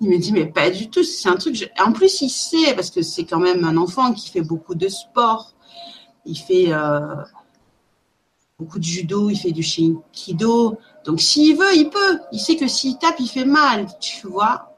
Il 0.00 0.08
me 0.08 0.18
dit, 0.18 0.32
mais 0.32 0.46
pas 0.46 0.70
du 0.70 0.90
tout, 0.90 1.02
c'est 1.02 1.28
un 1.28 1.36
truc. 1.36 1.70
En 1.84 1.92
plus, 1.92 2.22
il 2.22 2.30
sait, 2.30 2.74
parce 2.74 2.90
que 2.90 3.02
c'est 3.02 3.24
quand 3.24 3.38
même 3.38 3.64
un 3.64 3.76
enfant 3.76 4.12
qui 4.12 4.30
fait 4.30 4.40
beaucoup 4.40 4.74
de 4.74 4.88
sport. 4.88 5.54
Il 6.24 6.36
fait 6.36 6.72
euh, 6.72 7.14
beaucoup 8.58 8.78
de 8.78 8.84
judo, 8.84 9.30
il 9.30 9.36
fait 9.36 9.52
du 9.52 9.62
shinkido. 9.62 10.78
Donc, 11.04 11.20
s'il 11.20 11.56
veut, 11.56 11.74
il 11.74 11.90
peut. 11.90 12.20
Il 12.32 12.40
sait 12.40 12.56
que 12.56 12.68
s'il 12.68 12.98
tape, 12.98 13.16
il 13.18 13.28
fait 13.28 13.44
mal, 13.44 13.86
tu 14.00 14.26
vois. 14.26 14.76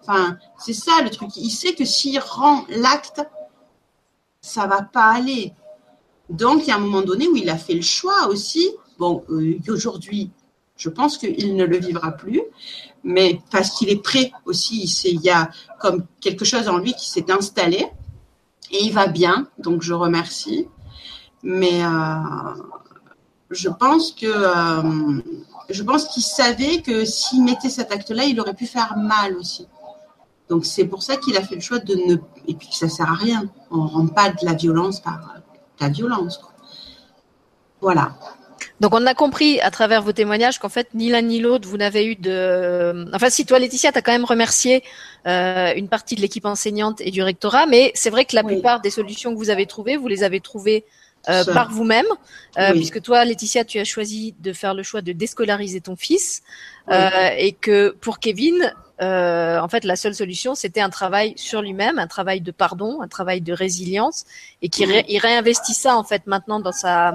C'est 0.58 0.74
ça 0.74 1.02
le 1.02 1.10
truc. 1.10 1.30
Il 1.36 1.50
sait 1.50 1.74
que 1.74 1.84
s'il 1.84 2.18
rend 2.18 2.64
l'acte, 2.68 3.22
ça 4.40 4.66
va 4.66 4.82
pas 4.82 5.12
aller. 5.12 5.52
Donc, 6.28 6.62
il 6.62 6.68
y 6.68 6.70
a 6.70 6.76
un 6.76 6.80
moment 6.80 7.02
donné 7.02 7.28
où 7.28 7.36
il 7.36 7.50
a 7.50 7.56
fait 7.56 7.74
le 7.74 7.82
choix 7.82 8.28
aussi. 8.28 8.70
Bon, 8.98 9.24
euh, 9.30 9.58
aujourd'hui, 9.68 10.30
je 10.76 10.88
pense 10.88 11.18
qu'il 11.18 11.56
ne 11.56 11.64
le 11.64 11.78
vivra 11.78 12.12
plus, 12.12 12.42
mais 13.02 13.40
parce 13.50 13.70
qu'il 13.70 13.90
est 13.90 14.02
prêt 14.02 14.32
aussi. 14.44 14.84
Il 15.04 15.20
y 15.20 15.30
a 15.30 15.50
comme 15.80 16.06
quelque 16.20 16.44
chose 16.44 16.68
en 16.68 16.78
lui 16.78 16.94
qui 16.94 17.08
s'est 17.08 17.30
installé 17.30 17.86
et 18.70 18.84
il 18.84 18.92
va 18.92 19.06
bien, 19.06 19.48
donc 19.58 19.82
je 19.82 19.94
remercie. 19.94 20.68
Mais 21.42 21.84
euh, 21.84 22.18
je 23.50 23.68
pense 23.68 24.12
que 24.12 24.26
euh, 24.26 25.20
je 25.70 25.82
pense 25.82 26.06
qu'il 26.08 26.22
savait 26.22 26.82
que 26.82 27.04
s'il 27.04 27.42
mettait 27.44 27.70
cet 27.70 27.92
acte-là, 27.92 28.24
il 28.24 28.40
aurait 28.40 28.54
pu 28.54 28.66
faire 28.66 28.96
mal 28.96 29.36
aussi. 29.36 29.66
Donc 30.48 30.66
c'est 30.66 30.84
pour 30.84 31.02
ça 31.02 31.16
qu'il 31.16 31.36
a 31.36 31.42
fait 31.42 31.54
le 31.54 31.60
choix 31.60 31.78
de 31.78 31.94
ne 31.94 32.16
et 32.46 32.54
puis 32.54 32.68
que 32.68 32.74
ça 32.74 32.88
sert 32.88 33.10
à 33.10 33.14
rien. 33.14 33.44
On 33.70 33.84
ne 33.84 33.88
rend 33.88 34.06
pas 34.06 34.30
de 34.30 34.44
la 34.44 34.52
violence 34.52 35.00
par 35.00 35.20
la 35.80 35.88
violence. 35.88 36.40
Voilà. 37.80 38.14
Donc 38.80 38.92
on 38.94 39.06
a 39.06 39.14
compris 39.14 39.60
à 39.60 39.70
travers 39.70 40.02
vos 40.02 40.12
témoignages 40.12 40.58
qu'en 40.58 40.68
fait 40.68 40.88
ni 40.94 41.08
l'un 41.08 41.22
ni 41.22 41.38
l'autre 41.38 41.68
vous 41.68 41.76
n'avez 41.76 42.04
eu 42.06 42.16
de. 42.16 43.06
Enfin 43.14 43.30
si 43.30 43.46
toi 43.46 43.58
Laetitia 43.58 43.92
t'as 43.92 44.02
quand 44.02 44.12
même 44.12 44.24
remercié 44.24 44.82
euh, 45.26 45.72
une 45.76 45.88
partie 45.88 46.16
de 46.16 46.20
l'équipe 46.20 46.44
enseignante 46.44 47.00
et 47.00 47.10
du 47.10 47.22
rectorat, 47.22 47.66
mais 47.66 47.92
c'est 47.94 48.10
vrai 48.10 48.24
que 48.24 48.34
la 48.34 48.42
plupart 48.42 48.80
des 48.80 48.90
solutions 48.90 49.32
que 49.32 49.38
vous 49.38 49.50
avez 49.50 49.66
trouvées, 49.66 49.96
vous 49.96 50.08
les 50.08 50.22
avez 50.22 50.40
trouvées 50.40 50.84
euh, 51.28 51.44
par 51.52 51.70
vous-même, 51.70 52.06
euh, 52.58 52.72
puisque 52.72 53.00
toi, 53.00 53.24
Laetitia, 53.24 53.64
tu 53.64 53.78
as 53.78 53.84
choisi 53.84 54.34
de 54.40 54.52
faire 54.52 54.74
le 54.74 54.82
choix 54.82 55.02
de 55.02 55.12
déscolariser 55.12 55.80
ton 55.80 55.96
fils, 55.96 56.42
euh, 56.90 57.08
et 57.36 57.52
que 57.52 57.90
pour 58.00 58.18
Kevin, 58.18 58.72
euh, 59.02 59.58
en 59.58 59.68
fait, 59.68 59.84
la 59.84 59.96
seule 59.96 60.14
solution, 60.14 60.54
c'était 60.54 60.80
un 60.80 60.90
travail 60.90 61.32
sur 61.36 61.62
lui-même, 61.62 61.98
un 61.98 62.06
travail 62.06 62.40
de 62.40 62.52
pardon, 62.52 63.00
un 63.02 63.08
travail 63.08 63.40
de 63.40 63.52
résilience, 63.52 64.24
et 64.62 64.68
qu'il 64.68 64.88
réinvestit 65.18 65.74
ça 65.74 65.96
en 65.96 66.04
fait 66.04 66.26
maintenant 66.26 66.60
dans 66.60 66.72
sa 66.72 67.12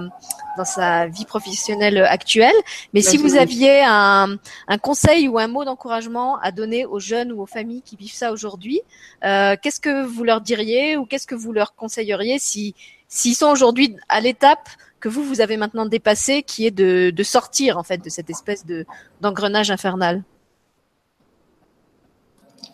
dans 0.58 0.66
sa 0.66 1.08
vie 1.08 1.24
professionnelle 1.24 2.00
actuelle. 2.00 2.56
Mais 2.94 3.02
si 3.02 3.16
vous 3.16 3.38
aviez 3.38 3.82
un, 3.86 4.38
un 4.68 4.78
conseil 4.78 5.30
ou 5.30 5.40
un 5.40 5.48
mot 5.48 5.64
d'encouragement 5.64 6.38
à 6.40 6.52
donner 6.52 6.86
aux 6.86 7.00
jeunes 7.00 7.32
ou 7.32 7.42
aux 7.42 7.46
familles 7.46 7.82
qui 7.82 7.96
vivent 7.96 8.14
ça 8.14 8.34
aujourd'hui, 8.34 8.82
euh, 9.24 9.56
qu'est-ce 9.62 9.80
que 9.80 10.04
vous 10.04 10.26
leur 10.26 10.42
diriez 10.42 10.98
ou 10.98 11.06
qu'est-ce 11.06 11.28
que 11.28 11.36
vous 11.36 11.54
leur 11.54 11.76
conseilleriez 11.76 12.40
si 12.40 12.76
s'ils 13.10 13.36
sont 13.36 13.48
aujourd'hui 13.48 13.98
à 14.08 14.22
l'étape 14.22 14.70
que 15.02 15.10
vous 15.10 15.24
vous 15.24 15.42
avez 15.42 15.58
maintenant 15.58 15.86
dépassé, 15.86 16.44
qui 16.44 16.66
est 16.66 16.72
de, 16.72 17.10
de 17.10 17.24
sortir 17.24 17.78
en 17.78 17.84
fait 17.84 17.98
de 17.98 18.10
cette 18.10 18.30
espèce 18.30 18.66
de 18.66 18.86
d'engrenage 19.20 19.72
infernal. 19.72 20.24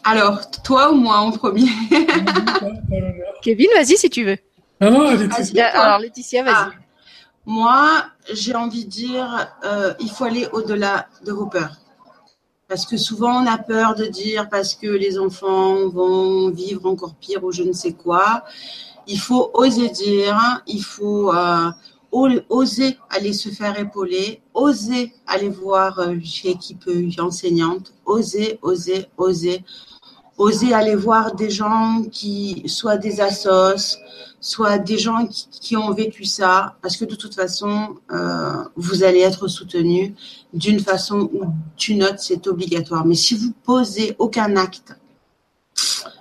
Alors, 0.03 0.51
toi 0.63 0.91
ou 0.91 0.95
moi 0.95 1.17
en 1.17 1.31
premier? 1.31 1.67
Kevin, 3.41 3.67
vas-y 3.75 3.97
si 3.97 4.09
tu 4.09 4.23
veux. 4.23 4.37
Ah 4.79 4.89
non, 4.91 5.11
Laetitia. 5.11 5.67
Alors, 5.67 5.99
Laetitia, 5.99 6.43
vas-y. 6.43 6.53
Ah, 6.55 6.71
moi, 7.45 8.05
j'ai 8.31 8.55
envie 8.55 8.85
de 8.85 8.89
dire, 8.89 9.47
euh, 9.63 9.93
il 9.99 10.09
faut 10.09 10.25
aller 10.25 10.47
au-delà 10.51 11.07
de 11.25 11.31
vos 11.31 11.47
peurs. 11.47 11.77
Parce 12.67 12.85
que 12.85 12.97
souvent, 12.97 13.43
on 13.43 13.47
a 13.47 13.57
peur 13.57 13.95
de 13.95 14.05
dire 14.05 14.49
parce 14.49 14.73
que 14.75 14.87
les 14.87 15.19
enfants 15.19 15.87
vont 15.87 16.49
vivre 16.49 16.87
encore 16.87 17.15
pire 17.15 17.43
ou 17.43 17.51
je 17.51 17.63
ne 17.63 17.73
sais 17.73 17.93
quoi. 17.93 18.43
Il 19.07 19.19
faut 19.19 19.51
oser 19.53 19.89
dire, 19.89 20.63
il 20.67 20.83
faut 20.83 21.33
euh, 21.33 21.71
oser 22.49 22.97
aller 23.09 23.33
se 23.33 23.49
faire 23.49 23.77
épauler, 23.79 24.41
oser 24.53 25.13
aller 25.27 25.49
voir 25.49 25.99
euh, 25.99 26.15
chez 26.23 26.51
équipe 26.51 26.89
enseignante, 27.19 27.93
oser, 28.05 28.59
oser, 28.61 29.05
oser, 29.17 29.63
oser 30.37 30.73
aller 30.73 30.95
voir 30.95 31.35
des 31.35 31.49
gens 31.49 32.03
qui, 32.11 32.63
soit 32.67 32.97
des 32.97 33.21
assos, 33.21 33.97
soit 34.39 34.77
des 34.77 34.97
gens 34.97 35.27
qui, 35.27 35.75
ont 35.75 35.91
vécu 35.93 36.25
ça, 36.25 36.75
parce 36.81 36.97
que 36.97 37.05
de 37.05 37.15
toute 37.15 37.33
façon, 37.33 37.95
euh, 38.11 38.63
vous 38.75 39.03
allez 39.03 39.21
être 39.21 39.47
soutenu 39.47 40.13
d'une 40.53 40.79
façon 40.79 41.29
ou 41.33 41.45
d'une 41.77 42.03
autre, 42.03 42.19
c'est 42.19 42.45
obligatoire. 42.47 43.05
Mais 43.05 43.15
si 43.15 43.35
vous 43.35 43.53
posez 43.63 44.15
aucun 44.19 44.55
acte, 44.55 44.95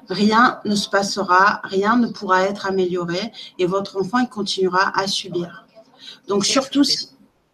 rien 0.09 0.61
ne 0.65 0.75
se 0.75 0.89
passera, 0.89 1.61
rien 1.65 1.97
ne 1.97 2.09
pourra 2.09 2.43
être 2.43 2.67
amélioré 2.67 3.33
et 3.59 3.67
votre 3.67 4.01
enfant 4.01 4.19
il 4.19 4.29
continuera 4.29 4.93
à 4.99 5.07
subir. 5.07 5.67
Donc 6.29 6.45
surtout 6.45 6.83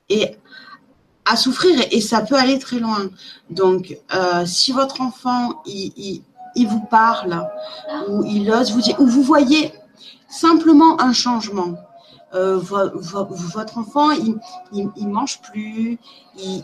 et 0.08 0.36
à 1.24 1.36
souffrir 1.36 1.80
et, 1.90 2.00
ça 2.00 2.22
peut 2.22 2.34
aller 2.36 2.58
très 2.58 2.78
loin. 2.78 3.10
Donc 3.50 3.96
euh, 4.14 4.44
si 4.46 4.72
votre 4.72 5.00
enfant 5.00 5.62
il, 5.66 6.22
il, 6.56 6.66
vous 6.66 6.84
parle 6.90 7.46
ou 8.08 8.24
il 8.24 8.50
ose 8.50 8.72
vous 8.72 8.80
dire 8.80 9.00
ou 9.00 9.06
vous 9.06 9.22
voyez 9.22 9.72
simplement 10.28 11.00
un 11.00 11.12
changement. 11.12 11.74
Euh, 12.32 12.58
votre 12.58 13.78
enfant, 13.78 14.12
il, 14.12 14.36
il, 14.72 15.08
mange 15.08 15.40
plus, 15.40 15.98
il, 16.38 16.62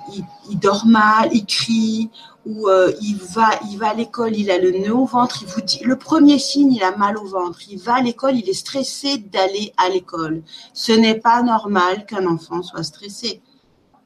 il, 0.49 0.59
dort 0.61 0.87
mal, 0.87 1.31
il 1.33 1.45
crie, 1.45 2.09
ou 2.45 2.69
euh, 2.69 2.93
il 3.01 3.17
va, 3.17 3.51
il 3.69 3.77
va 3.77 3.89
à 3.89 3.95
l'école, 3.95 4.37
il 4.37 4.49
a 4.53 4.59
le 4.59 4.71
nœud 4.71 4.95
au 4.95 5.07
ventre, 5.07 5.43
il 5.43 5.49
vous 5.49 5.61
dit, 5.63 5.83
le 5.83 5.97
premier 5.97 6.39
signe, 6.39 6.73
il 6.73 6.85
a 6.85 6.97
mal 6.97 7.19
au 7.19 7.27
ventre, 7.27 7.59
il 7.69 7.79
va 7.79 7.97
à 7.97 8.01
l'école, 8.01 8.37
il 8.37 8.49
est 8.49 8.55
stressé 8.55 9.19
d'aller 9.19 9.73
à 9.77 9.89
l'école. 9.89 10.43
Ce 10.73 10.93
n'est 10.93 11.19
pas 11.19 11.43
normal 11.43 12.07
qu'un 12.07 12.27
enfant 12.27 12.63
soit 12.63 12.85
stressé. 12.85 13.43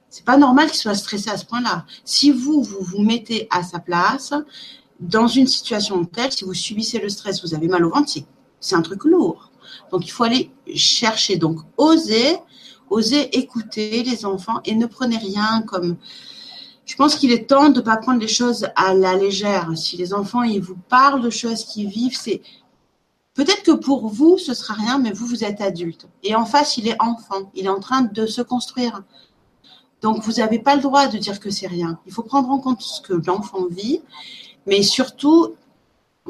C'est 0.08 0.24
pas 0.24 0.38
normal 0.38 0.68
qu'il 0.68 0.80
soit 0.80 0.94
stressé 0.94 1.28
à 1.28 1.36
ce 1.36 1.44
point-là. 1.44 1.84
Si 2.04 2.30
vous, 2.30 2.62
vous 2.62 2.80
vous 2.80 3.02
mettez 3.02 3.48
à 3.50 3.62
sa 3.62 3.80
place, 3.80 4.32
dans 4.98 5.26
une 5.26 5.46
situation 5.46 6.04
telle, 6.06 6.32
si 6.32 6.44
vous 6.44 6.54
subissez 6.54 6.98
le 6.98 7.10
stress, 7.10 7.42
vous 7.42 7.54
avez 7.54 7.68
mal 7.68 7.84
au 7.84 7.90
ventre, 7.90 8.10
c'est 8.60 8.74
un 8.74 8.82
truc 8.82 9.04
lourd. 9.04 9.49
Donc, 9.90 10.06
il 10.06 10.10
faut 10.10 10.24
aller 10.24 10.50
chercher. 10.74 11.36
Donc, 11.36 11.58
oser, 11.76 12.36
oser 12.88 13.36
écouter 13.38 14.02
les 14.02 14.24
enfants 14.24 14.60
et 14.64 14.74
ne 14.74 14.86
prenez 14.86 15.16
rien 15.16 15.62
comme. 15.62 15.96
Je 16.86 16.96
pense 16.96 17.14
qu'il 17.14 17.30
est 17.30 17.48
temps 17.48 17.68
de 17.68 17.78
ne 17.78 17.84
pas 17.84 17.96
prendre 17.98 18.20
les 18.20 18.28
choses 18.28 18.66
à 18.74 18.94
la 18.94 19.14
légère. 19.14 19.70
Si 19.76 19.96
les 19.96 20.12
enfants, 20.12 20.42
ils 20.42 20.60
vous 20.60 20.76
parlent 20.88 21.22
de 21.22 21.30
choses 21.30 21.64
qu'ils 21.64 21.88
vivent, 21.88 22.16
c'est. 22.16 22.42
Peut-être 23.34 23.62
que 23.62 23.70
pour 23.70 24.08
vous, 24.08 24.38
ce 24.38 24.54
sera 24.54 24.74
rien, 24.74 24.98
mais 24.98 25.12
vous, 25.12 25.26
vous 25.26 25.44
êtes 25.44 25.60
adulte. 25.60 26.08
Et 26.24 26.34
en 26.34 26.44
face, 26.44 26.76
il 26.76 26.88
est 26.88 27.00
enfant. 27.00 27.50
Il 27.54 27.66
est 27.66 27.70
en 27.70 27.78
train 27.78 28.02
de 28.02 28.26
se 28.26 28.42
construire. 28.42 29.02
Donc, 30.02 30.22
vous 30.22 30.32
n'avez 30.32 30.58
pas 30.58 30.76
le 30.76 30.82
droit 30.82 31.06
de 31.06 31.18
dire 31.18 31.40
que 31.40 31.50
c'est 31.50 31.66
rien. 31.66 31.98
Il 32.06 32.12
faut 32.12 32.22
prendre 32.22 32.50
en 32.50 32.58
compte 32.58 32.80
ce 32.80 33.00
que 33.00 33.12
l'enfant 33.26 33.66
vit, 33.70 34.00
mais 34.66 34.82
surtout, 34.82 35.54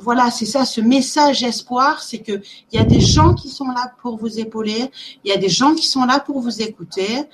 voilà, 0.01 0.31
c'est 0.31 0.47
ça, 0.47 0.65
ce 0.65 0.81
message 0.81 1.43
espoir, 1.43 2.03
c'est 2.03 2.19
que 2.19 2.41
il 2.73 2.79
y 2.79 2.79
a 2.79 2.85
des 2.85 3.01
gens 3.01 3.35
qui 3.35 3.49
sont 3.49 3.69
là 3.69 3.93
pour 4.03 4.17
vous 4.17 4.39
épauler, 4.39 4.91
il 5.25 5.31
y 5.31 5.33
a 5.33 5.37
des 5.37 5.49
gens 5.49 5.75
qui 5.75 5.87
sont 5.87 6.05
là 6.05 6.21
pour 6.21 6.41
vous 6.41 6.63
écouter, 6.63 7.25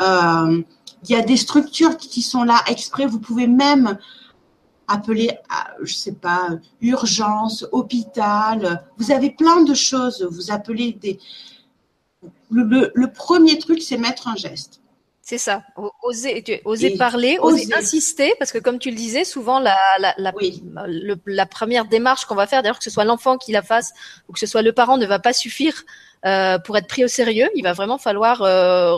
euh, 0.00 0.62
il 1.04 1.10
y 1.10 1.14
a 1.14 1.22
des 1.22 1.36
structures 1.36 1.96
qui 1.96 2.22
sont 2.22 2.42
là 2.42 2.60
exprès. 2.66 3.06
Vous 3.06 3.20
pouvez 3.20 3.46
même 3.46 3.98
appeler, 4.88 5.30
je 5.82 5.94
sais 5.94 6.14
pas, 6.14 6.50
urgence, 6.80 7.66
hôpital. 7.72 8.84
Vous 8.98 9.12
avez 9.12 9.30
plein 9.30 9.62
de 9.62 9.74
choses. 9.74 10.26
Vous 10.30 10.50
appelez 10.50 10.92
des. 10.92 11.18
le 12.50 13.06
premier 13.12 13.58
truc, 13.58 13.82
c'est 13.82 13.98
mettre 13.98 14.26
un 14.26 14.36
geste. 14.36 14.80
C'est 15.28 15.38
ça. 15.38 15.64
Oser, 16.04 16.62
oser 16.64 16.96
parler, 16.96 17.36
oser, 17.40 17.66
insister, 17.74 18.32
parce 18.38 18.52
que 18.52 18.58
comme 18.58 18.78
tu 18.78 18.90
le 18.90 18.94
disais, 18.96 19.24
souvent 19.24 19.58
la, 19.58 19.76
la, 19.98 20.14
la, 20.18 20.32
la 21.26 21.46
première 21.46 21.84
démarche 21.84 22.26
qu'on 22.26 22.36
va 22.36 22.46
faire, 22.46 22.62
d'ailleurs 22.62 22.78
que 22.78 22.84
ce 22.84 22.90
soit 22.90 23.02
l'enfant 23.04 23.36
qui 23.36 23.50
la 23.50 23.62
fasse 23.62 23.92
ou 24.28 24.32
que 24.32 24.38
ce 24.38 24.46
soit 24.46 24.62
le 24.62 24.72
parent, 24.72 24.98
ne 24.98 25.06
va 25.06 25.18
pas 25.18 25.32
suffire 25.32 25.82
euh, 26.26 26.58
pour 26.58 26.76
être 26.76 26.88
pris 26.88 27.04
au 27.04 27.08
sérieux. 27.08 27.48
Il 27.54 27.62
va 27.62 27.72
vraiment 27.72 27.98
falloir 27.98 28.42
euh, 28.42 28.96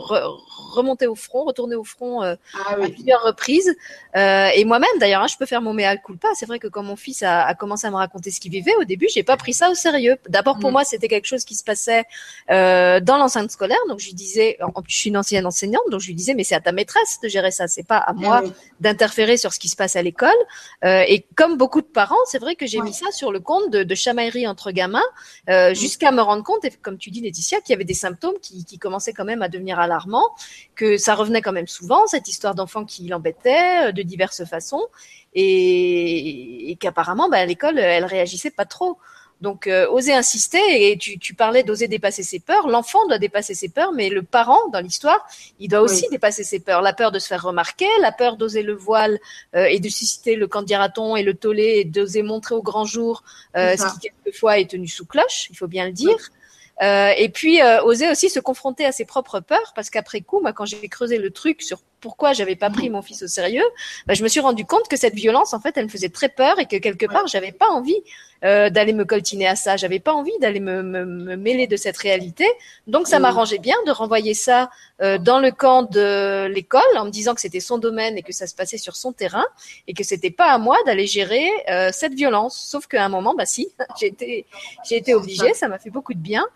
remonter 0.72 1.06
au 1.06 1.14
front, 1.14 1.44
retourner 1.44 1.76
au 1.76 1.84
front 1.84 2.22
euh, 2.22 2.36
ah 2.54 2.72
à 2.72 2.88
plusieurs 2.88 3.22
reprises. 3.22 3.76
Et 4.14 4.64
moi-même, 4.64 4.88
d'ailleurs, 4.98 5.22
hein, 5.22 5.26
je 5.26 5.36
peux 5.36 5.44
faire 5.44 5.60
mon 5.60 5.74
mea 5.74 5.98
culpa. 5.98 6.28
C'est 6.34 6.46
vrai 6.46 6.58
que 6.58 6.68
quand 6.68 6.82
mon 6.82 6.96
fils 6.96 7.22
a, 7.22 7.42
a, 7.44 7.54
commencé 7.54 7.86
à 7.86 7.90
me 7.90 7.96
raconter 7.96 8.30
ce 8.30 8.40
qu'il 8.40 8.50
vivait, 8.50 8.74
au 8.80 8.84
début, 8.84 9.08
j'ai 9.12 9.22
pas 9.22 9.36
pris 9.36 9.52
ça 9.52 9.70
au 9.70 9.74
sérieux. 9.74 10.16
D'abord, 10.28 10.58
pour 10.58 10.70
mm. 10.70 10.72
moi, 10.72 10.84
c'était 10.84 11.08
quelque 11.08 11.26
chose 11.26 11.44
qui 11.44 11.54
se 11.54 11.64
passait 11.64 12.04
dans 12.48 13.18
l'enceinte 13.18 13.50
scolaire. 13.50 13.78
Donc, 13.88 14.00
je 14.00 14.06
lui 14.06 14.14
disais, 14.14 14.56
je 14.86 14.96
suis 14.96 15.10
une 15.10 15.18
ancienne 15.18 15.44
enseignante, 15.44 15.82
donc 15.90 16.00
je 16.00 16.06
lui 16.06 16.14
disais, 16.14 16.32
mais 16.32 16.44
c'est 16.44 16.54
à 16.54 16.60
ta 16.60 16.72
maîtresse 16.72 17.18
de 17.22 17.28
gérer 17.28 17.50
ça. 17.50 17.68
C'est 17.68 17.86
pas 17.86 17.98
à 17.98 18.14
moi 18.14 18.42
eh 18.44 18.50
d'interférer 18.80 19.36
sur 19.36 19.52
ce 19.52 19.58
qui 19.58 19.68
se 19.68 19.76
passe 19.76 19.96
à 19.96 20.02
l'école. 20.02 20.30
Et 20.82 21.26
comme 21.36 21.58
beaucoup 21.58 21.82
de 21.82 21.86
parents, 21.86 22.16
c'est 22.26 22.38
vrai 22.38 22.56
que 22.56 22.66
j'ai 22.66 22.80
mis 22.80 22.94
ça 22.94 23.10
sur 23.10 23.32
le 23.32 23.40
compte 23.40 23.70
de, 23.70 23.82
de 23.82 23.94
chamaillerie 23.94 24.46
entre 24.46 24.70
gamins, 24.70 25.02
mm. 25.46 25.74
jusqu'à 25.74 26.10
me 26.10 26.22
rendre 26.22 26.42
compte, 26.42 26.64
et 26.64 26.70
comme 26.70 26.96
tu 26.96 27.10
dis, 27.10 27.17
Laetitia, 27.22 27.60
qu'il 27.60 27.72
y 27.72 27.74
avait 27.74 27.84
des 27.84 27.94
symptômes 27.94 28.38
qui, 28.40 28.64
qui 28.64 28.78
commençaient 28.78 29.12
quand 29.12 29.24
même 29.24 29.42
à 29.42 29.48
devenir 29.48 29.78
alarmants 29.78 30.28
que 30.74 30.96
ça 30.96 31.14
revenait 31.14 31.42
quand 31.42 31.52
même 31.52 31.66
souvent, 31.66 32.06
cette 32.06 32.28
histoire 32.28 32.54
d'enfant 32.54 32.84
qui 32.84 33.06
l'embêtait 33.08 33.88
euh, 33.88 33.92
de 33.92 34.02
diverses 34.02 34.44
façons, 34.44 34.86
et, 35.34 36.76
qu'apparemment, 36.80 37.28
bah, 37.28 37.38
à 37.38 37.46
l'école, 37.46 37.78
elle 37.78 38.04
réagissait 38.04 38.50
pas 38.50 38.64
trop. 38.64 38.98
Donc, 39.40 39.68
euh, 39.68 39.88
oser 39.90 40.12
insister, 40.12 40.90
et 40.90 40.98
tu, 40.98 41.16
tu 41.18 41.32
parlais 41.32 41.62
d'oser 41.62 41.86
dépasser 41.86 42.24
ses 42.24 42.40
peurs, 42.40 42.66
l'enfant 42.66 43.06
doit 43.06 43.18
dépasser 43.18 43.54
ses 43.54 43.68
peurs, 43.68 43.92
mais 43.92 44.08
le 44.08 44.24
parent, 44.24 44.68
dans 44.72 44.80
l'histoire, 44.80 45.24
il 45.60 45.68
doit 45.68 45.80
aussi 45.80 46.08
dépasser 46.10 46.42
ses 46.42 46.58
peurs. 46.58 46.82
La 46.82 46.92
peur 46.92 47.12
de 47.12 47.20
se 47.20 47.28
faire 47.28 47.44
remarquer, 47.44 47.86
la 48.00 48.10
peur 48.10 48.36
d'oser 48.36 48.62
le 48.62 48.74
voile 48.74 49.20
euh, 49.54 49.66
et 49.66 49.78
de 49.78 49.88
susciter 49.88 50.34
le 50.34 50.48
candidaton 50.48 51.14
et 51.14 51.22
le 51.22 51.34
tollé, 51.34 51.74
et 51.76 51.84
d'oser 51.84 52.22
montrer 52.22 52.56
au 52.56 52.62
grand 52.62 52.84
jour 52.84 53.22
ce 53.54 53.94
qui 53.94 54.08
quelquefois 54.08 54.58
est 54.58 54.70
tenu 54.70 54.88
sous 54.88 55.06
cloche, 55.06 55.48
il 55.50 55.56
faut 55.56 55.68
bien 55.68 55.86
le 55.86 55.92
dire. 55.92 56.16
Et 56.80 57.28
puis 57.28 57.60
euh, 57.60 57.82
oser 57.82 58.10
aussi 58.10 58.30
se 58.30 58.40
confronter 58.40 58.84
à 58.84 58.92
ses 58.92 59.04
propres 59.04 59.40
peurs, 59.40 59.72
parce 59.74 59.90
qu'après 59.90 60.20
coup, 60.20 60.40
moi, 60.40 60.52
quand 60.52 60.64
j'ai 60.64 60.88
creusé 60.88 61.18
le 61.18 61.30
truc 61.30 61.62
sur 61.62 61.82
pourquoi 62.01 62.32
j'avais 62.32 62.57
pas 62.57 62.70
pris 62.70 62.90
mon 62.90 63.03
fils 63.03 63.22
au 63.22 63.26
sérieux, 63.26 63.64
bah, 64.07 64.14
je 64.14 64.22
me 64.22 64.28
suis 64.28 64.40
rendu 64.40 64.64
compte 64.64 64.88
que 64.88 64.96
cette 64.96 65.14
violence, 65.14 65.55
en 65.55 65.61
fait, 65.61 65.76
elle 65.76 65.84
me 65.84 65.90
faisait 65.90 66.09
très 66.09 66.28
peur 66.28 66.59
et 66.59 66.66
que 66.66 66.76
quelque 66.76 67.07
part, 67.07 67.26
j'avais 67.26 67.53
pas 67.53 67.68
envie 67.68 68.03
euh, 68.44 68.70
d'aller 68.70 68.92
me 68.92 69.05
coltiner 69.05 69.49
à 69.49 69.57
ça. 69.57 69.76
J'avais 69.76 69.99
pas 69.99 70.12
envie 70.12 70.36
d'aller 70.40 70.61
me, 70.61 70.82
me, 70.82 71.05
me, 71.05 71.36
mêler 71.36 71.66
de 71.66 71.76
cette 71.76 71.96
réalité. 71.96 72.46
Donc, 72.86 73.09
ça 73.09 73.18
m'arrangeait 73.18 73.59
bien 73.59 73.74
de 73.84 73.90
renvoyer 73.90 74.32
ça 74.34 74.70
euh, 75.03 75.18
dans 75.18 75.40
le 75.40 75.51
camp 75.51 75.82
de 75.82 76.46
l'école 76.46 76.96
en 76.96 77.07
me 77.07 77.11
disant 77.11 77.34
que 77.34 77.40
c'était 77.40 77.59
son 77.59 77.78
domaine 77.78 78.16
et 78.16 78.22
que 78.22 78.32
ça 78.32 78.46
se 78.46 78.55
passait 78.55 78.78
sur 78.78 78.94
son 78.94 79.12
terrain 79.12 79.44
et 79.88 79.94
que 79.94 80.05
c'était 80.05 80.30
pas 80.30 80.53
à 80.53 80.59
moi 80.59 80.76
d'aller 80.86 81.07
gérer 81.07 81.49
euh, 81.68 81.90
cette 81.92 82.14
violence. 82.14 82.57
Sauf 82.57 82.86
qu'à 82.86 83.05
un 83.05 83.09
moment, 83.09 83.34
bah 83.34 83.46
si, 83.46 83.68
j'ai 84.01 84.07
été, 84.07 84.46
j'ai 84.88 84.96
été 84.96 85.14
obligée. 85.14 85.53
Ça 85.55 85.66
m'a 85.66 85.78
fait 85.78 85.90
beaucoup 85.90 86.14
de 86.14 86.20
bien. 86.20 86.46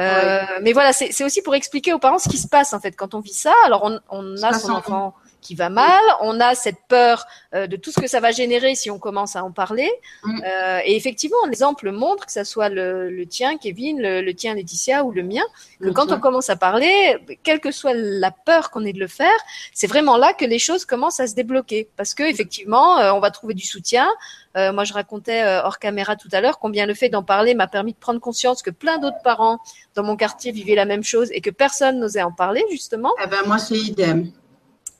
Euh, 0.00 0.40
mais 0.62 0.72
voilà, 0.72 0.92
c'est 0.92 1.24
aussi 1.24 1.42
pour 1.42 1.54
expliquer 1.54 1.92
aux 1.92 1.98
parents 1.98 2.18
ce 2.18 2.28
qui 2.28 2.38
se 2.38 2.48
passe 2.48 2.72
en 2.72 2.80
fait 2.80 2.96
quand 2.96 3.14
on 3.14 3.20
vit 3.20 3.34
ça. 3.34 3.52
Alors 3.64 3.84
on, 3.84 4.00
on 4.08 4.42
a 4.42 4.52
son 4.54 4.70
enfant 4.72 5.14
qui 5.40 5.54
va 5.54 5.68
mal, 5.68 6.00
on 6.20 6.40
a 6.40 6.54
cette 6.54 6.78
peur 6.88 7.26
euh, 7.54 7.66
de 7.66 7.76
tout 7.76 7.90
ce 7.90 8.00
que 8.00 8.06
ça 8.06 8.20
va 8.20 8.30
générer 8.30 8.74
si 8.74 8.90
on 8.90 8.98
commence 8.98 9.36
à 9.36 9.44
en 9.44 9.50
parler. 9.50 9.90
Mm. 10.22 10.40
Euh, 10.44 10.80
et 10.84 10.96
effectivement, 10.96 11.38
l'exemple 11.46 11.90
montre 11.90 12.26
que 12.26 12.32
ça 12.32 12.44
soit 12.44 12.68
le, 12.68 13.10
le 13.10 13.26
tien, 13.26 13.58
Kevin, 13.58 14.00
le, 14.00 14.20
le, 14.22 14.34
tien, 14.34 14.54
Laetitia, 14.54 15.04
ou 15.04 15.12
le 15.12 15.22
mien, 15.22 15.42
que 15.80 15.88
quand 15.88 16.12
on 16.12 16.20
commence 16.20 16.50
à 16.50 16.56
parler, 16.56 17.16
quelle 17.42 17.60
que 17.60 17.72
soit 17.72 17.94
la 17.94 18.30
peur 18.30 18.70
qu'on 18.70 18.84
ait 18.84 18.92
de 18.92 19.00
le 19.00 19.08
faire, 19.08 19.28
c'est 19.72 19.86
vraiment 19.86 20.16
là 20.16 20.32
que 20.32 20.44
les 20.44 20.58
choses 20.58 20.84
commencent 20.84 21.20
à 21.20 21.26
se 21.26 21.34
débloquer, 21.34 21.88
parce 21.96 22.14
que 22.14 22.22
effectivement, 22.22 22.98
euh, 22.98 23.12
on 23.12 23.20
va 23.20 23.30
trouver 23.30 23.54
du 23.54 23.66
soutien. 23.66 24.08
Moi, 24.56 24.82
je 24.82 24.92
racontais 24.92 25.44
hors 25.62 25.78
caméra 25.78 26.16
tout 26.16 26.28
à 26.32 26.40
l'heure 26.40 26.58
combien 26.58 26.84
le 26.84 26.94
fait 26.94 27.08
d'en 27.08 27.22
parler 27.22 27.54
m'a 27.54 27.68
permis 27.68 27.92
de 27.92 27.98
prendre 27.98 28.18
conscience 28.18 28.62
que 28.62 28.70
plein 28.70 28.98
d'autres 28.98 29.22
parents 29.22 29.60
dans 29.94 30.02
mon 30.02 30.16
quartier 30.16 30.50
vivaient 30.50 30.74
la 30.74 30.86
même 30.86 31.04
chose 31.04 31.28
et 31.30 31.40
que 31.40 31.50
personne 31.50 32.00
n'osait 32.00 32.22
en 32.22 32.32
parler 32.32 32.64
justement. 32.68 33.12
Eh 33.22 33.28
ben 33.28 33.42
moi, 33.46 33.58
c'est 33.58 33.78
idem. 33.78 34.32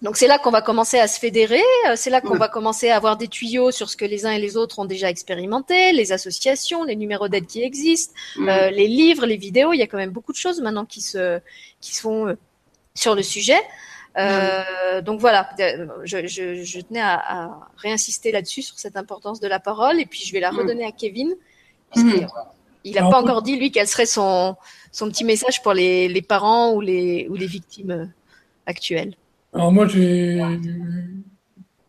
Donc 0.02 0.16
c'est 0.16 0.26
là 0.26 0.38
qu'on 0.38 0.50
va 0.50 0.62
commencer 0.62 0.98
à 0.98 1.06
se 1.06 1.18
fédérer, 1.20 1.60
euh, 1.86 1.92
c'est 1.94 2.08
là 2.08 2.22
qu'on 2.22 2.36
va 2.36 2.48
commencer 2.48 2.88
à 2.88 2.96
avoir 2.96 3.18
des 3.18 3.28
tuyaux 3.28 3.70
sur 3.70 3.90
ce 3.90 3.96
que 3.98 4.06
les 4.06 4.24
uns 4.24 4.30
et 4.30 4.38
les 4.38 4.56
autres 4.56 4.78
ont 4.78 4.86
déjà 4.86 5.10
expérimenté, 5.10 5.92
les 5.92 6.12
associations, 6.12 6.84
les 6.84 6.96
numéros 6.96 7.28
d'aide 7.28 7.46
qui 7.46 7.62
existent, 7.62 8.14
euh, 8.38 8.70
les 8.70 8.88
livres, 8.88 9.26
les 9.26 9.36
vidéos. 9.36 9.74
Il 9.74 9.78
y 9.78 9.82
a 9.82 9.86
quand 9.86 9.98
même 9.98 10.10
beaucoup 10.10 10.32
de 10.32 10.38
choses 10.38 10.60
maintenant 10.62 10.86
qui 10.86 11.02
se 11.02 11.38
qui 11.82 11.94
se 11.94 12.00
font 12.00 12.28
euh, 12.28 12.34
sur 12.94 13.14
le 13.14 13.22
sujet. 13.22 13.60
Euh, 14.16 15.02
donc 15.02 15.20
voilà, 15.20 15.48
je, 16.04 16.26
je, 16.26 16.64
je 16.64 16.80
tenais 16.80 17.00
à, 17.00 17.14
à 17.14 17.68
réinsister 17.76 18.32
là-dessus 18.32 18.62
sur 18.62 18.78
cette 18.78 18.96
importance 18.96 19.38
de 19.38 19.46
la 19.48 19.60
parole 19.60 20.00
et 20.00 20.06
puis 20.06 20.22
je 20.24 20.32
vais 20.32 20.40
la 20.40 20.50
redonner 20.50 20.84
à 20.84 20.92
Kevin. 20.92 21.34
Il 22.82 22.94
n'a 22.94 23.02
pas 23.02 23.20
encore 23.20 23.42
dit 23.42 23.56
lui 23.56 23.70
quel 23.70 23.86
serait 23.86 24.06
son 24.06 24.56
son 24.92 25.08
petit 25.10 25.24
message 25.24 25.62
pour 25.62 25.74
les, 25.74 26.08
les 26.08 26.22
parents 26.22 26.72
ou 26.72 26.80
les 26.80 27.28
ou 27.28 27.34
les 27.34 27.46
victimes 27.46 28.10
actuelles. 28.66 29.14
Alors 29.52 29.72
moi, 29.72 29.86
j'ai 29.86 30.40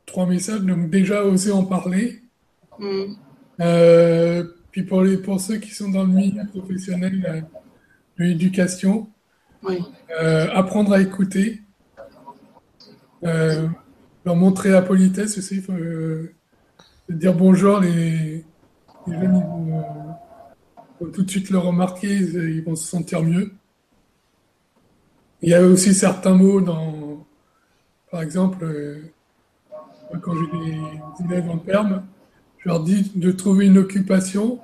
trois 0.05 0.25
messages. 0.25 0.61
Donc 0.61 0.89
déjà, 0.89 1.23
oser 1.23 1.51
en 1.51 1.63
parler. 1.63 2.21
Mm. 2.79 3.13
Euh, 3.61 4.43
puis 4.71 4.83
pour, 4.83 5.01
les, 5.01 5.17
pour 5.17 5.39
ceux 5.39 5.57
qui 5.57 5.71
sont 5.71 5.89
dans 5.89 6.03
le 6.03 6.09
milieu 6.09 6.45
professionnel 6.47 7.25
euh, 7.27 7.41
de 8.17 8.23
l'éducation, 8.23 9.09
euh, 10.19 10.47
apprendre 10.51 10.93
à 10.93 11.01
écouter, 11.01 11.61
leur 13.23 14.35
montrer 14.35 14.69
la 14.69 14.81
politesse 14.81 15.37
aussi, 15.37 15.61
faut, 15.61 15.73
dire 17.09 17.35
bonjour, 17.35 17.79
les, 17.79 18.43
les 19.07 19.13
jeunes 19.13 19.23
ils 19.23 19.29
vont, 19.29 19.83
vont, 20.99 21.11
tout 21.11 21.23
de 21.23 21.29
suite 21.29 21.49
le 21.51 21.59
remarquer, 21.59 22.15
ils 22.15 22.63
vont 22.63 22.75
se 22.75 22.87
sentir 22.87 23.21
mieux. 23.21 23.51
Il 25.43 25.49
y 25.49 25.53
a 25.53 25.61
aussi 25.61 25.93
certains 25.93 26.33
mots 26.33 26.61
dans, 26.61 27.10
par 28.11 28.21
exemple, 28.21 28.63
euh, 28.63 29.01
quand 30.21 30.33
j'ai 30.33 31.23
des 31.23 31.33
élèves 31.33 31.49
en 31.49 31.57
perme, 31.57 32.03
je 32.59 32.69
leur 32.69 32.81
dis 32.81 33.11
de 33.15 33.31
trouver 33.31 33.67
une 33.67 33.77
occupation. 33.77 34.59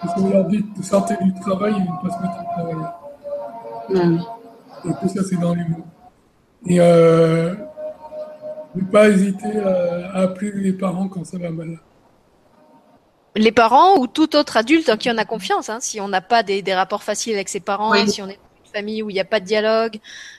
Parce 0.00 0.14
qu'on 0.14 0.30
leur 0.30 0.46
dit 0.46 0.64
de 0.78 0.82
sortir 0.82 1.18
du 1.22 1.34
travail 1.40 1.72
et 1.72 1.80
de 1.80 1.80
ne 1.80 2.08
pas 2.08 2.16
se 2.16 2.22
mettre 2.22 2.38
à 2.38 2.44
travailler. 2.54 4.18
Et 4.86 4.88
tout 4.88 5.08
ça, 5.08 5.22
c'est 5.28 5.36
dans 5.36 5.54
les 5.54 5.64
mots. 5.64 5.84
Et 6.66 6.80
euh, 6.80 7.54
ne 8.74 8.82
pas 8.84 9.08
hésiter 9.08 9.58
à, 9.58 10.20
appeler 10.20 10.52
les 10.52 10.72
parents 10.72 11.08
quand 11.08 11.26
ça 11.26 11.36
va 11.36 11.50
mal. 11.50 11.78
Les 13.36 13.52
parents 13.52 13.98
ou 13.98 14.06
tout 14.06 14.36
autre 14.36 14.56
adulte 14.56 14.88
en 14.88 14.96
qui 14.96 15.10
on 15.10 15.18
a 15.18 15.26
confiance. 15.26 15.68
Hein, 15.68 15.78
si 15.80 16.00
on 16.00 16.08
n'a 16.08 16.22
pas 16.22 16.42
des, 16.42 16.62
des, 16.62 16.74
rapports 16.74 17.02
faciles 17.02 17.34
avec 17.34 17.50
ses 17.50 17.60
parents, 17.60 17.94
si 18.06 18.22
on 18.22 18.28
est 18.28 18.38
famille 18.70 19.02
où 19.02 19.10
il 19.10 19.14
n'y 19.14 19.20
a 19.20 19.24
pas 19.24 19.40
de 19.40 19.44
dialogue, 19.44 19.98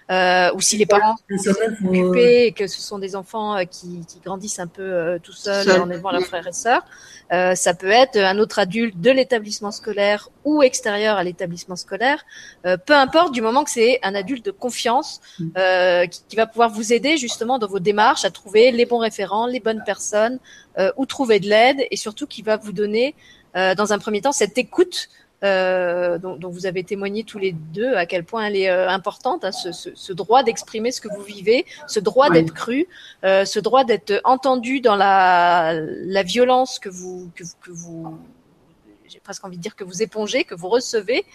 euh, 0.09 0.51
ou 0.53 0.61
si 0.61 0.77
les 0.77 0.85
parents 0.85 1.15
sont 1.37 1.51
occupés 1.87 2.45
et 2.47 2.51
que 2.51 2.67
ce 2.67 2.81
sont 2.81 2.99
des 2.99 3.15
enfants 3.15 3.57
euh, 3.57 3.63
qui, 3.63 4.05
qui 4.07 4.19
grandissent 4.23 4.59
un 4.59 4.67
peu 4.67 4.81
euh, 4.81 5.19
tout 5.19 5.33
seuls 5.33 5.69
en 5.81 5.89
élevant 5.89 6.11
leurs 6.11 6.23
frères 6.23 6.47
et 6.47 6.53
sœurs, 6.53 6.83
euh, 7.31 7.55
ça 7.55 7.73
peut 7.73 7.89
être 7.89 8.17
un 8.17 8.37
autre 8.39 8.59
adulte 8.59 8.99
de 8.99 9.09
l'établissement 9.09 9.71
scolaire 9.71 10.29
ou 10.43 10.63
extérieur 10.63 11.15
à 11.15 11.23
l'établissement 11.23 11.77
scolaire, 11.77 12.25
euh, 12.65 12.75
peu 12.75 12.93
importe 12.93 13.33
du 13.33 13.41
moment 13.41 13.63
que 13.63 13.71
c'est 13.71 13.99
un 14.03 14.15
adulte 14.15 14.45
de 14.45 14.51
confiance 14.51 15.21
mm. 15.39 15.47
euh, 15.57 16.05
qui, 16.07 16.21
qui, 16.27 16.35
va 16.35 16.45
pouvoir 16.45 16.69
vous 16.69 16.91
aider 16.91 17.15
justement 17.15 17.57
dans 17.57 17.67
vos 17.67 17.79
démarches 17.79 18.25
à 18.25 18.31
trouver 18.31 18.71
les 18.71 18.85
bons 18.85 18.97
référents, 18.97 19.47
les 19.47 19.59
bonnes 19.61 19.83
personnes, 19.85 20.39
ou 20.95 21.05
trouver 21.05 21.41
de 21.41 21.49
l'aide 21.49 21.85
et 21.91 21.97
surtout 21.97 22.25
qui 22.25 22.43
va 22.43 22.55
vous 22.55 22.71
donner 22.71 23.13
dans 23.53 23.91
un 23.91 23.99
premier 23.99 24.21
temps 24.21 24.31
cette 24.31 24.57
écoute 24.57 25.09
euh, 25.43 26.17
dont, 26.17 26.35
dont, 26.35 26.49
vous 26.49 26.65
avez 26.65 26.83
témoigné 26.83 27.23
tous 27.23 27.39
les 27.39 27.51
deux 27.51 27.93
à 27.95 28.05
quel 28.05 28.23
point 28.23 28.45
elle 28.45 28.55
est 28.55 28.69
euh, 28.69 28.89
importante, 28.89 29.43
hein, 29.43 29.51
ce, 29.51 29.71
ce, 29.71 29.89
ce, 29.93 30.13
droit 30.13 30.43
d'exprimer 30.43 30.91
ce 30.91 31.01
que 31.01 31.07
vous 31.07 31.23
vivez, 31.23 31.65
ce 31.87 31.99
droit 31.99 32.27
oui. 32.29 32.33
d'être 32.33 32.53
cru, 32.53 32.87
euh, 33.23 33.45
ce 33.45 33.59
droit 33.59 33.83
d'être 33.83 34.21
entendu 34.23 34.81
dans 34.81 34.95
la, 34.95 35.73
la 35.73 36.23
violence 36.23 36.79
que 36.79 36.89
vous, 36.89 37.31
que, 37.35 37.43
que 37.61 37.71
vous 37.71 38.17
j'ai 39.11 39.19
presque 39.19 39.43
envie 39.43 39.57
de 39.57 39.61
dire 39.61 39.75
que 39.75 39.83
vous 39.83 40.01
épongez, 40.01 40.45
que 40.45 40.55
vous 40.55 40.69
recevez 40.69 41.25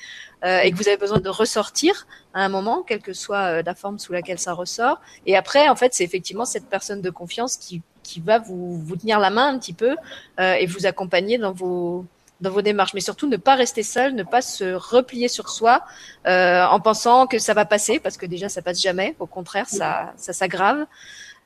euh, 0.45 0.61
et 0.61 0.71
que 0.71 0.77
vous 0.77 0.89
avez 0.89 0.97
besoin 0.97 1.19
de 1.19 1.29
ressortir 1.29 2.07
à 2.33 2.45
un 2.45 2.49
moment, 2.49 2.83
quelle 2.83 3.03
que 3.03 3.13
soit 3.13 3.59
euh, 3.59 3.63
la 3.65 3.75
forme 3.75 3.99
sous 3.99 4.13
laquelle 4.13 4.39
ça 4.39 4.55
ressort. 4.55 5.01
Et 5.27 5.37
après, 5.37 5.69
en 5.69 5.77
fait, 5.77 5.93
c'est 5.93 6.05
effectivement 6.05 6.47
cette 6.47 6.69
personne 6.69 7.03
de 7.03 7.11
confiance 7.11 7.57
qui, 7.57 7.83
qui 8.03 8.21
va 8.21 8.39
vous, 8.39 8.79
vous 8.79 8.97
tenir 8.97 9.19
la 9.19 9.31
main 9.31 9.49
un 9.49 9.59
petit 9.59 9.75
peu 9.75 9.95
euh, 10.41 10.55
et 10.55 10.67
vous 10.67 10.87
accompagner 10.87 11.37
dans 11.37 11.53
vos, 11.53 12.07
dans 12.41 12.51
vos 12.51 12.63
démarches, 12.63 12.95
mais 12.95 13.01
surtout 13.01 13.29
ne 13.29 13.37
pas 13.37 13.55
rester 13.55 13.83
seul, 13.83 14.15
ne 14.15 14.23
pas 14.23 14.43
se 14.43 14.75
replier 14.75 15.29
sur 15.29 15.49
soi 15.49 15.83
euh, 16.27 16.65
en 16.65 16.81
pensant 16.81 17.27
que 17.27 17.39
ça 17.39 17.55
va 17.55 17.65
passer, 17.65 17.99
parce 17.99 18.17
que 18.17 18.27
déjà 18.27 18.49
ça 18.49 18.63
passe 18.63 18.81
jamais. 18.81 19.17
Au 19.19 19.27
contraire, 19.27 19.69
ça, 19.69 20.13
ça 20.17 20.33
s'aggrave. 20.33 20.87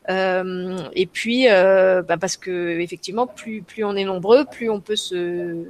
Euh, 0.08 0.78
et 0.94 1.06
puis, 1.06 1.48
euh, 1.48 2.02
bah 2.02 2.16
parce 2.16 2.36
que 2.36 2.80
effectivement, 2.80 3.26
plus 3.26 3.62
plus 3.62 3.84
on 3.84 3.94
est 3.94 4.04
nombreux, 4.04 4.44
plus 4.44 4.70
on 4.70 4.80
peut 4.80 4.96
se 4.96 5.66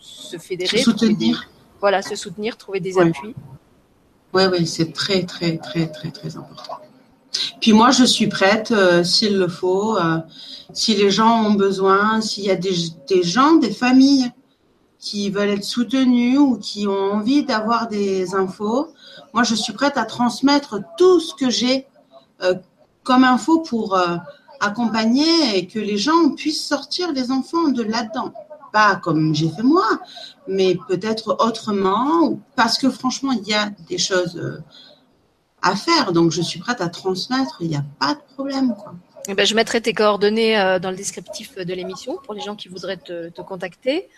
se 0.00 0.38
fédérer, 0.38 0.78
se 0.78 0.84
soutenir. 0.84 1.40
Des, 1.40 1.66
voilà, 1.80 2.00
se 2.00 2.14
soutenir, 2.14 2.56
trouver 2.56 2.80
des 2.80 2.94
ouais. 2.94 3.08
appuis. 3.08 3.34
Oui, 4.32 4.44
oui, 4.50 4.66
c'est 4.66 4.92
très 4.92 5.24
très 5.24 5.58
très 5.58 5.88
très 5.88 6.10
très 6.10 6.36
important. 6.36 6.78
Puis 7.60 7.72
moi, 7.72 7.90
je 7.90 8.04
suis 8.04 8.28
prête, 8.28 8.72
euh, 8.72 9.04
s'il 9.04 9.38
le 9.38 9.48
faut, 9.48 9.96
euh, 9.96 10.18
si 10.72 10.94
les 10.94 11.10
gens 11.10 11.44
ont 11.44 11.54
besoin, 11.54 12.20
s'il 12.20 12.44
y 12.44 12.50
a 12.50 12.56
des, 12.56 12.74
des 13.08 13.22
gens, 13.22 13.56
des 13.56 13.72
familles 13.72 14.30
qui 15.02 15.30
veulent 15.30 15.50
être 15.50 15.64
soutenus 15.64 16.38
ou 16.38 16.56
qui 16.56 16.86
ont 16.86 17.14
envie 17.14 17.44
d'avoir 17.44 17.88
des 17.88 18.36
infos, 18.36 18.94
moi, 19.34 19.42
je 19.42 19.56
suis 19.56 19.72
prête 19.72 19.98
à 19.98 20.04
transmettre 20.04 20.78
tout 20.96 21.18
ce 21.18 21.34
que 21.34 21.50
j'ai 21.50 21.86
euh, 22.40 22.54
comme 23.02 23.24
info 23.24 23.58
pour 23.58 23.96
euh, 23.96 24.16
accompagner 24.60 25.58
et 25.58 25.66
que 25.66 25.80
les 25.80 25.98
gens 25.98 26.30
puissent 26.36 26.64
sortir 26.64 27.12
les 27.12 27.32
enfants 27.32 27.68
de 27.68 27.82
là-dedans. 27.82 28.32
Pas 28.72 28.94
comme 28.94 29.34
j'ai 29.34 29.50
fait 29.50 29.64
moi, 29.64 29.84
mais 30.46 30.78
peut-être 30.86 31.36
autrement, 31.40 32.38
parce 32.54 32.78
que 32.78 32.88
franchement, 32.88 33.32
il 33.32 33.46
y 33.46 33.54
a 33.54 33.70
des 33.88 33.98
choses 33.98 34.36
euh, 34.36 34.62
à 35.62 35.74
faire. 35.74 36.12
Donc, 36.12 36.30
je 36.30 36.42
suis 36.42 36.60
prête 36.60 36.80
à 36.80 36.88
transmettre, 36.88 37.56
il 37.60 37.70
n'y 37.70 37.76
a 37.76 37.84
pas 37.98 38.14
de 38.14 38.34
problème. 38.34 38.72
Eh 39.26 39.34
ben, 39.34 39.44
je 39.44 39.54
mettrai 39.56 39.80
tes 39.80 39.94
coordonnées 39.94 40.78
dans 40.80 40.90
le 40.90 40.96
descriptif 40.96 41.56
de 41.56 41.74
l'émission 41.74 42.18
pour 42.24 42.34
les 42.34 42.40
gens 42.40 42.56
qui 42.56 42.68
voudraient 42.68 42.96
te 42.96 43.40
contacter. 43.42 44.08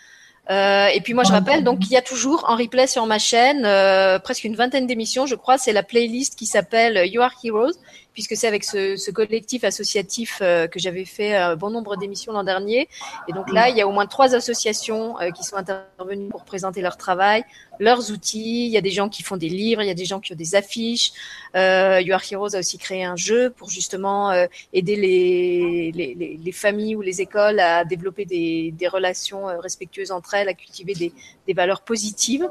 Euh, 0.51 0.87
et 0.93 1.01
puis 1.01 1.15
moi 1.15 1.23
je 1.23 1.31
rappelle 1.31 1.63
donc 1.63 1.87
il 1.87 1.91
y 1.91 1.97
a 1.97 2.03
toujours 2.03 2.45
en 2.47 2.55
replay 2.55 2.85
sur 2.85 3.07
ma 3.07 3.17
chaîne 3.17 3.65
euh, 3.65 4.19
presque 4.19 4.43
une 4.43 4.55
vingtaine 4.55 4.85
d'émissions 4.85 5.25
je 5.25 5.33
crois 5.33 5.57
c'est 5.57 5.73
la 5.73 5.81
playlist 5.81 6.35
qui 6.35 6.45
s'appelle 6.45 7.09
You 7.11 7.23
Are 7.23 7.33
Heroes 7.43 7.73
puisque 8.15 8.35
c'est 8.35 8.47
avec 8.47 8.63
ce, 8.63 8.95
ce, 8.95 9.11
collectif 9.11 9.63
associatif 9.63 10.39
euh, 10.41 10.65
que 10.67 10.79
j'avais 10.79 11.05
fait 11.05 11.55
bon 11.55 11.69
nombre 11.69 11.95
d'émissions 11.95 12.33
l'an 12.33 12.43
dernier. 12.43 12.89
Et 13.27 13.33
donc 13.33 13.51
là, 13.51 13.69
il 13.69 13.77
y 13.77 13.81
a 13.81 13.87
au 13.87 13.91
moins 13.91 14.07
trois 14.07 14.33
associations 14.33 15.19
euh, 15.19 15.31
qui 15.31 15.43
sont 15.43 15.55
intervenues 15.55 16.29
pour 16.29 16.45
présenter 16.45 16.81
leur 16.81 16.97
travail, 16.97 17.43
leurs 17.79 18.11
outils. 18.11 18.65
Il 18.65 18.71
y 18.71 18.77
a 18.77 18.81
des 18.81 18.91
gens 18.91 19.09
qui 19.09 19.23
font 19.23 19.37
des 19.37 19.49
livres, 19.49 19.81
il 19.81 19.87
y 19.87 19.91
a 19.91 19.95
des 19.95 20.05
gens 20.05 20.19
qui 20.19 20.33
ont 20.33 20.35
des 20.35 20.55
affiches. 20.55 21.11
Euh, 21.55 22.01
you 22.01 22.13
Are 22.13 22.21
Heroes 22.29 22.55
a 22.55 22.59
aussi 22.59 22.77
créé 22.77 23.03
un 23.03 23.15
jeu 23.15 23.49
pour 23.49 23.69
justement 23.69 24.31
euh, 24.31 24.45
aider 24.73 24.95
les, 24.95 25.91
les, 25.93 26.37
les, 26.41 26.51
familles 26.51 26.95
ou 26.95 27.01
les 27.01 27.21
écoles 27.21 27.59
à 27.59 27.85
développer 27.85 28.25
des, 28.25 28.71
des 28.71 28.87
relations 28.87 29.45
respectueuses 29.59 30.11
entre 30.11 30.33
elles, 30.35 30.49
à 30.49 30.53
cultiver 30.53 30.93
des, 30.93 31.11
des 31.47 31.53
valeurs 31.53 31.81
positives. 31.81 32.47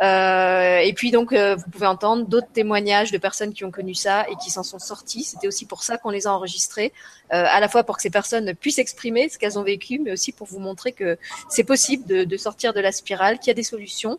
Euh, 0.00 0.78
et 0.78 0.92
puis 0.94 1.10
donc, 1.10 1.32
euh, 1.32 1.56
vous 1.56 1.70
pouvez 1.70 1.86
entendre 1.86 2.26
d'autres 2.26 2.50
témoignages 2.52 3.12
de 3.12 3.18
personnes 3.18 3.52
qui 3.52 3.64
ont 3.64 3.70
connu 3.70 3.94
ça 3.94 4.26
et 4.30 4.36
qui 4.36 4.50
s'en 4.50 4.62
sont 4.62 4.78
sorties. 4.78 5.24
C'était 5.24 5.46
aussi 5.46 5.66
pour 5.66 5.82
ça 5.82 5.98
qu'on 5.98 6.10
les 6.10 6.26
a 6.26 6.32
enregistrés, 6.32 6.92
euh, 7.32 7.44
à 7.46 7.60
la 7.60 7.68
fois 7.68 7.84
pour 7.84 7.96
que 7.96 8.02
ces 8.02 8.10
personnes 8.10 8.54
puissent 8.54 8.78
exprimer 8.78 9.28
ce 9.28 9.38
qu'elles 9.38 9.58
ont 9.58 9.62
vécu, 9.62 9.98
mais 9.98 10.12
aussi 10.12 10.32
pour 10.32 10.46
vous 10.46 10.58
montrer 10.58 10.92
que 10.92 11.18
c'est 11.48 11.64
possible 11.64 12.06
de, 12.06 12.24
de, 12.24 12.36
sortir 12.36 12.72
de 12.72 12.80
la 12.80 12.92
spirale, 12.92 13.38
qu'il 13.38 13.48
y 13.48 13.50
a 13.50 13.54
des 13.54 13.62
solutions. 13.62 14.18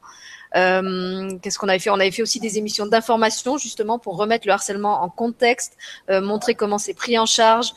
Qu'est-ce 0.53 1.57
qu'on 1.57 1.69
avait 1.69 1.79
fait? 1.79 1.89
On 1.89 1.95
avait 1.95 2.11
fait 2.11 2.21
aussi 2.21 2.41
des 2.41 2.57
émissions 2.57 2.85
d'information 2.85 3.57
justement 3.57 3.99
pour 3.99 4.17
remettre 4.17 4.45
le 4.47 4.51
harcèlement 4.51 5.01
en 5.01 5.09
contexte, 5.09 5.77
montrer 6.09 6.55
comment 6.55 6.77
c'est 6.77 6.93
pris 6.93 7.17
en 7.17 7.25
charge, 7.25 7.73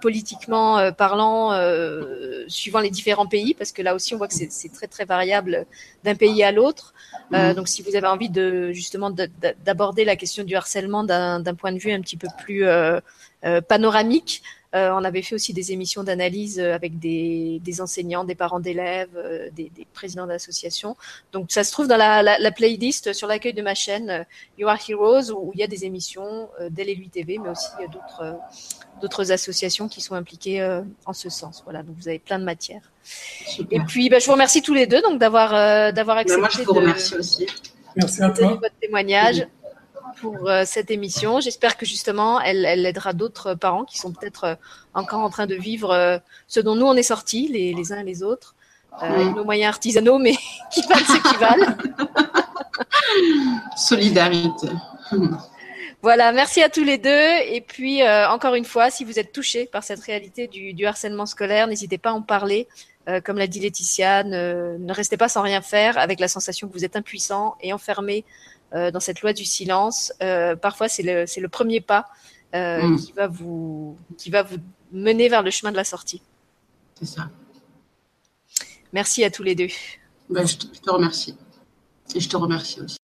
politiquement 0.00 0.78
euh, 0.78 0.92
parlant, 0.92 1.52
euh, 1.52 2.44
suivant 2.46 2.80
les 2.80 2.90
différents 2.90 3.26
pays, 3.26 3.54
parce 3.54 3.72
que 3.72 3.82
là 3.82 3.94
aussi 3.94 4.14
on 4.14 4.18
voit 4.18 4.28
que 4.28 4.34
c'est 4.34 4.72
très 4.72 4.86
très 4.86 5.04
variable 5.04 5.66
d'un 6.04 6.14
pays 6.14 6.42
à 6.44 6.52
l'autre. 6.52 6.94
Euh, 7.32 7.50
mmh. 7.50 7.54
donc 7.54 7.68
si 7.68 7.82
vous 7.82 7.96
avez 7.96 8.06
envie 8.06 8.28
de 8.28 8.72
justement 8.72 9.10
d'aborder 9.10 10.04
la 10.04 10.16
question 10.16 10.44
du 10.44 10.54
harcèlement 10.54 11.04
d'un 11.04 11.54
point 11.54 11.72
de 11.72 11.78
vue 11.78 11.92
un 11.92 12.00
petit 12.00 12.16
peu 12.16 12.28
plus 12.38 12.64
euh, 12.66 13.62
panoramique, 13.62 14.42
euh, 14.44 14.59
on 14.72 15.04
avait 15.04 15.22
fait 15.22 15.34
aussi 15.34 15.52
des 15.52 15.72
émissions 15.72 16.04
d'analyse 16.04 16.60
avec 16.60 16.98
des, 16.98 17.60
des, 17.64 17.80
enseignants, 17.80 18.24
des 18.24 18.34
parents 18.34 18.60
d'élèves, 18.60 19.08
euh, 19.16 19.48
des, 19.54 19.70
des, 19.74 19.86
présidents 19.92 20.26
d'associations. 20.26 20.96
Donc 21.32 21.50
ça 21.50 21.64
se 21.64 21.72
trouve 21.72 21.88
dans 21.88 21.96
la, 21.96 22.22
la, 22.22 22.38
la 22.38 22.52
playlist 22.52 23.12
sur 23.12 23.26
l'accueil 23.26 23.52
de 23.52 23.62
ma 23.62 23.74
chaîne 23.74 24.24
You 24.58 24.68
Are 24.68 24.78
Heroes 24.88 25.32
où 25.32 25.50
il 25.54 25.60
y 25.60 25.62
a 25.64 25.66
des 25.66 25.84
émissions 25.84 26.48
euh, 26.60 26.70
d'LLU 26.70 27.08
TV, 27.08 27.38
mais 27.38 27.50
aussi 27.50 27.68
d'autres 27.92 28.38
d'autres 29.00 29.32
associations 29.32 29.88
qui 29.88 30.00
sont 30.00 30.14
impliquées 30.14 30.60
euh, 30.60 30.82
en 31.06 31.12
ce 31.12 31.28
sens. 31.28 31.62
Voilà, 31.64 31.82
donc 31.82 31.96
vous 31.98 32.08
avez 32.08 32.18
plein 32.18 32.38
de 32.38 32.44
matières. 32.44 32.82
Et 33.70 33.80
puis, 33.80 34.08
bah, 34.08 34.18
je 34.18 34.26
vous 34.26 34.32
remercie 34.32 34.62
tous 34.62 34.74
les 34.74 34.86
deux 34.86 35.02
donc 35.02 35.18
d'avoir 35.18 35.54
euh, 35.54 35.92
d'avoir 35.92 36.18
accepté. 36.18 36.36
Mais 36.36 36.48
moi, 36.48 36.50
je 36.52 36.62
vous 36.62 36.72
remercie 36.74 37.14
de, 37.14 37.18
aussi. 37.18 37.46
Merci 37.96 38.22
à 38.22 38.30
toi. 38.30 38.48
Votre 38.54 38.78
témoignage 38.80 39.46
pour 40.20 40.48
euh, 40.48 40.62
cette 40.64 40.90
émission. 40.90 41.40
J'espère 41.40 41.76
que 41.76 41.86
justement, 41.86 42.40
elle, 42.40 42.64
elle 42.64 42.84
aidera 42.86 43.12
d'autres 43.12 43.54
parents 43.54 43.84
qui 43.84 43.98
sont 43.98 44.12
peut-être 44.12 44.44
euh, 44.44 44.54
encore 44.94 45.20
en 45.20 45.30
train 45.30 45.46
de 45.46 45.54
vivre 45.54 45.90
euh, 45.90 46.18
ce 46.46 46.60
dont 46.60 46.74
nous 46.74 46.86
on 46.86 46.94
est 46.94 47.02
sortis, 47.02 47.48
les, 47.48 47.72
les 47.72 47.92
uns 47.92 48.00
et 48.00 48.04
les 48.04 48.22
autres, 48.22 48.54
avec 48.98 49.34
nos 49.34 49.44
moyens 49.44 49.68
artisanaux, 49.68 50.18
mais 50.18 50.34
qui 50.72 50.82
valent 50.82 51.06
ce 51.06 51.28
qui 51.28 51.36
valent. 51.36 51.76
Solidarité. 53.76 54.68
Voilà, 56.02 56.32
merci 56.32 56.62
à 56.62 56.70
tous 56.70 56.84
les 56.84 56.96
deux. 56.96 57.30
Et 57.46 57.60
puis, 57.60 58.02
euh, 58.02 58.28
encore 58.28 58.54
une 58.54 58.64
fois, 58.64 58.90
si 58.90 59.04
vous 59.04 59.18
êtes 59.18 59.32
touchés 59.32 59.66
par 59.66 59.84
cette 59.84 60.00
réalité 60.00 60.46
du, 60.46 60.72
du 60.72 60.86
harcèlement 60.86 61.26
scolaire, 61.26 61.66
n'hésitez 61.66 61.98
pas 61.98 62.10
à 62.10 62.14
en 62.14 62.22
parler. 62.22 62.68
Euh, 63.08 63.20
comme 63.20 63.38
l'a 63.38 63.46
dit 63.46 63.60
Laetitia, 63.60 64.24
ne, 64.24 64.76
ne, 64.78 64.92
restez 64.92 65.16
pas 65.16 65.28
sans 65.28 65.42
rien 65.42 65.62
faire 65.62 65.98
avec 65.98 66.20
la 66.20 66.28
sensation 66.28 66.68
que 66.68 66.72
vous 66.72 66.84
êtes 66.84 66.96
impuissant 66.96 67.56
et 67.60 67.72
enfermé 67.72 68.24
dans 68.72 69.00
cette 69.00 69.20
loi 69.22 69.32
du 69.32 69.44
silence. 69.44 70.12
Euh, 70.22 70.56
parfois, 70.56 70.88
c'est 70.88 71.02
le, 71.02 71.24
le, 71.40 71.48
premier 71.48 71.80
pas 71.80 72.06
mmh. 72.54 72.96
qui, 72.96 73.12
va 73.12 73.26
vous, 73.26 73.96
qui 74.16 74.30
va 74.30 74.42
vous 74.42 74.58
mener 74.92 75.28
vers 75.28 75.42
le 75.42 75.50
chemin 75.50 75.72
de 75.72 75.76
la 75.76 75.84
sortie. 75.84 76.22
C'est 76.98 77.06
ça. 77.06 77.30
Merci 78.92 79.24
à 79.24 79.30
tous 79.30 79.42
les 79.42 79.54
deux. 79.54 79.68
Ben, 80.28 80.46
je, 80.46 80.56
te, 80.56 80.66
je 80.74 80.80
te 80.80 80.90
remercie. 80.90 81.36
Et 82.14 82.20
je 82.20 82.28
te 82.28 82.36
remercie 82.36 82.80
aussi. 82.80 82.99